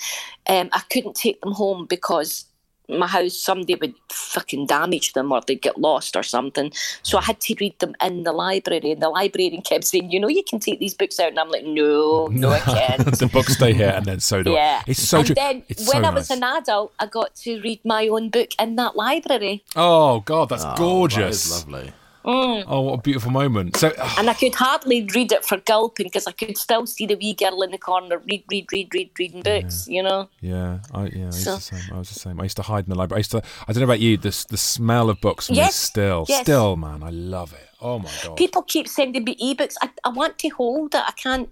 um, 0.47 0.69
I 0.73 0.81
couldn't 0.91 1.15
take 1.15 1.39
them 1.41 1.53
home 1.53 1.85
because 1.85 2.45
my 2.89 3.07
house 3.07 3.35
somebody 3.35 3.75
would 3.75 3.93
fucking 4.09 4.65
damage 4.65 5.13
them 5.13 5.31
or 5.31 5.41
they'd 5.45 5.61
get 5.61 5.77
lost 5.79 6.15
or 6.15 6.23
something. 6.23 6.71
So 7.03 7.17
I 7.17 7.21
had 7.21 7.39
to 7.41 7.55
read 7.59 7.77
them 7.79 7.95
in 8.03 8.23
the 8.23 8.31
library. 8.31 8.91
And 8.91 9.01
the 9.01 9.09
librarian 9.09 9.61
kept 9.61 9.83
saying, 9.85 10.11
you 10.11 10.19
know, 10.19 10.27
you 10.27 10.43
can 10.43 10.59
take 10.59 10.79
these 10.79 10.93
books 10.93 11.19
out. 11.19 11.29
And 11.29 11.39
I'm 11.39 11.49
like, 11.49 11.65
no, 11.65 12.27
no, 12.27 12.49
I 12.49 12.59
can't. 12.75 13.05
the 13.19 13.27
books 13.27 13.53
stay 13.53 13.73
here 13.73 13.93
and 13.95 14.05
then 14.05 14.19
so 14.19 14.41
do 14.43 14.51
Yeah. 14.51 14.81
I 14.85 14.89
it's 14.91 15.07
so 15.07 15.17
and 15.19 15.25
true 15.27 15.35
then 15.35 15.63
it's 15.69 15.87
when 15.91 16.03
so 16.03 16.09
I 16.09 16.13
was 16.13 16.29
nice. 16.29 16.37
an 16.37 16.43
adult, 16.43 16.93
I 16.99 17.05
got 17.05 17.35
to 17.37 17.61
read 17.61 17.79
my 17.85 18.07
own 18.07 18.29
book 18.29 18.49
in 18.59 18.75
that 18.77 18.95
library. 18.95 19.63
oh 19.75 20.21
god 20.21 20.49
that's 20.49 20.65
Oh, 20.65 20.73
gorgeous 20.77 21.63
That 21.63 21.87
is 21.87 21.93
lovely. 22.31 22.63
oh 22.67 22.81
what 22.81 22.93
a 22.99 23.01
beautiful 23.01 23.31
moment 23.31 23.75
so 23.77 23.91
And 24.17 24.29
I 24.29 24.33
could 24.33 24.55
hardly 24.55 25.07
read 25.15 25.31
it 25.31 25.43
for 25.45 25.57
gulping 25.57 26.05
because 26.07 26.27
I 26.27 26.31
could 26.31 26.57
still 26.57 26.85
see 26.85 27.05
the 27.05 27.15
wee 27.15 27.33
girl 27.33 27.61
in 27.61 27.71
the 27.71 27.77
corner 27.77 28.19
read, 28.29 28.43
read, 28.51 28.67
read, 28.71 28.93
read, 28.93 29.09
reading 29.19 29.41
books, 29.41 29.87
you 29.87 30.03
know? 30.03 30.29
Yeah, 30.41 30.79
I, 30.93 31.05
yeah, 31.05 31.23
I, 31.23 31.25
used 31.25 31.43
So- 31.43 31.55
the 31.55 31.61
same. 31.61 31.93
I 31.93 31.97
was 31.97 32.09
the 32.09 32.19
same. 32.19 32.39
I 32.39 32.43
used 32.43 32.57
to 32.57 32.63
hide 32.63 32.85
in 32.85 32.89
the 32.89 32.95
library. 32.97 33.19
I 33.19 33.21
used 33.21 33.31
to. 33.31 33.41
I 33.67 33.73
don't 33.73 33.81
know 33.81 33.85
about 33.85 33.99
you. 33.99 34.17
This 34.17 34.45
the 34.45 34.57
smell 34.57 35.09
of 35.09 35.19
books 35.21 35.49
Yes, 35.49 35.75
still, 35.75 36.25
yes. 36.27 36.41
still, 36.41 36.75
man. 36.75 37.03
I 37.03 37.09
love 37.09 37.53
it. 37.53 37.67
Oh 37.81 37.99
my 37.99 38.11
god. 38.23 38.35
People 38.37 38.61
keep 38.63 38.87
sending 38.87 39.23
me 39.23 39.35
ebooks. 39.35 39.75
I, 39.81 39.89
I 40.03 40.09
want 40.09 40.37
to 40.39 40.49
hold 40.49 40.93
it. 40.95 41.03
I 41.05 41.11
can't. 41.11 41.49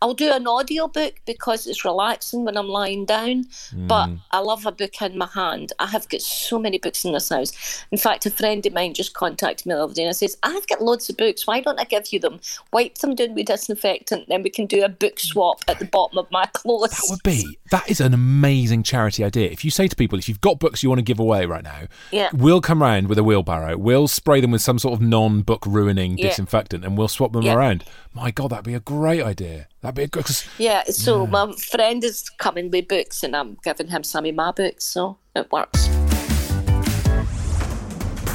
I'll 0.00 0.14
do 0.14 0.32
an 0.32 0.46
audiobook 0.46 1.14
because 1.26 1.66
it's 1.66 1.84
relaxing 1.84 2.44
when 2.44 2.56
I'm 2.56 2.68
lying 2.68 3.04
down, 3.04 3.46
but 3.72 4.06
mm. 4.08 4.20
I 4.30 4.38
love 4.40 4.66
a 4.66 4.72
book 4.72 5.00
in 5.02 5.18
my 5.18 5.26
hand. 5.26 5.72
I 5.78 5.86
have 5.86 6.08
got 6.08 6.22
so 6.22 6.58
many 6.58 6.78
books 6.78 7.04
in 7.04 7.12
this 7.12 7.28
house. 7.28 7.84
In 7.90 7.98
fact, 7.98 8.26
a 8.26 8.30
friend 8.30 8.64
of 8.66 8.72
mine 8.72 8.94
just 8.94 9.14
contacted 9.14 9.66
me 9.66 9.74
the 9.74 9.82
other 9.82 9.94
day 9.94 10.04
and 10.04 10.14
says, 10.16 10.36
I've 10.42 10.66
got 10.68 10.82
loads 10.82 11.08
of 11.10 11.16
books. 11.16 11.46
Why 11.46 11.60
don't 11.60 11.80
I 11.80 11.84
give 11.84 12.12
you 12.12 12.20
them? 12.20 12.40
Wipe 12.72 12.96
them 12.98 13.14
down 13.14 13.34
with 13.34 13.46
disinfectant, 13.46 14.28
then 14.28 14.42
we 14.42 14.50
can 14.50 14.66
do 14.66 14.84
a 14.84 14.88
book 14.88 15.18
swap 15.18 15.62
at 15.68 15.78
the 15.78 15.84
bottom 15.86 16.18
of 16.18 16.30
my 16.30 16.46
clothes. 16.52 16.90
That 16.90 17.06
would 17.10 17.22
be. 17.24 17.58
That 17.70 17.90
is 17.90 18.00
an 18.00 18.14
amazing 18.14 18.82
charity 18.82 19.24
idea. 19.24 19.50
If 19.50 19.64
you 19.64 19.70
say 19.70 19.88
to 19.88 19.96
people, 19.96 20.18
if 20.18 20.28
you've 20.28 20.40
got 20.40 20.58
books 20.58 20.82
you 20.82 20.88
want 20.88 20.98
to 20.98 21.04
give 21.04 21.20
away 21.20 21.46
right 21.46 21.64
now, 21.64 21.82
Yeah. 22.10 22.30
we'll 22.32 22.60
come 22.60 22.82
round 22.82 23.08
with 23.08 23.18
a 23.18 23.24
wheelbarrow. 23.24 23.76
We'll 23.76 24.08
spray 24.08 24.40
them 24.40 24.50
with 24.50 24.62
some 24.62 24.78
sort 24.78 24.94
of 24.94 25.00
non-book 25.00 25.64
ruining 25.66 26.18
Yeah. 26.18 26.28
disinfectant, 26.28 26.84
and 26.84 26.96
we'll 26.96 27.08
swap 27.08 27.32
them 27.32 27.42
Yeah. 27.42 27.54
around. 27.54 27.84
My 28.14 28.30
God, 28.30 28.50
that'd 28.50 28.64
be 28.64 28.74
a 28.74 28.80
great 28.80 29.22
idea. 29.22 29.47
That'd 29.80 29.94
be 29.96 30.02
a 30.04 30.06
good. 30.08 30.24
'cause- 30.24 30.44
Yeah, 30.58 30.82
so 30.90 31.26
my 31.26 31.52
friend 31.70 32.02
is 32.04 32.28
coming 32.38 32.70
with 32.70 32.88
books 32.88 33.22
and 33.22 33.34
I'm 33.36 33.56
giving 33.64 33.88
him 33.88 34.02
some 34.04 34.24
of 34.26 34.34
my 34.34 34.52
books, 34.52 34.84
so 34.84 35.18
it 35.36 35.50
works. 35.52 35.88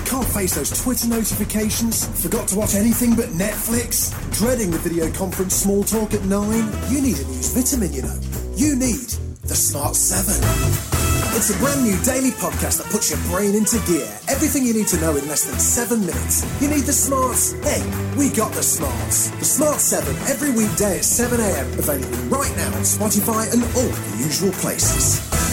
Can't 0.05 0.27
face 0.27 0.53
those 0.55 0.69
Twitter 0.83 1.07
notifications? 1.07 2.05
Forgot 2.21 2.47
to 2.49 2.55
watch 2.55 2.75
anything 2.75 3.15
but 3.15 3.29
Netflix? 3.29 4.11
Dreading 4.37 4.69
the 4.71 4.77
video 4.77 5.11
conference 5.11 5.55
small 5.55 5.83
talk 5.83 6.13
at 6.13 6.23
9? 6.25 6.71
You 6.91 7.01
need 7.01 7.17
a 7.17 7.25
news 7.25 7.47
vitamin, 7.49 7.91
you 7.93 8.03
know. 8.03 8.15
You 8.55 8.75
need 8.75 9.09
the 9.43 9.55
Smart 9.55 9.95
7. 9.95 10.92
It's 11.35 11.49
a 11.49 11.57
brand 11.57 11.83
new 11.83 11.99
daily 12.03 12.29
podcast 12.29 12.77
that 12.77 12.91
puts 12.91 13.09
your 13.09 13.19
brain 13.31 13.55
into 13.55 13.79
gear. 13.87 14.07
Everything 14.29 14.63
you 14.63 14.73
need 14.73 14.87
to 14.89 15.01
know 15.01 15.15
in 15.15 15.27
less 15.27 15.45
than 15.45 15.57
seven 15.57 16.01
minutes. 16.01 16.45
You 16.61 16.69
need 16.69 16.83
the 16.83 16.93
smarts? 16.93 17.53
Hey, 17.63 17.81
we 18.15 18.29
got 18.29 18.53
the 18.53 18.61
smarts. 18.61 19.31
The 19.31 19.45
Smart 19.45 19.79
7 19.79 20.15
every 20.29 20.51
weekday 20.51 20.99
at 20.99 21.05
7 21.05 21.39
a.m. 21.39 21.65
Available 21.79 22.37
right 22.37 22.55
now 22.55 22.67
on 22.67 22.83
Spotify 22.83 23.51
and 23.51 23.63
all 23.75 23.89
the 23.89 24.17
usual 24.23 24.51
places. 24.61 25.52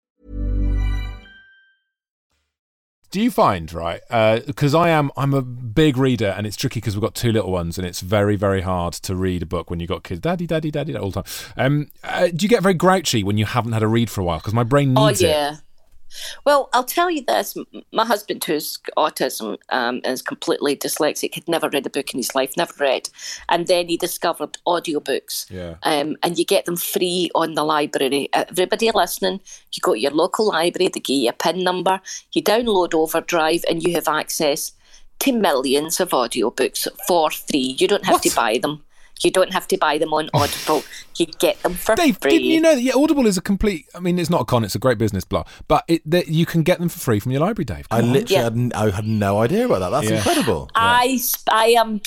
Do 3.11 3.19
you 3.19 3.29
find 3.29 3.71
right? 3.73 4.01
Because 4.45 4.73
I 4.73 4.89
am, 4.89 5.11
I'm 5.17 5.33
a 5.33 5.41
big 5.41 5.97
reader, 5.97 6.33
and 6.37 6.47
it's 6.47 6.55
tricky 6.55 6.79
because 6.79 6.95
we've 6.95 7.01
got 7.01 7.13
two 7.13 7.31
little 7.31 7.51
ones, 7.51 7.77
and 7.77 7.85
it's 7.85 7.99
very, 7.99 8.37
very 8.37 8.61
hard 8.61 8.93
to 8.93 9.15
read 9.15 9.43
a 9.43 9.45
book 9.45 9.69
when 9.69 9.81
you've 9.81 9.89
got 9.89 10.03
kids. 10.03 10.21
Daddy, 10.21 10.47
daddy, 10.47 10.71
daddy, 10.71 10.95
all 10.95 11.11
the 11.11 11.21
time. 11.21 11.33
Um, 11.57 11.91
uh, 12.05 12.27
do 12.27 12.37
you 12.39 12.47
get 12.47 12.63
very 12.63 12.73
grouchy 12.73 13.21
when 13.23 13.37
you 13.37 13.45
haven't 13.45 13.73
had 13.73 13.83
a 13.83 13.87
read 13.87 14.09
for 14.09 14.21
a 14.21 14.23
while? 14.23 14.37
Because 14.37 14.53
my 14.53 14.63
brain 14.63 14.97
Oh 14.97 15.07
needs 15.07 15.21
it. 15.21 15.27
Well, 16.45 16.69
I'll 16.73 16.83
tell 16.83 17.09
you 17.09 17.23
this: 17.25 17.55
my 17.91 18.05
husband, 18.05 18.43
who's 18.43 18.79
autism 18.97 19.57
um, 19.69 20.01
and 20.03 20.13
is 20.13 20.21
completely 20.21 20.75
dyslexic, 20.75 21.35
had 21.35 21.47
never 21.47 21.69
read 21.69 21.85
a 21.85 21.89
book 21.89 22.13
in 22.13 22.19
his 22.19 22.35
life, 22.35 22.55
never 22.57 22.73
read, 22.79 23.09
and 23.49 23.67
then 23.67 23.87
he 23.87 23.97
discovered 23.97 24.57
audiobooks. 24.67 25.49
Yeah. 25.49 25.75
Um, 25.83 26.17
and 26.23 26.37
you 26.37 26.45
get 26.45 26.65
them 26.65 26.77
free 26.77 27.29
on 27.35 27.53
the 27.53 27.63
library. 27.63 28.29
Everybody 28.33 28.91
listening, 28.91 29.41
you 29.73 29.79
go 29.81 29.93
to 29.93 29.99
your 29.99 30.11
local 30.11 30.47
library, 30.47 30.89
they 30.89 30.99
give 30.99 31.17
you 31.17 31.29
a 31.29 31.33
PIN 31.33 31.63
number, 31.63 32.01
you 32.33 32.43
download 32.43 32.93
Overdrive, 32.93 33.63
and 33.69 33.83
you 33.83 33.93
have 33.93 34.07
access 34.07 34.73
to 35.19 35.31
millions 35.31 35.99
of 35.99 36.09
audiobooks 36.09 36.87
for 37.07 37.29
free. 37.29 37.75
You 37.77 37.87
don't 37.87 38.05
have 38.05 38.21
to 38.21 38.35
buy 38.35 38.57
them. 38.57 38.83
You 39.23 39.31
don't 39.31 39.53
have 39.53 39.67
to 39.69 39.77
buy 39.77 39.97
them 39.97 40.13
on 40.13 40.29
Audible. 40.33 40.83
you 41.17 41.25
get 41.39 41.61
them 41.63 41.73
for 41.75 41.95
Dave, 41.95 42.17
free. 42.21 42.31
didn't 42.31 42.45
you 42.47 42.61
know 42.61 42.75
that 42.75 42.81
yeah, 42.81 42.93
Audible 42.95 43.27
is 43.27 43.37
a 43.37 43.41
complete? 43.41 43.87
I 43.95 43.99
mean, 43.99 44.17
it's 44.19 44.29
not 44.29 44.41
a 44.41 44.45
con; 44.45 44.63
it's 44.63 44.75
a 44.75 44.79
great 44.79 44.97
business, 44.97 45.23
blah. 45.23 45.43
But 45.67 45.83
it, 45.87 46.01
that 46.09 46.27
you 46.27 46.45
can 46.45 46.63
get 46.63 46.79
them 46.79 46.89
for 46.89 46.99
free 46.99 47.19
from 47.19 47.31
your 47.31 47.41
library, 47.41 47.65
Dave. 47.65 47.85
I 47.91 47.99
on. 48.01 48.13
literally 48.13 48.43
had, 48.43 48.53
n- 48.53 48.71
I 48.75 48.89
had 48.89 49.05
no 49.05 49.39
idea 49.39 49.65
about 49.65 49.79
that. 49.79 49.89
That's 49.89 50.09
Yeah. 50.09 50.17
incredible. 50.17 50.69
I 50.75 51.19
I 51.51 51.65
am 51.77 52.01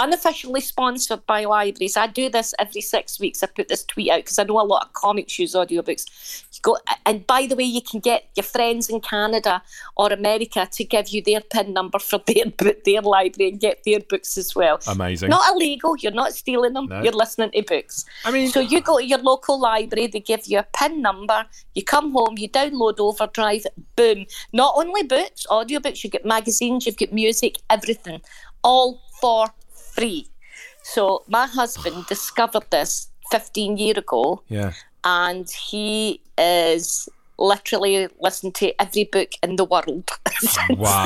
unofficially 0.00 0.60
sponsored 0.60 1.24
by 1.26 1.44
libraries. 1.44 1.96
I 1.96 2.06
do 2.08 2.28
this 2.28 2.54
every 2.58 2.80
six 2.80 3.20
weeks. 3.20 3.42
I 3.42 3.46
put 3.46 3.68
this 3.68 3.84
tweet 3.84 4.10
out 4.10 4.18
because 4.24 4.38
I 4.38 4.44
know 4.44 4.60
a 4.60 4.62
lot 4.62 4.86
of 4.86 4.92
comics 4.94 5.38
use 5.38 5.54
audiobooks. 5.54 6.42
You 6.52 6.58
go, 6.62 6.78
and 7.06 7.24
by 7.26 7.46
the 7.46 7.54
way, 7.54 7.64
you 7.64 7.82
can 7.82 8.00
get 8.00 8.28
your 8.34 8.44
friends 8.44 8.88
in 8.88 9.00
Canada 9.00 9.62
or 9.96 10.12
America 10.12 10.66
to 10.72 10.84
give 10.84 11.08
you 11.08 11.22
their 11.22 11.40
PIN 11.40 11.72
number 11.72 11.98
for 12.10 12.18
their 12.26 12.46
book- 12.46 12.82
their 12.84 13.02
library 13.02 13.50
and 13.52 13.60
get 13.60 13.82
their 13.84 14.00
books 14.00 14.36
as 14.38 14.56
well. 14.56 14.80
Amazing. 14.88 15.30
Not 15.30 15.54
illegal. 15.54 15.96
You're 15.98 16.12
not 16.12 16.32
stealing 16.32 16.72
them. 16.72 16.86
No. 16.86 17.02
You're 17.02 17.12
listening 17.12 17.50
to 17.52 17.62
books. 17.62 18.04
I 18.24 18.30
mean- 18.30 18.48
so 18.48 18.60
you 18.60 18.80
go 18.80 18.98
to 18.98 19.04
your 19.04 19.18
local 19.20 19.60
library. 19.60 20.06
They 20.06 20.20
give 20.20 20.46
you 20.46 20.58
a 20.58 20.66
PIN 20.76 21.02
number. 21.02 21.44
You 21.74 21.84
come 21.84 22.12
home. 22.12 22.38
You 22.38 22.48
download 22.48 22.98
Overdrive. 22.98 23.66
Boom. 23.96 24.24
Not 24.52 24.72
only 24.76 25.02
books, 25.02 25.46
audiobooks. 25.50 26.02
You 26.02 26.10
get 26.10 26.24
magazines. 26.24 26.86
You've 26.86 26.96
got 26.96 27.12
music. 27.12 27.58
Everything, 27.68 28.20
all 28.64 29.00
for 29.20 29.46
free. 29.94 30.28
So 30.82 31.22
my 31.28 31.46
husband 31.46 32.06
discovered 32.06 32.66
this 32.70 33.08
15 33.30 33.76
year 33.76 33.94
ago, 33.98 34.42
Yeah. 34.48 34.72
and 35.04 35.48
he 35.50 36.20
is 36.38 37.08
literally 37.40 38.06
listened 38.20 38.54
to 38.56 38.80
every 38.80 39.04
book 39.04 39.30
in 39.42 39.56
the 39.56 39.64
world 39.64 40.08
since 40.38 40.78
Wow. 40.78 41.04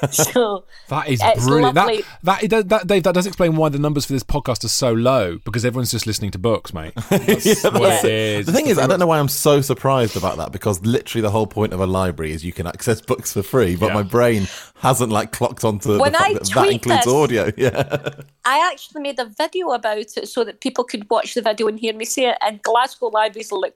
then. 0.00 0.10
So 0.12 0.64
That 0.88 1.08
is 1.08 1.20
brilliant. 1.44 1.74
That, 1.74 1.86
lovely. 1.88 2.04
that, 2.22 2.42
it 2.44 2.48
does- 2.50 2.64
that, 2.66 2.86
Dave, 2.86 3.02
that 3.02 3.14
does 3.14 3.26
explain 3.26 3.56
why 3.56 3.68
the 3.68 3.78
numbers 3.78 4.06
for 4.06 4.12
this 4.12 4.22
podcast 4.22 4.64
are 4.64 4.68
so 4.68 4.92
low 4.92 5.38
because 5.44 5.64
everyone's 5.64 5.90
just 5.90 6.06
listening 6.06 6.30
to 6.30 6.38
books, 6.38 6.72
mate. 6.72 6.94
That's 7.10 7.44
Yeah, 7.44 7.70
what 7.70 7.82
that's 7.82 8.04
it 8.04 8.10
it. 8.10 8.40
is. 8.40 8.46
The 8.46 8.52
thing 8.52 8.66
is, 8.68 8.78
I 8.78 8.86
don't 8.86 9.00
know 9.00 9.06
why 9.06 9.18
I'm 9.18 9.28
so 9.28 9.60
surprised 9.60 10.16
about 10.16 10.36
that 10.38 10.52
because 10.52 10.80
literally 10.86 11.22
the 11.22 11.30
whole 11.30 11.46
point 11.46 11.72
of 11.72 11.80
a 11.80 11.86
library 11.86 12.32
is 12.32 12.44
you 12.44 12.52
can 12.52 12.66
access 12.66 13.00
books 13.00 13.32
for 13.32 13.42
free, 13.42 13.74
but 13.76 13.88
Yeah. 13.88 13.94
my 13.94 14.02
brain 14.02 14.46
hasn't 14.76 15.10
like 15.10 15.32
clocked 15.32 15.64
onto 15.64 15.98
When 15.98 16.12
the 16.12 16.18
fact 16.18 16.30
I 16.30 16.32
that 16.34 16.48
that 16.54 16.68
includes 16.72 17.04
this- 17.04 17.12
audio. 17.14 17.52
Yeah. 17.56 18.10
I 18.44 18.70
actually 18.70 19.02
made 19.02 19.18
a 19.18 19.24
video 19.26 19.70
about 19.70 19.98
it 19.98 20.28
so 20.28 20.44
that 20.44 20.60
people 20.60 20.84
could 20.84 21.08
watch 21.10 21.34
the 21.34 21.42
video 21.42 21.66
and 21.66 21.78
hear 21.80 21.94
me 21.94 22.04
say 22.04 22.28
it. 22.30 22.38
And 22.42 22.62
Glasgow 22.62 23.06
libraries 23.08 23.50
are 23.50 23.58
like, 23.58 23.74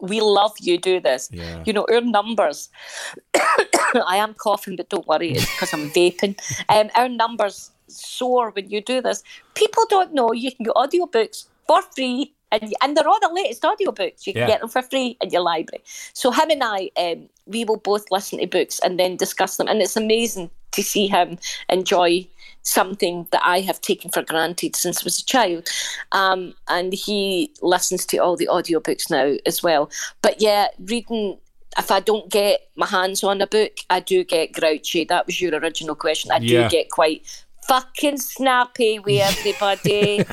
we 0.00 0.20
love 0.20 0.52
you 0.60 0.78
do 0.78 1.00
this. 1.00 1.28
Yeah. 1.32 1.62
You 1.66 1.72
know, 1.72 1.86
our 1.90 2.00
numbers. 2.00 2.68
I 3.34 4.16
am 4.16 4.34
coughing, 4.34 4.76
but 4.76 4.88
don't 4.88 5.06
worry, 5.06 5.32
it's 5.32 5.46
because 5.46 5.72
I'm 5.72 5.90
vaping. 5.90 6.38
Um, 6.68 6.90
our 6.96 7.08
numbers 7.08 7.70
soar 7.88 8.50
when 8.50 8.70
you 8.70 8.80
do 8.80 9.00
this. 9.00 9.22
People 9.54 9.84
don't 9.88 10.12
know 10.14 10.32
you 10.32 10.50
can 10.52 10.64
get 10.64 10.74
audiobooks 10.74 11.46
for 11.66 11.82
free. 11.94 12.32
And, 12.52 12.72
and 12.82 12.96
they're 12.96 13.08
all 13.08 13.18
the 13.20 13.32
latest 13.32 13.62
audiobooks. 13.62 14.26
You 14.26 14.32
can 14.32 14.42
Yeah. 14.42 14.46
get 14.46 14.60
them 14.60 14.68
for 14.68 14.82
free 14.82 15.16
in 15.20 15.30
your 15.30 15.42
library. 15.42 15.82
So 16.12 16.30
him 16.30 16.50
and 16.50 16.62
I, 16.62 16.90
um, 16.96 17.28
we 17.46 17.64
will 17.64 17.78
both 17.78 18.10
listen 18.10 18.38
to 18.38 18.46
books 18.46 18.78
and 18.84 18.98
then 18.98 19.16
discuss 19.16 19.56
them. 19.56 19.66
And 19.68 19.82
it's 19.82 19.96
amazing 19.96 20.50
to 20.72 20.82
see 20.82 21.06
him 21.08 21.38
enjoy 21.68 22.26
something 22.64 23.28
that 23.30 23.42
I 23.44 23.60
have 23.60 23.80
taken 23.80 24.10
for 24.10 24.22
granted 24.22 24.74
since 24.74 25.02
I 25.02 25.04
was 25.04 25.18
a 25.20 25.24
child. 25.24 25.68
Um, 26.12 26.54
and 26.68 26.92
he 26.92 27.52
listens 27.62 28.04
to 28.06 28.16
all 28.18 28.36
the 28.36 28.48
audiobooks 28.50 29.10
now 29.10 29.36
as 29.46 29.62
well. 29.62 29.90
But 30.22 30.40
yeah, 30.40 30.68
reading, 30.80 31.38
if 31.78 31.90
I 31.90 32.00
don't 32.00 32.30
get 32.30 32.60
my 32.76 32.86
hands 32.86 33.22
on 33.22 33.40
a 33.42 33.46
book, 33.46 33.72
I 33.90 34.00
do 34.00 34.24
get 34.24 34.52
grouchy. 34.52 35.04
That 35.04 35.26
was 35.26 35.40
your 35.40 35.52
original 35.58 35.94
question. 35.94 36.30
I 36.32 36.38
Yeah. 36.38 36.64
do 36.64 36.70
get 36.70 36.90
quite 36.90 37.26
fucking 37.68 38.18
snappy 38.18 38.98
with 38.98 39.20
everybody. 39.22 40.24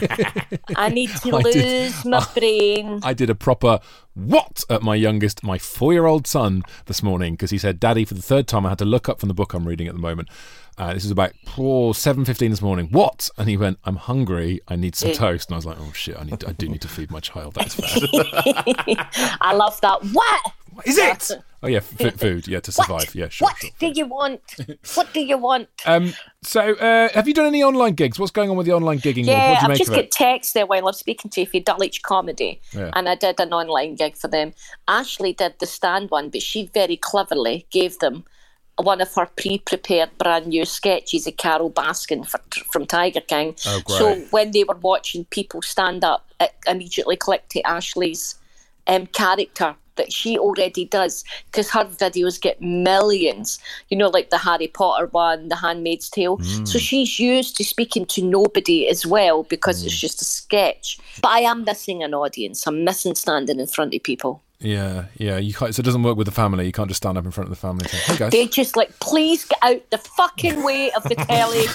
I 0.76 0.90
need 0.94 1.10
to 1.24 1.36
I 1.38 1.42
did- 1.44 1.56
lose 1.56 2.06
my 2.06 2.26
brain. 2.34 3.00
I 3.04 3.14
did 3.14 3.30
a 3.30 3.36
proper 3.36 3.80
what 4.14 4.66
at 4.70 4.82
my 4.82 4.96
youngest, 4.96 5.42
my 5.44 5.58
four 5.58 5.94
year 5.94 6.06
old 6.06 6.28
son 6.28 6.64
this 6.88 7.02
morning 7.02 7.34
because 7.34 7.50
he 7.52 7.58
said, 7.58 7.80
Daddy, 7.80 8.04
for 8.06 8.14
the 8.14 8.22
third 8.22 8.48
time, 8.48 8.66
I 8.66 8.70
had 8.70 8.80
to 8.80 8.86
look 8.86 9.08
up 9.08 9.20
from 9.22 9.30
the 9.30 9.34
book 9.34 9.54
I'm 9.54 9.66
reading 9.68 9.88
at 9.88 9.94
the 9.94 10.00
moment. 10.02 10.28
Uh, 10.78 10.94
this 10.94 11.06
is 11.06 11.12
about 11.12 11.34
oh, 11.58 11.92
7.15 11.92 12.38
this 12.50 12.62
morning. 12.62 12.88
What? 12.92 13.30
And 13.38 13.48
he 13.50 13.58
went, 13.58 13.78
I'm 13.84 13.98
hungry. 13.98 14.62
I 14.68 14.76
need 14.76 14.96
some 14.96 15.12
toast. 15.12 15.50
And 15.50 15.56
I 15.56 15.58
was 15.58 15.66
like, 15.66 15.78
oh, 15.80 15.92
shit, 15.94 16.18
I, 16.18 16.24
need 16.24 16.44
I 16.46 16.54
do 16.54 16.68
need 16.70 16.82
to 16.82 16.88
feed 16.88 17.12
my 17.12 17.20
child. 17.20 17.54
That's 17.56 17.76
fair. 17.76 17.88
I 19.42 19.54
love 19.54 19.80
that. 19.82 20.04
What? 20.12 20.42
What 20.74 20.88
is 20.88 20.98
it? 20.98 21.32
Oh, 21.62 21.68
yeah, 21.68 21.78
f- 21.78 22.16
food. 22.18 22.48
Yeah, 22.48 22.62
to 22.62 22.72
survive. 22.72 23.14
Yeah, 23.14 23.28
sure. 23.28 23.48
What 23.50 23.58
do 23.78 23.88
you 23.88 24.06
want? 24.06 24.42
What 24.96 25.14
do 25.14 25.20
you 25.20 25.38
want? 25.38 25.68
Um, 25.86 26.14
so, 26.42 26.74
uh, 26.76 27.10
have 27.14 27.28
you 27.28 27.34
done 27.34 27.46
any 27.46 27.62
online 27.62 27.94
gigs? 27.94 28.18
What's 28.18 28.32
going 28.32 28.50
on 28.50 28.56
with 28.56 28.66
the 28.66 28.74
online 28.74 29.00
gigging? 29.00 29.26
Yeah, 29.26 29.62
what 29.62 29.72
I've 29.72 29.78
just 29.78 29.90
of 29.90 29.96
got 29.96 30.06
it? 30.06 30.12
text 30.12 30.54
there 30.54 30.66
while 30.66 30.88
I'm 30.88 30.94
speaking 30.94 31.30
to 31.32 31.42
you 31.42 31.46
for 31.48 31.60
Dulwich 31.60 32.02
Comedy, 32.04 32.62
Yeah. 32.74 32.90
and 32.94 33.10
I 33.10 33.16
did 33.16 33.40
an 33.42 33.54
online 33.54 33.96
gig 33.96 34.16
for 34.16 34.30
them. 34.30 34.54
Ashley 34.88 35.34
did 35.34 35.56
the 35.60 35.68
stand 35.68 36.10
one, 36.10 36.30
but 36.30 36.42
she 36.42 36.68
very 36.74 36.96
cleverly 36.98 37.68
gave 37.70 38.00
them 38.00 38.24
one 38.78 39.02
of 39.02 39.14
her 39.16 39.28
pre-prepared 39.38 40.10
brand 40.18 40.48
new 40.48 40.66
sketches 40.66 41.28
of 41.28 41.38
Carole 41.38 41.72
Baskin 41.72 42.28
for, 42.28 42.40
from 42.72 42.86
Tiger 42.86 43.22
King. 43.22 43.56
Oh. 43.66 43.82
So 43.88 44.16
when 44.32 44.52
they 44.52 44.64
were 44.64 44.78
watching 44.82 45.26
people 45.26 45.62
stand 45.62 46.04
up, 46.04 46.26
it 46.40 46.52
immediately 46.68 47.16
clicked 47.16 47.52
to 47.52 47.62
Ashley's 47.62 48.36
um, 48.88 49.06
character 49.08 49.76
that 49.98 50.12
she 50.12 50.38
already 50.40 50.86
does 50.86 51.24
because 51.48 51.70
her 51.70 51.84
videos 51.86 52.40
get 52.42 52.60
millions. 52.62 53.60
You 53.90 53.98
know, 53.98 54.08
like 54.10 54.30
the 54.30 54.38
Harry 54.38 54.68
Potter 54.68 55.08
one, 55.08 55.50
The 55.50 55.58
Handmaid's 55.58 56.10
Tale. 56.10 56.38
Mm. 56.38 56.68
So 56.68 56.80
she's 56.80 57.20
used 57.20 57.58
to 57.58 57.64
speaking 57.64 58.06
to 58.08 58.24
nobody 58.24 58.88
as 58.88 59.06
well 59.06 59.44
because 59.44 59.84
Mm. 59.84 59.88
it's 59.88 60.00
just 60.00 60.22
a 60.22 60.26
sketch. 60.26 60.98
But 61.22 61.30
I 61.30 61.40
am 61.42 61.66
missing 61.66 62.04
an 62.04 62.14
audience. 62.14 62.66
I'm 62.66 62.84
missing 62.84 63.16
standing 63.16 63.60
in 63.60 63.68
front 63.68 63.94
of 63.94 64.02
people. 64.02 64.42
Yeah, 64.62 65.06
yeah. 65.18 65.38
You 65.38 65.54
can't, 65.54 65.74
so 65.74 65.80
it 65.80 65.84
doesn't 65.84 66.04
work 66.04 66.18
with 66.18 66.26
the 66.26 66.32
family. 66.32 66.66
You 66.66 66.72
can't 66.72 66.88
just 66.88 67.02
stand 67.02 67.18
up 67.18 67.26
in 67.26 67.32
front 67.32 67.50
of 67.50 67.50
the 67.50 67.60
family 67.60 67.84
and 67.84 67.90
say, 67.92 67.98
hey, 67.98 68.18
guys. 68.18 68.32
They 68.32 68.48
just 68.48 68.78
like, 68.78 68.98
please 69.00 69.46
get 69.46 69.60
out 69.62 69.90
the 69.90 69.98
fucking 69.98 70.64
way 70.64 70.92
of 70.92 71.04
the 71.04 71.16
telly, 71.16 71.66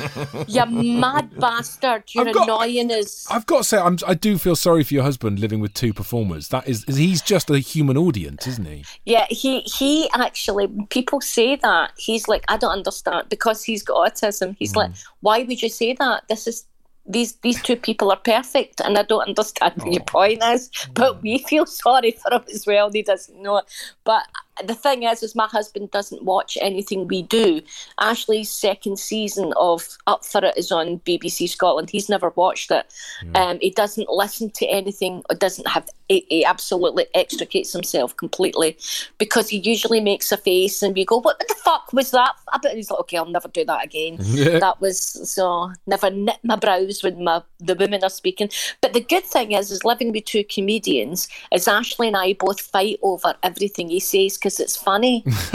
you 0.49 1.01
mad 1.01 1.39
bastard. 1.39 2.05
You're 2.15 2.33
got- 2.33 2.45
annoying 2.45 2.93
us. 2.93 3.27
I've 3.31 3.47
got 3.47 3.59
to 3.59 3.65
say, 3.65 3.79
I'm, 3.79 3.99
I 4.07 4.15
do 4.15 4.39
feel 4.39 4.57
sorry 4.57 4.85
for 4.85 4.95
your 4.95 5.03
husband 5.03 5.41
living 5.41 5.61
with 5.61 5.75
two 5.75 5.93
performers. 5.93 6.49
That 6.49 6.69
is, 6.69 6.85
he's 6.85 7.23
just 7.23 7.51
a 7.51 7.59
human 7.59 7.97
audience, 7.97 8.47
isn't 8.47 8.67
he? 8.67 8.85
Yeah, 9.05 9.27
he 9.29 9.61
he 9.61 10.09
actually 10.15 10.69
people 10.91 11.21
say 11.21 11.57
that. 11.57 11.93
He's 11.97 12.29
like, 12.29 12.45
I 12.49 12.57
don't 12.57 12.71
understand 12.71 13.29
because 13.29 13.65
he's 13.65 13.83
got 13.83 14.13
autism. 14.13 14.57
He's 14.59 14.73
hmm. 14.73 14.79
like, 14.79 14.91
why 15.21 15.43
would 15.43 15.63
you 15.63 15.69
say 15.69 15.95
that? 15.95 16.29
This 16.29 16.47
is 16.47 16.67
these 17.09 17.35
these 17.37 17.63
two 17.63 17.77
people 17.77 18.11
are 18.11 18.19
perfect 18.19 18.81
and 18.81 18.99
I 18.99 19.03
don't 19.03 19.27
understand 19.27 19.75
what 19.77 19.93
your 19.93 20.03
oh. 20.03 20.05
point 20.05 20.43
is. 20.45 20.71
But 20.95 21.19
mm. 21.19 21.23
we 21.23 21.39
feel 21.39 21.67
sorry 21.67 22.13
for 22.13 22.33
him 22.35 22.45
as 22.53 22.67
well. 22.67 22.91
He 22.91 23.03
doesn't 23.03 23.41
know 23.41 23.59
it. 23.59 23.65
But 24.05 24.25
the 24.65 24.75
thing 24.75 25.03
is, 25.03 25.23
is 25.23 25.35
my 25.35 25.47
husband 25.47 25.91
doesn't 25.91 26.23
watch 26.23 26.57
anything 26.61 27.09
we 27.09 27.23
do. 27.23 27.61
Ashley's 27.99 28.51
second 28.51 28.99
season 28.99 29.53
of 29.57 29.97
Up 30.07 30.25
for 30.25 30.45
It 30.45 30.57
is 30.57 30.73
on 30.73 31.01
BBC 31.01 31.49
Scotland. 31.49 31.91
He's 31.91 32.09
never 32.09 32.31
watched 32.31 32.71
it. 32.71 32.93
Um, 33.35 33.59
he 33.61 33.71
doesn't 33.71 34.09
listen 34.09 34.51
to 34.51 34.67
anything. 34.67 35.23
Or 35.31 35.37
doesn't 35.37 35.69
have. 35.69 35.89
He, 36.09 36.25
he 36.29 36.45
absolutely 36.45 37.07
extricates 37.15 37.73
himself 37.73 38.17
completely 38.17 38.79
because 39.19 39.49
he 39.49 39.59
usually 39.59 40.01
makes 40.01 40.31
a 40.31 40.37
face 40.37 40.83
and 40.83 40.95
we 40.95 41.05
go, 41.05 41.19
"What 41.19 41.39
the 41.41 41.55
fuck 41.65 41.93
was 41.93 42.13
that?" 42.13 42.35
about?" 42.53 42.71
And 42.71 42.77
he's 42.77 42.91
like, 42.91 43.01
"Okay, 43.01 43.17
I'll 43.17 43.27
never 43.27 43.49
do 43.49 43.65
that 43.65 43.85
again." 43.85 44.19
That 44.67 44.81
was 44.81 45.01
so 45.01 45.73
never 45.87 46.11
knit 46.11 46.39
my 46.43 46.57
brows 46.57 47.03
when 47.03 47.23
my 47.23 47.43
the 47.59 47.75
women 47.75 48.03
are 48.05 48.11
speaking. 48.11 48.49
But 48.81 48.93
the 48.93 49.01
good 49.01 49.25
thing 49.25 49.53
is, 49.53 49.71
is 49.71 49.85
living 49.85 50.13
with 50.13 50.25
two 50.25 50.45
comedians, 50.45 51.29
is 51.53 51.69
Ashley 51.69 52.09
and 52.09 52.17
I 52.17 52.35
both 52.35 52.61
fight 52.61 52.99
over 53.03 53.35
everything 53.43 53.89
he 53.91 54.01
says 54.01 54.39
because 54.47 54.61
it's 54.61 54.77
funny. 54.77 55.23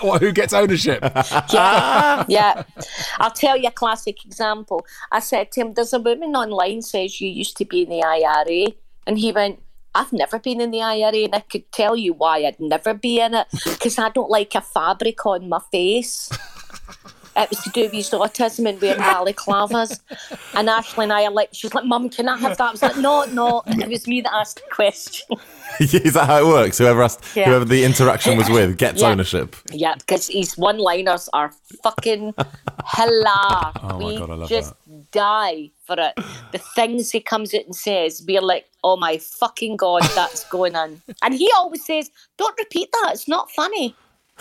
what, 0.00 0.22
who 0.22 0.32
gets 0.32 0.54
ownership? 0.54 1.00
yeah, 1.52 2.24
yeah. 2.28 2.62
I'll 3.18 3.30
tell 3.30 3.58
you 3.58 3.68
a 3.68 3.70
classic 3.70 4.24
example. 4.24 4.86
I 5.12 5.20
said 5.20 5.52
to 5.52 5.60
him, 5.60 5.74
"There's 5.74 5.92
a 5.92 5.98
woman 5.98 6.34
online 6.34 6.80
says 6.80 7.20
you 7.20 7.28
used 7.28 7.58
to 7.58 7.66
be 7.66 7.82
in 7.82 7.90
the 7.90 8.02
IRA," 8.02 8.72
and 9.06 9.18
he 9.18 9.32
went, 9.32 9.60
I've 9.94 10.12
never 10.12 10.38
been 10.38 10.62
in 10.62 10.70
the 10.70 10.80
IRA, 10.80 11.24
and 11.24 11.34
I 11.34 11.40
could 11.40 11.70
tell 11.72 11.94
you 11.94 12.14
why 12.14 12.38
I'd 12.44 12.58
never 12.58 12.94
be 12.94 13.20
in 13.20 13.34
it 13.34 13.48
because 13.64 13.98
I 13.98 14.08
don't 14.08 14.30
like 14.30 14.54
a 14.54 14.62
fabric 14.62 15.26
on 15.26 15.48
my 15.48 15.60
face. 15.70 16.30
It 17.36 17.50
was 17.50 17.58
to 17.64 17.70
do 17.70 17.82
with 17.82 17.92
his 17.92 18.10
autism 18.10 18.68
and 18.68 18.80
wearing 18.80 19.00
balaclavas. 19.02 20.00
And 20.54 20.70
Ashley 20.70 21.04
and 21.04 21.12
I 21.12 21.24
are 21.24 21.30
like, 21.30 21.50
she's 21.52 21.74
like, 21.74 21.84
Mum, 21.84 22.08
can 22.08 22.28
I 22.28 22.36
have 22.38 22.56
that? 22.56 22.68
I 22.68 22.70
was 22.70 22.82
like, 22.82 22.96
no, 22.96 23.24
no. 23.26 23.62
And 23.66 23.82
it 23.82 23.88
was 23.88 24.06
me 24.06 24.20
that 24.22 24.32
asked 24.34 24.56
the 24.56 24.74
question. 24.74 25.36
Is 25.80 26.14
that 26.14 26.26
how 26.26 26.38
it 26.40 26.46
works? 26.46 26.78
Whoever 26.78 27.02
asked, 27.02 27.22
Yeah. 27.34 27.46
whoever 27.46 27.64
the 27.64 27.84
interaction 27.84 28.38
was 28.38 28.48
with 28.48 28.78
gets 28.84 29.02
Yeah. 29.02 29.08
ownership. 29.08 29.54
Yeah, 29.70 29.94
because 29.96 30.28
his 30.28 30.56
one 30.56 30.78
liners 30.78 31.28
are 31.34 31.52
fucking 31.82 32.34
hilarious. 32.94 33.76
Oh 33.82 33.98
my 33.98 34.04
we 34.04 34.18
God, 34.18 34.30
I 34.30 34.34
love 34.34 34.48
just 34.48 34.74
die 35.12 35.70
for 35.84 35.96
it. 35.98 36.14
The 36.52 36.58
things 36.74 37.10
he 37.10 37.20
comes 37.20 37.54
out 37.54 37.64
and 37.66 37.76
says, 37.76 38.24
we're 38.26 38.40
like, 38.40 38.66
oh 38.84 38.96
my 38.96 39.18
fucking 39.18 39.76
God, 39.76 40.02
that's 40.14 40.48
going 40.48 40.74
on. 40.76 41.02
And 41.22 41.34
he 41.34 41.50
always 41.56 41.84
says, 41.84 42.10
don't 42.38 42.56
repeat 42.58 42.88
that, 42.92 43.10
it's 43.12 43.28
not 43.28 43.50
funny. 43.50 43.94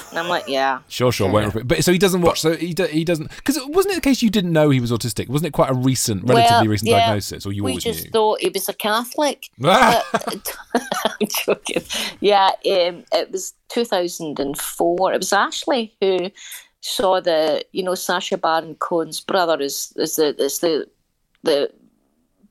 And 0.09 0.19
I'm 0.19 0.27
like, 0.27 0.47
yeah. 0.47 0.79
Sure, 0.89 1.11
sure. 1.11 1.31
Won't 1.31 1.53
repeat. 1.53 1.67
But 1.67 1.83
so 1.83 1.91
he 1.93 1.97
doesn't 1.97 2.21
watch. 2.21 2.41
So 2.41 2.55
he 2.55 2.73
do, 2.73 2.83
he 2.85 3.05
doesn't 3.05 3.29
because 3.35 3.57
wasn't 3.67 3.93
it 3.93 3.95
the 3.95 4.01
case 4.01 4.21
you 4.21 4.29
didn't 4.29 4.51
know 4.51 4.69
he 4.69 4.79
was 4.81 4.91
autistic? 4.91 5.29
Wasn't 5.29 5.47
it 5.47 5.53
quite 5.53 5.69
a 5.69 5.73
recent, 5.73 6.23
relatively 6.23 6.51
Well, 6.51 6.67
recent 6.67 6.89
yeah, 6.91 6.99
diagnosis, 7.07 7.45
or 7.45 7.53
you 7.53 7.63
we 7.63 7.71
always 7.71 7.83
just 7.83 8.03
knew? 8.05 8.11
thought 8.11 8.41
he 8.41 8.49
was 8.49 8.67
a 8.67 8.73
Catholic. 8.73 9.49
But- 9.57 10.03
I'm 10.73 11.27
joking. 11.45 11.83
Yeah, 12.19 12.47
um, 12.47 13.05
it 13.13 13.31
was 13.31 13.53
2004. 13.69 15.13
It 15.13 15.17
was 15.17 15.31
Ashley 15.33 15.95
who 16.01 16.29
saw 16.81 17.19
the, 17.21 17.63
you 17.71 17.81
know, 17.83 17.95
Sacha 17.95 18.37
Baron 18.37 18.75
Cohen's 18.75 19.21
brother 19.21 19.59
is 19.61 19.93
is 19.95 20.17
the 20.17 20.35
is 20.43 20.59
the 20.59 20.87
the 21.43 21.71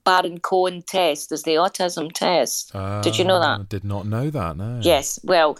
Baron 0.04 0.38
Cohen 0.40 0.82
test, 0.82 1.32
is 1.32 1.42
the 1.44 1.52
autism 1.52 2.12
test. 2.12 2.72
Did 3.02 3.18
you 3.18 3.24
know 3.24 3.40
that? 3.40 3.60
Ah, 3.60 3.64
Did 3.68 3.84
not 3.84 4.06
know 4.06 4.30
that. 4.30 4.56
No. 4.56 4.80
Yes. 4.82 5.18
Well, 5.24 5.58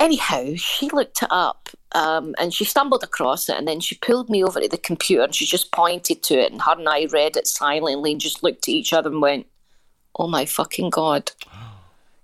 anyhow, 0.00 0.52
she 0.56 0.88
looked 0.90 1.22
it 1.22 1.28
up 1.30 1.68
um, 1.92 2.34
and 2.38 2.52
she 2.52 2.64
stumbled 2.64 3.02
across 3.02 3.48
it 3.48 3.56
and 3.56 3.66
then 3.66 3.80
she 3.80 3.94
pulled 3.96 4.28
me 4.28 4.44
over 4.44 4.60
to 4.60 4.68
the 4.68 4.78
computer 4.78 5.22
and 5.22 5.34
she 5.34 5.46
just 5.46 5.72
pointed 5.72 6.22
to 6.24 6.34
it 6.34 6.52
and 6.52 6.62
her 6.62 6.72
and 6.72 6.88
I 6.88 7.06
read 7.10 7.36
it 7.36 7.46
silently 7.46 8.12
and 8.12 8.20
just 8.20 8.42
looked 8.42 8.68
at 8.68 8.74
each 8.74 8.92
other 8.92 9.10
and 9.10 9.22
went, 9.22 9.46
oh 10.18 10.28
my 10.28 10.44
fucking 10.46 10.90
God. 10.90 11.30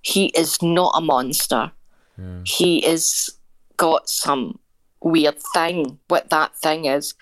He 0.02 0.26
is 0.26 0.60
not 0.62 0.92
a 0.96 1.00
monster. 1.00 1.70
He 2.44 2.84
is 2.84 3.30
got 3.76 4.08
some 4.08 4.58
weird 5.00 5.38
thing, 5.54 5.98
what 6.08 6.30
that 6.30 6.54
thing 6.56 6.84
is. 6.86 7.14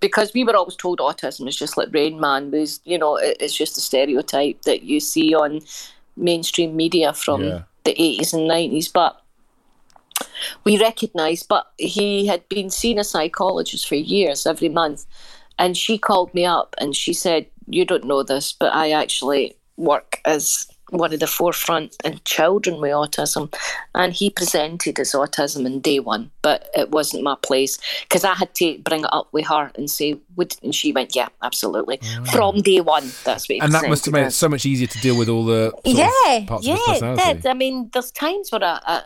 Because 0.00 0.32
we 0.34 0.42
were 0.44 0.56
always 0.56 0.76
told 0.76 0.98
autism 0.98 1.46
is 1.48 1.56
just 1.56 1.76
like 1.76 1.88
Rain 1.92 2.18
Man 2.18 2.50
was, 2.50 2.80
you 2.84 2.98
know, 2.98 3.16
it's 3.16 3.54
just 3.54 3.76
a 3.78 3.80
stereotype 3.80 4.62
that 4.62 4.82
you 4.82 4.98
see 5.00 5.34
on 5.34 5.60
mainstream 6.16 6.74
media 6.76 7.12
from 7.12 7.42
Yeah. 7.42 7.62
the 7.84 7.94
80s 7.94 8.32
and 8.32 8.50
90s. 8.50 8.92
But 8.92 9.21
we 10.64 10.78
recognised, 10.80 11.48
but 11.48 11.66
he 11.78 12.26
had 12.26 12.48
been 12.48 12.70
seeing 12.70 12.98
a 12.98 13.04
psychologist 13.04 13.88
for 13.88 13.94
years, 13.94 14.46
every 14.46 14.68
month. 14.68 15.06
And 15.58 15.76
she 15.76 15.98
called 15.98 16.32
me 16.34 16.44
up 16.44 16.74
and 16.78 16.96
she 16.96 17.12
said, 17.12 17.46
You 17.66 17.84
don't 17.84 18.04
know 18.04 18.22
this, 18.22 18.52
but 18.52 18.72
I 18.74 18.90
actually 18.90 19.56
work 19.76 20.20
as 20.24 20.66
one 20.92 21.12
of 21.12 21.20
the 21.20 21.26
forefront 21.26 21.96
in 22.04 22.20
children 22.24 22.80
with 22.80 22.92
autism. 22.92 23.52
And 23.94 24.12
he 24.12 24.30
presented 24.30 24.98
his 24.98 25.12
autism 25.12 25.66
in 25.66 25.80
day 25.80 26.00
one, 26.00 26.30
but 26.42 26.68
it 26.74 26.90
wasn't 26.90 27.22
my 27.22 27.36
place 27.42 27.78
because 28.02 28.24
I 28.24 28.34
had 28.34 28.54
to 28.56 28.78
bring 28.78 29.00
it 29.00 29.10
up 29.12 29.28
with 29.32 29.46
her 29.46 29.70
and 29.74 29.90
say, 29.90 30.18
Would, 30.36 30.56
and 30.62 30.74
she 30.74 30.92
went, 30.92 31.16
Yeah, 31.16 31.28
absolutely. 31.42 31.98
Mm. 31.98 32.28
From 32.28 32.60
day 32.60 32.80
one. 32.80 33.10
That's 33.24 33.48
what 33.48 33.62
And 33.62 33.72
that 33.74 33.88
must 33.88 34.04
have 34.04 34.12
made 34.12 34.26
it 34.26 34.32
so 34.32 34.48
much 34.48 34.66
easier 34.66 34.86
to 34.86 34.98
deal 34.98 35.16
with 35.16 35.28
all 35.28 35.44
the 35.44 35.72
Yeah, 35.84 36.08
yeah, 36.28 36.46
of 36.48 36.64
his 36.64 36.80
personality. 36.80 37.34
did. 37.34 37.46
I 37.46 37.54
mean, 37.54 37.90
there's 37.92 38.10
times 38.10 38.52
where 38.52 38.62
I, 38.62 38.80
I, 38.86 39.02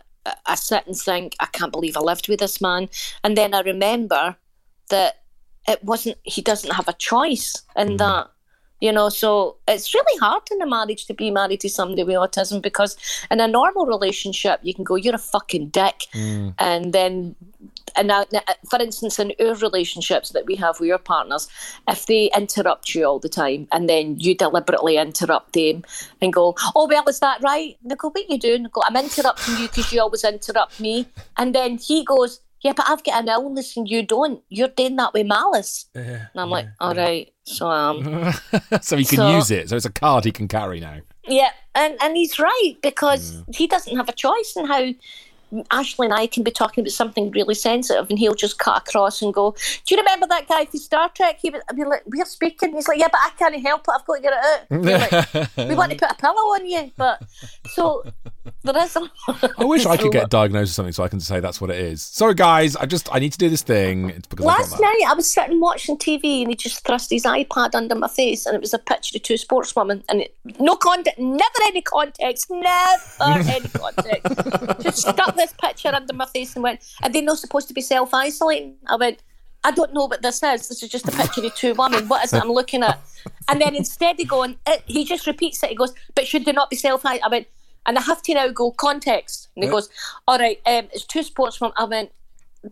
I 0.47 0.55
sit 0.55 0.87
and 0.87 0.97
think, 0.97 1.35
I 1.41 1.47
can't 1.47 1.73
believe 1.73 1.97
I 1.97 2.01
lived 2.01 2.29
with 2.29 2.41
this 2.41 2.61
man. 2.61 2.89
And 3.23 3.37
then 3.37 3.55
I 3.55 3.61
remember 3.61 4.37
that 4.91 5.23
it 5.69 5.83
wasn't, 5.83 6.19
he 6.23 6.43
doesn't 6.43 6.73
have 6.73 6.89
a 6.89 6.93
choice 6.95 7.55
in 7.77 7.89
Mm. 7.89 7.99
that. 7.99 8.31
You 8.79 8.93
know, 8.93 9.09
so 9.09 9.57
it's 9.67 9.95
really 9.95 10.19
hard 10.21 10.43
in 10.51 10.61
a 10.61 10.67
marriage 10.67 11.07
to 11.07 11.15
be 11.15 11.31
married 11.31 11.61
to 11.61 11.69
somebody 11.71 12.05
with 12.05 12.17
autism 12.17 12.61
because 12.61 12.95
in 13.31 13.41
a 13.41 13.49
normal 13.49 13.87
relationship, 13.87 14.61
you 14.63 14.75
can 14.75 14.85
go, 14.85 14.97
you're 14.97 15.15
a 15.15 15.19
fucking 15.19 15.71
dick. 15.71 16.07
Mm. 16.13 16.55
And 16.59 16.93
then, 16.93 17.37
and 17.97 18.09
now, 18.09 18.25
now, 18.33 18.41
for 18.71 18.81
instance, 18.81 19.19
in 19.19 19.33
our 19.41 19.55
relationships 19.57 20.31
that 20.31 20.47
we 20.47 20.57
have 20.57 20.79
with 20.81 20.91
our 20.93 20.99
partners, 20.99 21.49
if 21.89 22.07
they 22.07 22.31
interrupt 22.37 22.95
you 22.95 23.05
all 23.05 23.19
the 23.19 23.29
time 23.29 23.69
and 23.73 23.89
then 23.89 24.19
you 24.19 24.35
deliberately 24.35 24.97
interrupt 24.97 25.53
them 25.55 25.83
and 26.21 26.33
go, 26.33 26.55
oh, 26.75 26.87
well, 26.89 27.09
is 27.09 27.21
that 27.21 27.41
right? 27.43 27.77
And 27.83 27.91
they 27.91 27.95
go, 27.97 28.11
what 28.11 28.29
you 28.31 28.39
doing? 28.39 28.67
I 28.67 28.69
go, 28.73 28.83
I'm 28.85 28.97
interrupting 28.97 29.57
you 29.59 29.69
because 29.69 29.93
you 29.93 30.01
always 30.01 30.25
interrupt 30.25 30.79
me. 30.81 31.07
And 31.37 31.55
then 31.55 31.79
he 31.79 32.05
goes, 32.05 32.41
yeah, 32.63 32.73
but 32.75 32.87
I've 32.89 33.05
got 33.05 33.23
an 33.23 33.29
illness 33.29 33.77
and 33.77 33.89
you 33.89 34.03
don't. 34.03 34.43
You're 34.49 34.69
doing 34.69 34.97
that 34.97 35.13
with 35.15 35.27
malice. 35.27 35.87
And 35.95 36.29
I'm 36.35 36.51
like, 36.51 36.67
all 36.81 36.95
right, 36.95 37.33
so 37.45 37.69
um, 37.69 38.33
so 38.81 38.97
he 38.97 39.05
can 39.05 39.19
So- 39.19 39.37
use 39.37 39.51
it. 39.51 39.69
So 39.69 39.77
it's 39.77 39.85
a 39.85 39.93
card 39.93 40.25
he 40.25 40.33
can 40.33 40.49
carry 40.49 40.81
now. 40.81 41.01
yeah, 41.29 41.51
and, 41.75 41.97
and 42.03 42.17
he's 42.17 42.39
right 42.39 42.75
because 42.83 43.43
he 43.55 43.67
doesn't 43.67 43.95
have 43.97 44.09
a 44.09 44.13
choice 44.13 44.55
in 44.57 44.67
how 44.67 44.87
Ashley 45.71 46.07
and 46.07 46.15
I 46.15 46.27
can 46.27 46.43
be 46.43 46.51
talking 46.51 46.83
about 46.83 46.93
something 46.93 47.31
really 47.31 47.55
sensitive 47.55 48.09
and 48.11 48.19
he'll 48.19 48.35
just 48.35 48.59
cut 48.59 48.89
across 48.89 49.23
and 49.23 49.33
go, 49.33 49.55
Do 49.85 49.95
you 49.95 50.01
remember 50.01 50.27
that 50.29 50.49
guy 50.49 50.65
from 50.67 50.81
Star 50.81 51.09
Trek? 51.11 51.39
He 51.41 51.55
I'd 51.55 51.77
be 51.77 51.85
like, 51.85 52.03
We're 52.07 52.25
speaking. 52.25 52.75
He's 52.75 52.89
like, 52.89 52.99
Yeah, 52.99 53.09
but 53.11 53.21
I 53.21 53.31
can't 53.39 53.61
help 53.65 53.83
it. 53.83 53.93
I've 53.95 54.07
got 54.07 54.17
to 54.17 54.23
get 54.23 54.33
it 54.33 54.39
out. 54.43 55.47
Like, 55.57 55.69
we 55.69 55.75
want 55.75 55.93
to 55.93 55.99
put 55.99 56.11
a 56.11 56.15
pillow 56.15 56.35
on 56.35 56.67
you. 56.67 56.91
But 56.97 57.23
so 57.69 58.05
there 58.63 58.83
is 58.85 58.97
a. 58.97 59.11
I 59.59 59.65
wish 59.65 59.87
I 59.87 59.97
could 59.97 60.13
get 60.13 60.31
diagnosed 60.31 60.71
with 60.71 60.75
something 60.75 60.93
so 60.93 61.05
I 61.05 61.09
can 61.09 61.21
say 61.21 61.41
that's 61.41 61.61
what 61.61 61.71
it 61.71 61.79
is. 61.79 62.03
Sorry, 62.03 62.35
guys. 62.35 62.77
I 62.77 62.87
just 62.87 63.09
I 63.15 63.19
need 63.19 63.33
to 63.33 63.39
do 63.39 63.49
this 63.49 63.63
thing. 63.63 64.11
It's 64.11 64.27
because 64.27 64.45
Last 64.45 64.71
that. 64.73 64.81
night 64.83 65.05
I 65.09 65.15
was 65.15 65.31
sitting 65.31 65.61
watching 65.61 65.97
TV 65.99 66.43
and 66.43 66.51
he 66.51 66.57
just 66.57 66.85
thrust 66.85 67.11
his 67.11 67.25
iPad 67.25 67.75
under 67.75 67.95
my 67.95 68.09
face 68.09 68.47
and 68.47 68.55
it 68.55 68.61
was 68.61 68.75
a 68.75 68.79
picture 68.79 69.17
of 69.17 69.23
two 69.23 69.35
sportswomen 69.35 70.03
and 70.09 70.23
it, 70.23 70.37
no 70.59 70.77
context, 70.77 71.19
never 71.19 71.63
any 71.67 71.83
context, 71.83 72.51
never 72.51 73.03
any 73.21 73.69
context. 73.69 74.83
just 74.83 74.99
stuck 74.99 75.36
this 75.37 75.53
picture 75.61 75.89
under 75.95 76.13
my 76.13 76.27
face 76.27 76.55
and 76.55 76.63
went, 76.63 76.81
are 77.03 77.11
they 77.11 77.21
not 77.21 77.39
supposed 77.39 77.69
to 77.69 77.75
be 77.75 77.81
self-isolating? 77.81 78.77
I 78.87 78.97
went, 78.97 79.23
I 79.65 79.71
don't 79.73 79.93
know 79.95 80.05
what 80.07 80.23
this 80.23 80.43
is. 80.43 80.69
This 80.69 80.83
is 80.83 80.89
just 80.89 81.09
a 81.09 81.13
picture 81.13 81.45
of 81.45 81.55
two 81.55 81.75
women. 81.75 82.09
What 82.09 82.25
is 82.25 82.33
it 82.33 82.43
I'm 82.43 82.51
looking 82.53 82.83
at? 82.83 83.01
And 83.49 83.61
then 83.61 83.75
instead 83.75 84.19
of 84.21 84.29
going, 84.29 84.57
it, 84.67 84.83
he 84.87 85.05
just 85.05 85.27
repeats 85.27 85.63
it. 85.63 85.71
He 85.71 85.77
goes, 85.77 85.93
but 86.15 86.27
should 86.27 86.45
they 86.45 86.53
not 86.53 86.71
be 86.71 86.77
self-isolating? 86.77 87.25
I 87.25 87.29
went, 87.29 87.47
and 87.87 87.99
I 87.99 88.03
have 88.03 88.23
to 88.23 88.35
now 88.35 88.49
go 88.49 88.71
context. 88.73 89.49
And 89.57 89.65
he 89.65 89.69
Yeah. 89.69 89.73
goes, 89.75 89.89
all 90.29 90.39
right, 90.39 90.61
um, 90.67 90.89
it's 90.93 91.05
two 91.05 91.21
sportswomen. 91.21 91.73
I 91.77 91.85
went, 91.85 92.11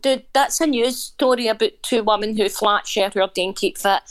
dude, 0.01 0.25
that's 0.33 0.61
a 0.61 0.67
news 0.67 0.97
story 0.99 1.49
about 1.49 1.71
two 1.83 2.03
women 2.03 2.37
who 2.37 2.49
flat 2.49 2.87
share 2.87 3.11
her 3.11 3.27
day 3.33 3.45
and 3.45 3.57
keep 3.57 3.79
fit. 3.79 4.03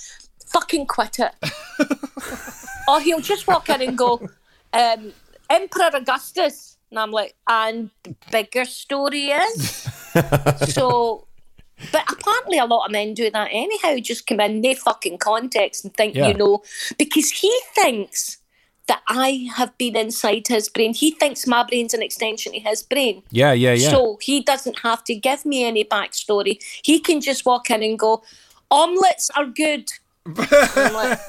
Fucking 0.47 0.85
quit 0.87 1.19
it. 1.19 1.33
or 2.87 2.99
he'll 3.01 3.19
just 3.21 3.47
walk 3.47 3.69
in 3.69 3.81
and 3.81 3.97
go, 3.97 4.21
um, 4.73 5.13
Emperor 5.49 5.89
Augustus. 5.93 6.72
And 6.93 6.99
I'm 6.99 7.09
like, 7.09 7.33
and 7.47 7.89
the 8.03 8.15
bigger 8.31 8.65
story 8.65 9.31
is. 9.31 9.89
so, 10.75 11.25
but 11.91 12.03
apparently 12.11 12.59
a 12.59 12.65
lot 12.65 12.85
of 12.85 12.91
men 12.91 13.15
do 13.15 13.31
that 13.31 13.49
anyhow, 13.51 13.97
just 13.97 14.27
come 14.27 14.39
in, 14.39 14.61
no 14.61 14.75
fucking 14.75 15.17
context 15.17 15.83
and 15.83 15.91
think 15.95 16.13
Yeah. 16.15 16.27
you 16.27 16.35
know, 16.35 16.61
because 16.99 17.31
he 17.31 17.51
thinks 17.73 18.37
that 18.85 19.01
I 19.07 19.49
have 19.55 19.75
been 19.79 19.95
inside 19.95 20.47
his 20.49 20.69
brain. 20.69 20.93
He 20.93 21.09
thinks 21.09 21.47
my 21.47 21.63
brain's 21.63 21.95
an 21.95 22.03
extension 22.03 22.53
of 22.55 22.61
his 22.61 22.83
brain. 22.83 23.23
Yeah, 23.31 23.53
yeah, 23.53 23.73
yeah. 23.73 23.89
So 23.89 24.19
he 24.21 24.41
doesn't 24.41 24.79
have 24.81 25.03
to 25.05 25.15
give 25.15 25.47
me 25.47 25.63
any 25.65 25.83
backstory. 25.83 26.61
He 26.83 26.99
can 26.99 27.21
just 27.21 27.43
walk 27.43 27.71
in 27.71 27.81
and 27.81 27.97
go, 27.97 28.21
omelets 28.69 29.31
are 29.35 29.47
good. 29.47 29.89
I'm 30.27 30.93
like, 30.93 31.19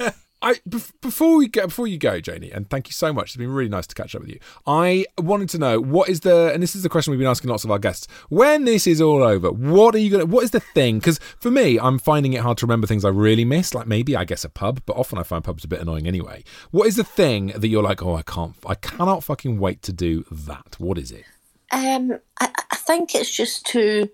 I 0.41 0.55
before 0.67 1.37
we 1.37 1.47
go 1.47 1.67
before 1.67 1.87
you 1.87 1.97
go, 1.97 2.19
Janey, 2.19 2.51
and 2.51 2.69
thank 2.69 2.87
you 2.87 2.93
so 2.93 3.11
much. 3.13 3.29
It's 3.29 3.37
been 3.37 3.51
really 3.51 3.69
nice 3.69 3.87
to 3.87 3.95
catch 3.95 4.15
up 4.15 4.21
with 4.21 4.29
you. 4.29 4.39
I 4.67 5.05
wanted 5.17 5.49
to 5.49 5.57
know 5.57 5.79
what 5.79 6.09
is 6.09 6.19
the 6.21 6.51
and 6.53 6.61
this 6.61 6.75
is 6.75 6.83
the 6.83 6.89
question 6.89 7.11
we've 7.11 7.19
been 7.19 7.27
asking 7.27 7.49
lots 7.49 7.63
of 7.63 7.71
our 7.71 7.79
guests. 7.79 8.07
When 8.29 8.65
this 8.65 8.85
is 8.85 9.01
all 9.01 9.23
over, 9.23 9.51
what 9.51 9.95
are 9.95 9.99
you 9.99 10.11
gonna? 10.11 10.25
What 10.25 10.43
is 10.43 10.51
the 10.51 10.59
thing? 10.59 10.99
Because 10.99 11.19
for 11.39 11.51
me, 11.51 11.79
I'm 11.79 11.99
finding 11.99 12.33
it 12.33 12.41
hard 12.41 12.57
to 12.59 12.65
remember 12.65 12.87
things 12.87 13.05
I 13.05 13.09
really 13.09 13.45
miss. 13.45 13.73
Like 13.73 13.87
maybe 13.87 14.15
I 14.15 14.25
guess 14.25 14.43
a 14.43 14.49
pub, 14.49 14.81
but 14.85 14.95
often 14.95 15.17
I 15.17 15.23
find 15.23 15.43
pubs 15.43 15.63
a 15.63 15.67
bit 15.67 15.81
annoying 15.81 16.07
anyway. 16.07 16.43
What 16.71 16.87
is 16.87 16.95
the 16.95 17.03
thing 17.03 17.47
that 17.47 17.67
you're 17.67 17.83
like? 17.83 18.03
Oh, 18.03 18.15
I 18.15 18.21
can't, 18.21 18.55
I 18.65 18.75
cannot 18.75 19.23
fucking 19.23 19.59
wait 19.59 19.81
to 19.83 19.93
do 19.93 20.25
that. 20.31 20.75
What 20.79 20.97
is 20.97 21.11
it? 21.11 21.25
um, 21.71 22.19
I, 22.39 22.49
I 22.71 22.75
think 22.75 23.15
it's 23.15 23.31
just 23.31 23.65
to 23.67 24.09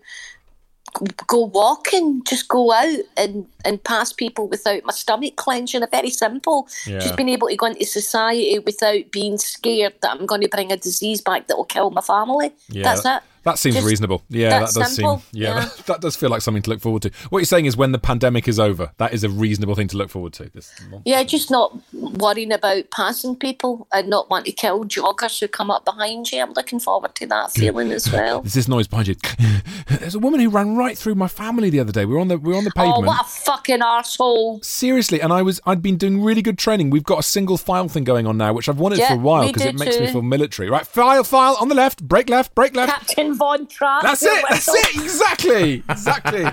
go 1.28 1.46
walking, 1.46 2.24
just 2.26 2.48
go 2.48 2.72
out 2.72 3.00
and, 3.18 3.48
and 3.66 3.84
pass 3.84 4.14
people 4.14 4.48
without 4.48 4.84
my 4.84 4.94
stomach 4.94 5.36
clenching. 5.36 5.84
A 5.84 5.88
very 5.88 6.10
simple. 6.10 6.68
Yeah. 6.86 7.00
Just 7.00 7.16
being 7.18 7.30
able 7.30 7.48
to 7.48 7.56
go 7.56 7.68
into 7.68 7.86
society 7.86 8.60
without 8.60 9.12
being 9.12 9.38
scared 9.38 9.94
that 10.02 10.12
I'm 10.12 10.26
going 10.26 10.42
to 10.42 10.50
bring 10.50 10.72
a 10.72 10.78
disease 10.78 11.22
back 11.22 11.48
that 11.48 11.58
will 11.58 11.66
kill 11.66 11.92
my 11.92 12.02
family. 12.02 12.52
That's 12.70 13.06
it. 13.06 13.24
That 13.44 13.58
seems 13.58 13.76
Just 13.76 13.88
reasonable. 13.88 14.24
Yeah, 14.30 14.50
that 14.50 14.60
that 14.60 14.80
does 14.80 14.96
simple, 14.96 15.20
seem. 15.20 15.42
Yeah, 15.42 15.56
yeah. 15.56 15.60
That, 15.66 15.78
that 15.88 16.02
does 16.02 16.16
feel 16.16 16.30
like 16.30 16.42
something 16.42 16.62
to 16.64 16.70
look 16.70 16.80
forward 16.80 17.02
to. 17.04 17.12
What 17.30 17.40
you're 17.40 17.46
saying 17.46 17.66
is, 17.66 17.76
when 17.76 17.92
the 17.92 18.00
pandemic 18.00 18.48
is 18.48 18.60
over, 18.60 18.92
that 18.98 19.14
is 19.14 19.24
a 19.24 19.30
reasonable 19.30 19.76
thing 19.76 19.88
to 19.90 19.98
look 19.98 20.10
forward 20.10 20.34
to. 20.34 20.50
This, 20.50 20.72
Yeah, 21.06 21.24
just 21.24 21.50
not 21.50 21.78
worrying 21.92 22.52
about 22.52 22.90
passing 22.92 23.36
people 23.36 23.88
and 23.92 24.10
not 24.10 24.30
want 24.30 24.46
to 24.46 24.52
kill 24.52 24.86
joggers 24.86 25.40
who 25.40 25.48
come 25.48 25.72
up 25.72 25.86
behind 25.86 26.32
you. 26.32 26.42
I'm 26.42 26.54
looking 26.54 26.80
forward 26.80 27.16
to 27.16 27.28
that 27.28 27.52
feeling 27.52 27.92
as 27.92 28.12
well. 28.12 28.42
There's 28.44 28.54
this 28.54 28.68
noise 28.68 28.88
behind 28.88 29.08
you. 29.08 29.16
There's 29.88 30.16
a 30.16 30.20
woman 30.20 30.40
who 30.40 30.50
ran 30.50 30.76
right 30.76 30.98
through 30.98 31.16
my 31.16 31.28
family 31.28 31.70
the 31.70 31.80
other 31.80 31.92
day. 31.92 32.06
We 32.06 32.14
were 32.14 32.20
on 32.20 32.28
the 32.28 32.38
we 32.38 32.52
were 32.52 32.58
on 32.58 32.64
the 32.64 32.72
pavement. 32.72 33.06
Oh, 33.06 33.08
what 33.08 33.22
a 33.22 33.28
fucking 33.28 33.80
arsehole. 33.80 34.64
Seriously, 34.64 35.20
and 35.20 35.34
I 35.34 35.42
was 35.42 35.60
I'd 35.66 35.82
been 35.82 35.98
doing 35.98 36.22
really 36.22 36.42
good 36.42 36.58
training. 36.58 36.92
We've 36.92 37.04
got 37.04 37.20
a 37.20 37.24
single 37.24 37.58
file 37.58 37.88
thing 37.88 38.04
going 38.04 38.28
on 38.28 38.38
now, 38.38 38.54
which 38.54 38.70
I've 38.70 38.80
wanted 38.80 39.00
Yeah, 39.00 39.10
for 39.10 39.14
a 39.16 39.18
while 39.18 39.48
because 39.48 39.66
it 39.66 39.76
makes 39.76 40.00
me 40.00 40.08
feel 40.08 40.22
military. 40.22 40.70
Right, 40.70 40.86
file, 40.86 41.24
file 41.24 41.58
on 41.60 41.70
the 41.70 41.76
left, 41.76 42.08
break 42.08 42.30
left, 42.30 42.54
break 42.54 42.76
left. 42.76 42.92
Captain 42.92 43.31
Von 43.36 43.68
Trapp. 43.68 44.04
That's 44.04 44.24
it. 44.24 44.44
That's 44.50 44.68
it. 44.68 44.96
Exactly. 45.04 45.84
Exactly. 45.90 46.46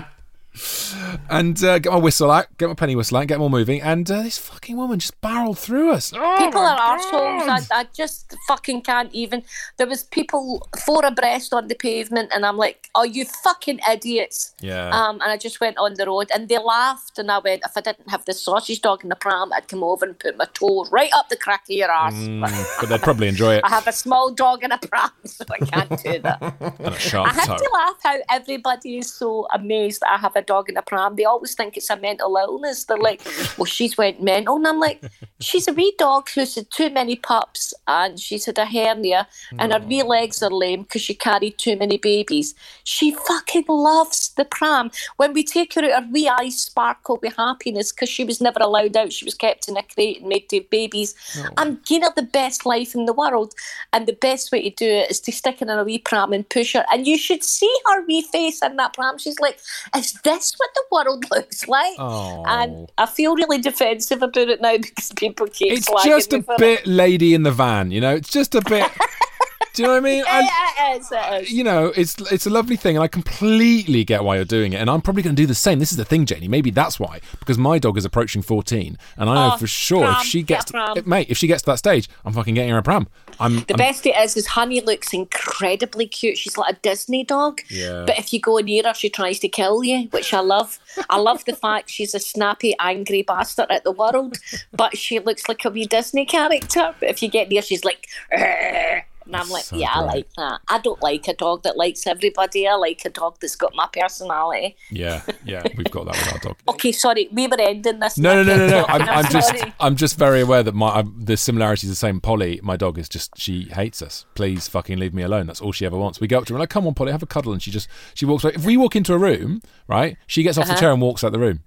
And 1.29 1.63
uh, 1.63 1.79
get 1.79 1.91
my 1.91 1.97
whistle 1.99 2.31
out, 2.31 2.47
get 2.57 2.67
my 2.67 2.73
penny 2.75 2.95
whistle 2.95 3.17
out, 3.17 3.27
get 3.27 3.35
them 3.35 3.41
all 3.43 3.49
moving, 3.49 3.81
and 3.81 4.09
uh, 4.09 4.21
this 4.23 4.37
fucking 4.37 4.75
woman 4.77 4.99
just 4.99 5.19
barreled 5.21 5.57
through 5.59 5.91
us. 5.91 6.11
Oh 6.15 6.35
People 6.39 6.61
my 6.61 6.71
are 6.71 6.77
God. 6.77 6.99
arseholes. 6.99 7.67
I, 7.71 7.79
I 7.81 7.83
just 7.95 8.35
fucking 8.47 8.81
can't 8.81 9.13
even. 9.13 9.43
There 9.77 9.87
was 9.87 10.03
people 10.03 10.67
four 10.85 11.05
abreast 11.05 11.53
on 11.53 11.67
the 11.67 11.75
pavement, 11.75 12.31
and 12.33 12.45
I'm 12.45 12.57
like, 12.57 12.89
"Oh, 12.95 13.03
you 13.03 13.25
fucking 13.25 13.79
idiots!" 13.89 14.53
Yeah. 14.61 14.89
Um, 14.89 15.15
and 15.21 15.31
I 15.31 15.37
just 15.37 15.59
went 15.61 15.77
on 15.77 15.93
the 15.95 16.05
road, 16.05 16.29
and 16.33 16.49
they 16.49 16.57
laughed, 16.57 17.17
and 17.19 17.31
I 17.31 17.39
went, 17.39 17.61
"If 17.65 17.75
I 17.75 17.81
didn't 17.81 18.09
have 18.09 18.25
the 18.25 18.33
sausage 18.33 18.81
dog 18.81 19.03
in 19.03 19.09
the 19.09 19.15
pram, 19.15 19.51
I'd 19.53 19.67
come 19.67 19.83
over 19.83 20.05
and 20.05 20.17
put 20.17 20.37
my 20.37 20.45
toe 20.53 20.85
right 20.91 21.11
up 21.15 21.29
the 21.29 21.37
crack 21.37 21.63
of 21.63 21.75
your 21.75 21.91
ass." 21.91 22.13
Mm, 22.13 22.41
but 22.79 22.89
they'd 22.89 23.01
probably 23.01 23.27
enjoy 23.27 23.55
it. 23.55 23.63
I 23.63 23.69
have 23.69 23.87
a 23.87 23.93
small 23.93 24.31
dog 24.31 24.63
in 24.63 24.71
a 24.71 24.77
pram, 24.77 25.11
so 25.25 25.45
I 25.49 25.57
can't 25.65 26.03
do 26.03 26.19
that. 26.19 26.41
And 26.79 26.87
a 26.87 26.99
sharp 26.99 27.29
I 27.29 27.33
have 27.33 27.47
toe. 27.47 27.57
to 27.57 27.69
laugh 27.73 27.95
how 28.03 28.17
everybody 28.29 28.97
is 28.97 29.11
so 29.13 29.47
amazed 29.53 30.01
that 30.01 30.11
I 30.11 30.17
have 30.17 30.35
a 30.35 30.41
dog 30.49 30.69
in 30.69 30.77
a 30.77 30.81
pram. 30.81 31.15
They 31.15 31.25
always 31.33 31.53
think 31.53 31.77
it's 31.77 31.89
a 31.89 31.97
mental 31.97 32.35
illness. 32.45 32.85
They're 32.85 33.05
like, 33.09 33.21
well, 33.57 33.65
she's 33.77 33.97
went 33.97 34.21
mental. 34.21 34.55
And 34.57 34.67
I'm 34.67 34.79
like, 34.79 34.99
she's 35.39 35.67
a 35.67 35.73
wee 35.73 35.93
dog 35.97 36.29
who's 36.33 36.55
had 36.55 36.69
too 36.79 36.89
many 36.99 37.15
pups 37.15 37.73
and 37.87 38.19
she's 38.19 38.45
had 38.45 38.57
a 38.57 38.65
hernia 38.65 39.27
and 39.59 39.71
her 39.73 39.79
wee 39.79 40.03
legs 40.03 40.41
are 40.43 40.49
lame 40.63 40.83
because 40.83 41.03
she 41.07 41.13
carried 41.13 41.57
too 41.57 41.75
many 41.83 41.97
babies. 41.97 42.55
She 42.83 43.07
fucking 43.29 43.65
loves 43.67 44.29
the 44.37 44.45
pram. 44.45 44.91
When 45.17 45.33
we 45.33 45.43
take 45.43 45.73
her 45.75 45.83
out, 45.85 46.03
her 46.03 46.09
wee 46.11 46.27
eyes 46.27 46.57
sparkle 46.69 47.19
with 47.21 47.35
happiness 47.35 47.91
because 47.91 48.09
she 48.09 48.23
was 48.23 48.41
never 48.41 48.59
allowed 48.61 48.97
out. 48.97 49.13
She 49.13 49.25
was 49.25 49.35
kept 49.35 49.67
in 49.69 49.77
a 49.77 49.83
crate 49.83 50.19
and 50.19 50.29
made 50.29 50.49
to 50.49 50.57
have 50.57 50.69
babies. 50.69 51.15
I'm 51.57 51.79
giving 51.85 52.07
her 52.07 52.13
the 52.15 52.29
best 52.39 52.65
life 52.65 52.95
in 52.95 53.05
the 53.05 53.19
world. 53.21 53.53
And 53.93 54.07
the 54.07 54.19
best 54.27 54.51
way 54.51 54.61
to 54.69 54.75
do 54.83 54.89
it 54.99 55.11
is 55.11 55.19
to 55.21 55.31
stick 55.31 55.59
her 55.59 55.65
in 55.65 55.69
a 55.69 55.83
wee 55.83 55.99
pram 55.99 56.33
and 56.33 56.47
push 56.57 56.73
her. 56.73 56.85
And 56.91 57.07
you 57.07 57.17
should 57.17 57.43
see 57.43 57.73
her 57.87 58.05
wee 58.05 58.21
face 58.21 58.61
in 58.61 58.75
that 58.77 58.93
pram. 58.93 59.17
She's 59.17 59.39
like, 59.39 59.59
is 59.95 60.13
this 60.23 60.38
what 60.57 60.69
the 60.75 60.83
world 60.91 61.25
looks 61.31 61.67
like? 61.67 61.95
Oh. 61.97 62.43
And 62.47 62.91
I 62.97 63.05
feel 63.05 63.35
really 63.35 63.59
defensive 63.59 64.21
about 64.21 64.37
it 64.37 64.61
now 64.61 64.77
because 64.77 65.11
people 65.15 65.47
keep 65.47 65.73
It's 65.73 65.89
just 66.03 66.33
a 66.33 66.43
bit 66.57 66.85
lady 66.85 67.33
in 67.33 67.43
the 67.43 67.51
van, 67.51 67.91
you 67.91 68.01
know. 68.01 68.15
It's 68.15 68.29
just 68.29 68.55
a 68.55 68.61
bit. 68.61 68.89
Do 69.73 69.81
you 69.83 69.87
know 69.87 69.93
what 69.93 69.97
I 69.97 70.05
mean? 70.05 70.23
I- 70.27 70.39
Yeah, 70.41 70.95
it 70.95 70.99
is, 71.01 71.11
it 71.11 71.43
is. 71.43 71.51
you 71.51 71.63
know, 71.63 71.93
it's 71.95 72.15
it's 72.31 72.45
a 72.45 72.49
lovely 72.49 72.75
thing, 72.75 72.95
and 72.97 73.03
I 73.03 73.07
completely 73.07 74.03
get 74.03 74.23
why 74.23 74.35
you're 74.35 74.45
doing 74.45 74.73
it. 74.73 74.77
And 74.77 74.89
I'm 74.89 75.01
probably 75.01 75.23
going 75.23 75.35
to 75.35 75.41
do 75.41 75.45
the 75.47 75.55
same. 75.55 75.79
This 75.79 75.91
is 75.91 75.97
the 75.97 76.05
thing, 76.05 76.25
Janey. 76.25 76.47
Maybe 76.47 76.71
that's 76.71 76.99
why, 76.99 77.21
because 77.39 77.57
my 77.57 77.79
dog 77.79 77.97
is 77.97 78.05
approaching 78.05 78.41
14, 78.41 78.97
and 79.17 79.29
I 79.29 79.33
know 79.35 79.53
Oh, 79.53 79.57
for 79.57 79.67
sure 79.67 80.03
pram, 80.05 80.15
if 80.21 80.25
she 80.27 80.41
gets, 80.43 80.65
to, 80.65 81.03
mate, 81.05 81.27
if 81.29 81.37
she 81.37 81.47
gets 81.47 81.61
to 81.63 81.71
that 81.71 81.77
stage, 81.77 82.09
I'm 82.25 82.33
fucking 82.33 82.53
getting 82.55 82.71
her 82.71 82.77
a 82.77 82.83
pram. 82.83 83.07
I'm 83.39 83.55
The 83.61 83.65
I'm- 83.73 83.77
best 83.77 84.05
it 84.05 84.15
is 84.17 84.35
is 84.35 84.47
Honey 84.47 84.81
looks 84.81 85.13
incredibly 85.13 86.07
cute. 86.07 86.37
She's 86.37 86.57
like 86.57 86.75
a 86.75 86.79
Disney 86.79 87.23
dog. 87.23 87.61
Yeah. 87.69 88.03
But 88.05 88.19
if 88.19 88.33
you 88.33 88.39
go 88.41 88.57
near 88.57 88.83
her, 88.85 88.93
she 88.93 89.09
tries 89.09 89.39
to 89.39 89.47
kill 89.47 89.83
you, 89.83 90.07
which 90.11 90.33
I 90.33 90.39
love. 90.41 90.79
I 91.09 91.17
love 91.17 91.45
the 91.45 91.55
fact 91.55 91.89
she's 91.89 92.13
a 92.13 92.19
snappy, 92.19 92.75
angry 92.79 93.21
bastard 93.21 93.67
at 93.71 93.83
the 93.83 93.91
world, 93.91 94.37
but 94.73 94.97
she 94.97 95.19
looks 95.19 95.47
like 95.47 95.63
a 95.65 95.69
wee 95.69 95.85
Disney 95.85 96.25
character. 96.25 96.93
But 96.99 97.09
if 97.09 97.21
you 97.23 97.29
get 97.29 97.49
near, 97.49 97.61
she's 97.61 97.85
like, 97.85 98.07
"Arr." 98.31 99.05
And 99.31 99.35
I'm 99.41 99.49
like, 99.49 99.63
So 99.63 99.77
yeah, 99.77 99.91
I 99.93 99.99
like 100.01 100.27
that. 100.37 100.61
I 100.67 100.79
don't 100.79 101.01
like 101.01 101.27
a 101.27 101.33
dog 101.33 101.63
that 101.63 101.77
likes 101.77 102.05
everybody. 102.07 102.67
I 102.67 102.73
like 102.75 103.01
a 103.05 103.09
dog 103.09 103.37
that's 103.39 103.55
got 103.55 103.73
my 103.75 103.87
personality. 103.91 104.75
yeah, 104.91 105.21
yeah, 105.45 105.63
we've 105.77 105.89
got 105.91 106.05
that 106.05 106.15
with 106.15 106.33
our 106.33 106.39
dog. 106.39 106.57
Okay, 106.69 106.91
sorry, 106.91 107.29
we 107.31 107.47
were 107.47 107.59
ending 107.59 107.99
this. 107.99 108.17
No, 108.17 108.35
no, 108.35 108.43
no, 108.43 108.57
no, 108.57 108.67
no. 108.67 108.85
I'm. 108.89 109.01
I'm 109.01 109.31
just. 109.31 109.53
I'm 109.79 109.95
just 109.95 110.17
very 110.17 110.41
aware 110.41 110.63
that 110.63 110.73
my 110.75 110.89
I'm, 110.89 111.13
the 111.25 111.35
similarity 111.37 111.87
is 111.87 111.91
the 111.91 111.95
same. 111.95 112.19
Polly, 112.21 112.59
my 112.63 112.75
dog, 112.77 112.97
is 112.97 113.07
just 113.09 113.37
she 113.37 113.63
hates 113.65 114.01
us. 114.01 114.25
Please, 114.35 114.67
fucking 114.67 114.97
leave 114.97 115.13
me 115.13 115.23
alone. 115.23 115.47
That's 115.47 115.61
all 115.61 115.71
she 115.71 115.85
ever 115.85 115.97
wants. 115.97 116.19
We 116.19 116.27
go 116.27 116.39
up 116.39 116.45
to 116.45 116.53
her 116.53 116.57
and 116.57 116.61
like, 116.61 116.69
come 116.69 116.85
on, 116.87 116.93
Polly, 116.93 117.11
have 117.11 117.23
a 117.23 117.27
cuddle, 117.27 117.53
and 117.53 117.61
she 117.61 117.71
just 117.71 117.87
she 118.13 118.25
walks 118.25 118.43
away. 118.43 118.53
If 118.55 118.65
we 118.65 118.77
walk 118.77 118.95
into 118.95 119.13
a 119.13 119.17
room, 119.17 119.61
right, 119.87 120.17
she 120.27 120.43
gets 120.43 120.57
off 120.57 120.65
the 120.65 120.71
Uh-huh. 120.73 120.79
chair 120.81 120.91
and 120.91 121.01
walks 121.01 121.23
out 121.23 121.31
the 121.31 121.39
room. 121.39 121.61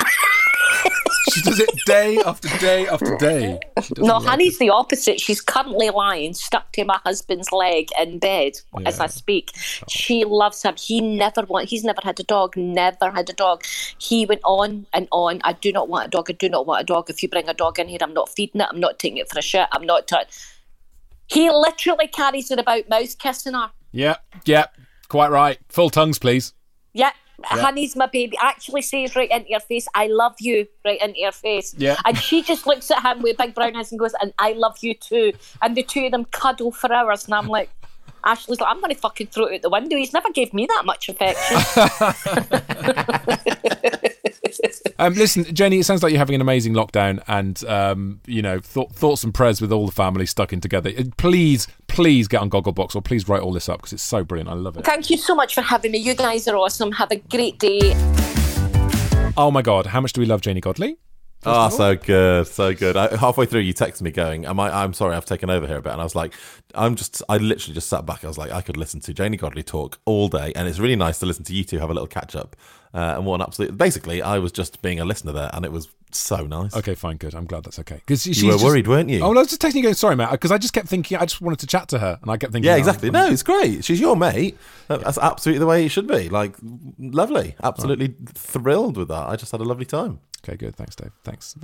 she 1.32 1.42
does 1.42 1.60
it 1.60 1.70
day 1.86 2.18
after 2.24 2.48
day 2.58 2.86
after 2.86 3.16
day. 3.16 3.58
No, 3.98 4.18
like 4.18 4.28
Honey's 4.28 4.58
the 4.58 4.70
opposite. 4.70 5.20
She's 5.20 5.40
currently 5.40 5.90
lying 5.90 6.34
stuck 6.34 6.72
to 6.72 6.84
my 6.84 6.98
husband's 7.04 7.52
leg 7.52 7.88
in 7.98 8.18
bed 8.18 8.60
as 8.86 9.00
I 9.00 9.06
speak. 9.06 9.52
Oh. 9.54 9.84
She 9.88 10.24
loves 10.24 10.62
him. 10.62 10.74
He 10.76 11.00
never 11.00 11.42
want. 11.42 11.68
He's 11.68 11.84
never 11.84 12.00
had 12.02 12.18
a 12.20 12.24
dog. 12.24 12.56
Never 12.56 13.10
had 13.10 13.28
a 13.30 13.32
dog. 13.32 13.64
He 13.98 14.26
went 14.26 14.40
on 14.44 14.86
and 14.92 15.08
on. 15.12 15.40
I 15.44 15.52
do 15.52 15.72
not 15.72 15.88
want 15.88 16.06
a 16.06 16.10
dog. 16.10 16.30
I 16.30 16.34
do 16.34 16.48
not 16.48 16.66
want 16.66 16.82
a 16.82 16.84
dog. 16.84 17.10
If 17.10 17.22
you 17.22 17.28
bring 17.28 17.48
a 17.48 17.54
dog 17.54 17.78
in 17.78 17.88
here, 17.88 17.98
I'm 18.00 18.14
not 18.14 18.28
feeding 18.28 18.60
it. 18.60 18.68
I'm 18.70 18.80
not 18.80 18.98
taking 18.98 19.18
it 19.18 19.30
for 19.30 19.38
a 19.38 19.42
shit. 19.42 19.68
I'm 19.72 19.86
not. 19.86 20.06
T- 20.08 20.16
he 21.26 21.50
literally 21.50 22.08
carries 22.08 22.50
it 22.50 22.58
about, 22.58 22.88
mouth 22.88 23.18
kissing 23.18 23.54
her. 23.54 23.70
Yeah, 23.92 24.16
yeah, 24.44 24.66
quite 25.08 25.30
right. 25.30 25.58
Full 25.68 25.90
tongues, 25.90 26.18
please. 26.18 26.54
Yeah. 27.40 27.60
Honey's 27.60 27.94
my 27.94 28.06
baby. 28.06 28.36
Actually 28.40 28.82
says 28.82 29.14
right 29.14 29.30
into 29.30 29.48
your 29.50 29.60
face, 29.60 29.86
I 29.94 30.08
love 30.08 30.34
you, 30.40 30.66
right 30.84 31.00
into 31.00 31.20
your 31.20 31.32
face. 31.32 31.74
Yeah. 31.78 31.96
And 32.04 32.18
she 32.18 32.42
just 32.42 32.66
looks 32.66 32.90
at 32.90 33.02
him 33.02 33.22
with 33.22 33.36
big 33.36 33.54
brown 33.54 33.76
eyes 33.76 33.92
and 33.92 33.98
goes, 33.98 34.14
and 34.20 34.32
I 34.38 34.52
love 34.52 34.78
you 34.80 34.94
too. 34.94 35.32
And 35.62 35.76
the 35.76 35.82
two 35.82 36.06
of 36.06 36.12
them 36.12 36.24
cuddle 36.26 36.72
for 36.72 36.92
hours. 36.92 37.26
And 37.26 37.34
I'm 37.34 37.46
like, 37.56 37.70
Ashley's 38.24 38.60
like, 38.60 38.70
I'm 38.70 38.80
going 38.80 38.92
to 38.94 39.00
fucking 39.00 39.28
throw 39.28 39.46
it 39.46 39.56
out 39.56 39.62
the 39.62 39.70
window. 39.70 39.96
He's 39.96 40.12
never 40.12 40.30
gave 40.30 40.52
me 40.52 40.66
that 40.66 40.84
much 40.84 41.08
affection. 41.08 41.56
Um, 44.98 45.14
listen, 45.14 45.44
Jenny, 45.54 45.78
it 45.78 45.84
sounds 45.84 46.02
like 46.02 46.10
you're 46.12 46.18
having 46.18 46.34
an 46.34 46.40
amazing 46.40 46.74
lockdown, 46.74 47.22
and 47.28 47.62
um, 47.64 48.20
you 48.26 48.42
know, 48.42 48.58
th- 48.58 48.88
thoughts 48.90 49.22
and 49.24 49.32
prayers 49.32 49.60
with 49.60 49.72
all 49.72 49.86
the 49.86 49.92
family 49.92 50.26
stuck 50.26 50.52
in 50.52 50.60
together. 50.60 50.90
Uh, 50.96 51.04
Please, 51.16 51.68
please 51.88 52.26
get 52.28 52.40
on 52.40 52.50
Gogglebox, 52.50 52.94
or 52.96 53.02
please 53.02 53.28
write 53.28 53.42
all 53.42 53.52
this 53.52 53.68
up 53.68 53.78
because 53.78 53.92
it's 53.92 54.02
so 54.02 54.24
brilliant. 54.24 54.50
I 54.50 54.54
love 54.54 54.76
it. 54.76 54.84
Thank 54.84 55.10
you 55.10 55.16
so 55.16 55.34
much 55.34 55.54
for 55.54 55.60
having 55.62 55.92
me. 55.92 55.98
You 55.98 56.14
guys 56.14 56.48
are 56.48 56.56
awesome. 56.56 56.92
Have 56.92 57.10
a 57.10 57.16
great 57.16 57.58
day. 57.58 57.94
Oh 59.36 59.50
my 59.52 59.62
God, 59.62 59.86
how 59.86 60.00
much 60.00 60.12
do 60.12 60.20
we 60.20 60.26
love 60.26 60.40
Janey 60.40 60.60
Godley? 60.60 60.98
Oh, 61.46 61.68
so 61.68 61.94
good, 61.96 62.46
so 62.48 62.74
good. 62.74 62.96
I, 62.96 63.16
halfway 63.16 63.46
through, 63.46 63.60
you 63.60 63.72
texted 63.72 64.02
me 64.02 64.10
going, 64.10 64.44
"Am 64.44 64.58
I? 64.58 64.82
I'm 64.82 64.92
sorry, 64.92 65.14
I've 65.14 65.24
taken 65.24 65.48
over 65.50 65.66
here 65.66 65.76
a 65.78 65.82
bit." 65.82 65.92
And 65.92 66.00
I 66.00 66.04
was 66.04 66.14
like, 66.16 66.34
"I'm 66.74 66.96
just." 66.96 67.22
I 67.28 67.36
literally 67.36 67.74
just 67.74 67.88
sat 67.88 68.04
back. 68.04 68.24
I 68.24 68.28
was 68.28 68.36
like, 68.38 68.50
I 68.50 68.60
could 68.60 68.76
listen 68.76 69.00
to 69.02 69.14
Janey 69.14 69.36
Godley 69.36 69.62
talk 69.62 69.98
all 70.04 70.28
day, 70.28 70.52
and 70.56 70.66
it's 70.68 70.78
really 70.80 70.96
nice 70.96 71.18
to 71.20 71.26
listen 71.26 71.44
to 71.44 71.54
you 71.54 71.62
two 71.64 71.78
have 71.78 71.90
a 71.90 71.94
little 71.94 72.08
catch 72.08 72.34
up. 72.34 72.56
Uh, 72.92 73.14
and 73.16 73.24
what 73.26 73.36
an 73.36 73.42
absolute! 73.42 73.76
Basically, 73.78 74.20
I 74.20 74.38
was 74.38 74.50
just 74.50 74.82
being 74.82 74.98
a 74.98 75.04
listener 75.04 75.30
there, 75.32 75.50
and 75.52 75.64
it 75.64 75.70
was 75.70 75.88
so 76.10 76.44
nice. 76.46 76.74
Okay, 76.74 76.94
fine, 76.94 77.18
good. 77.18 77.34
I'm 77.34 77.44
glad 77.44 77.64
that's 77.64 77.78
okay. 77.80 77.96
Because 77.96 78.26
You 78.26 78.48
were 78.48 78.56
worried, 78.64 78.88
weren't 78.88 79.10
you? 79.10 79.20
Oh, 79.20 79.32
no, 79.32 79.40
I 79.40 79.42
was 79.42 79.48
just 79.50 79.60
texting 79.60 79.74
you 79.76 79.82
going, 79.82 79.94
sorry, 79.94 80.16
Matt, 80.16 80.30
because 80.30 80.50
I 80.50 80.56
just 80.56 80.72
kept 80.72 80.88
thinking, 80.88 81.18
I 81.18 81.26
just 81.26 81.42
wanted 81.42 81.58
to 81.60 81.66
chat 81.66 81.88
to 81.88 81.98
her, 81.98 82.18
and 82.22 82.30
I 82.30 82.38
kept 82.38 82.54
thinking, 82.54 82.66
Yeah, 82.66 82.76
oh, 82.76 82.78
exactly. 82.78 83.10
No, 83.10 83.26
it's 83.28 83.42
great. 83.42 83.84
She's 83.84 84.00
your 84.00 84.16
mate. 84.16 84.56
That- 84.88 85.02
That's 85.02 85.18
absolutely 85.18 85.58
the 85.60 85.66
way 85.66 85.84
it 85.84 85.90
should 85.90 86.06
be. 86.08 86.30
Like, 86.30 86.56
lovely. 86.98 87.56
Absolutely 87.62 88.14
thrilled 88.34 88.96
with 88.96 89.08
that. 89.08 89.28
I 89.28 89.36
just 89.36 89.52
had 89.52 89.60
a 89.60 89.64
lovely 89.64 89.84
time. 89.84 90.20
Okay, 90.44 90.56
good. 90.56 90.76
Thanks, 90.76 90.94
Dave. 90.94 91.10
Thanks. 91.24 91.54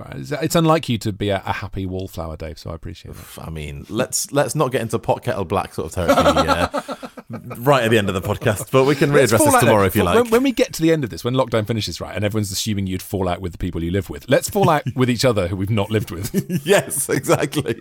It's, 0.43 0.55
unlike 0.57 0.89
you 0.89 0.99
to 0.99 1.13
be 1.13 1.29
a, 1.31 1.37
a 1.47 1.53
happy 1.53 1.87
wallflower, 1.87 2.37
Dave. 2.37 2.59
So 2.59 2.71
I 2.71 2.75
appreciate 2.75 3.15
it. 3.15 3.25
I 3.39 3.49
mean, 3.49 3.87
let's 3.89 4.33
let's 4.33 4.55
not 4.55 4.73
get 4.73 4.83
into 4.83 4.99
pot 4.99 5.23
kettle 5.23 5.45
black 5.45 5.75
sort 5.75 5.87
of 5.87 5.95
territory 5.95 6.49
uh, 6.49 6.97
right 7.59 7.85
at 7.85 7.91
the 7.91 7.99
end 7.99 8.09
of 8.09 8.15
the 8.15 8.21
podcast, 8.21 8.71
but 8.73 8.85
we 8.85 8.95
can 8.97 9.11
readdress 9.11 9.39
this 9.39 9.61
tomorrow 9.61 9.79
there. 9.79 9.85
if 9.87 9.97
you 9.97 10.05
When- 10.05 10.15
like. 10.25 10.31
When, 10.31 10.43
we 10.43 10.51
get 10.53 10.73
to 10.75 10.83
the 10.83 10.93
end 10.93 11.05
of 11.05 11.11
this, 11.11 11.23
when 11.25 11.35
lockdown 11.35 11.67
finishes, 11.67 12.01
right, 12.01 12.15
and 12.15 12.25
everyone's 12.25 12.51
assuming 12.51 12.87
you'd 12.89 13.01
fall 13.01 13.29
out 13.29 13.41
with 13.41 13.53
the 13.53 13.59
people 13.59 13.83
you 13.83 13.91
live 13.93 14.11
with, 14.11 14.29
let's 14.29 14.51
fall 14.51 14.69
out 14.69 14.83
with 14.97 15.09
each 15.09 15.25
other 15.25 15.47
who 15.49 15.57
we've 15.57 15.71
not 15.71 15.91
lived 15.91 16.11
with. 16.11 16.35
yes, 16.67 17.09
exactly. 17.09 17.75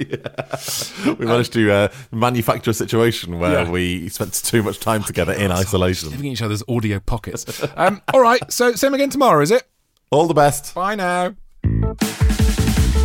we 1.17 1.25
managed 1.25 1.53
to 1.53 1.71
uh, 1.71 1.87
manufacture 2.11 2.71
a 2.71 2.73
situation 2.73 3.39
where 3.39 3.63
Yeah. 3.63 3.69
we 3.71 4.09
spent 4.09 4.33
too 4.33 4.61
much 4.63 4.79
time 4.79 5.03
together 5.03 5.33
in 5.33 5.51
isolation. 5.51 6.11
Living 6.11 6.27
in 6.27 6.31
each 6.33 6.41
other's 6.41 6.63
audio 6.69 6.99
pockets. 6.99 7.65
Um, 7.75 8.01
all 8.13 8.21
right, 8.21 8.39
so 8.51 8.73
same 8.73 8.93
again 8.93 9.09
tomorrow, 9.09 9.41
is 9.41 9.51
it? 9.51 9.63
All 10.11 10.27
the 10.27 10.33
best. 10.33 10.73
Bye 10.75 10.95
now. 10.95 11.35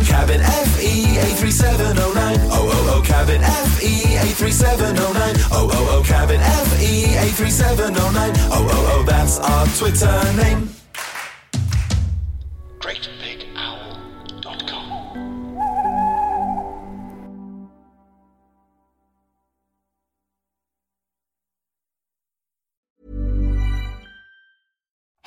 Cabin 0.05 0.41
FE 0.41 1.17
83709. 1.19 2.39
Oh, 2.51 2.69
oh, 2.71 2.95
oh, 2.97 3.01
cabin 3.05 3.41
FE 3.41 4.17
83709. 4.17 5.35
Oh, 5.51 5.69
oh, 5.71 5.99
oh, 5.99 6.03
cabin 6.05 6.39
FE 6.39 7.15
83709. 7.17 8.33
Oh, 8.51 8.67
oh, 8.71 8.99
oh, 8.99 9.03
that's 9.03 9.39
our 9.39 9.65
Twitter 9.77 10.33
name. 10.35 10.69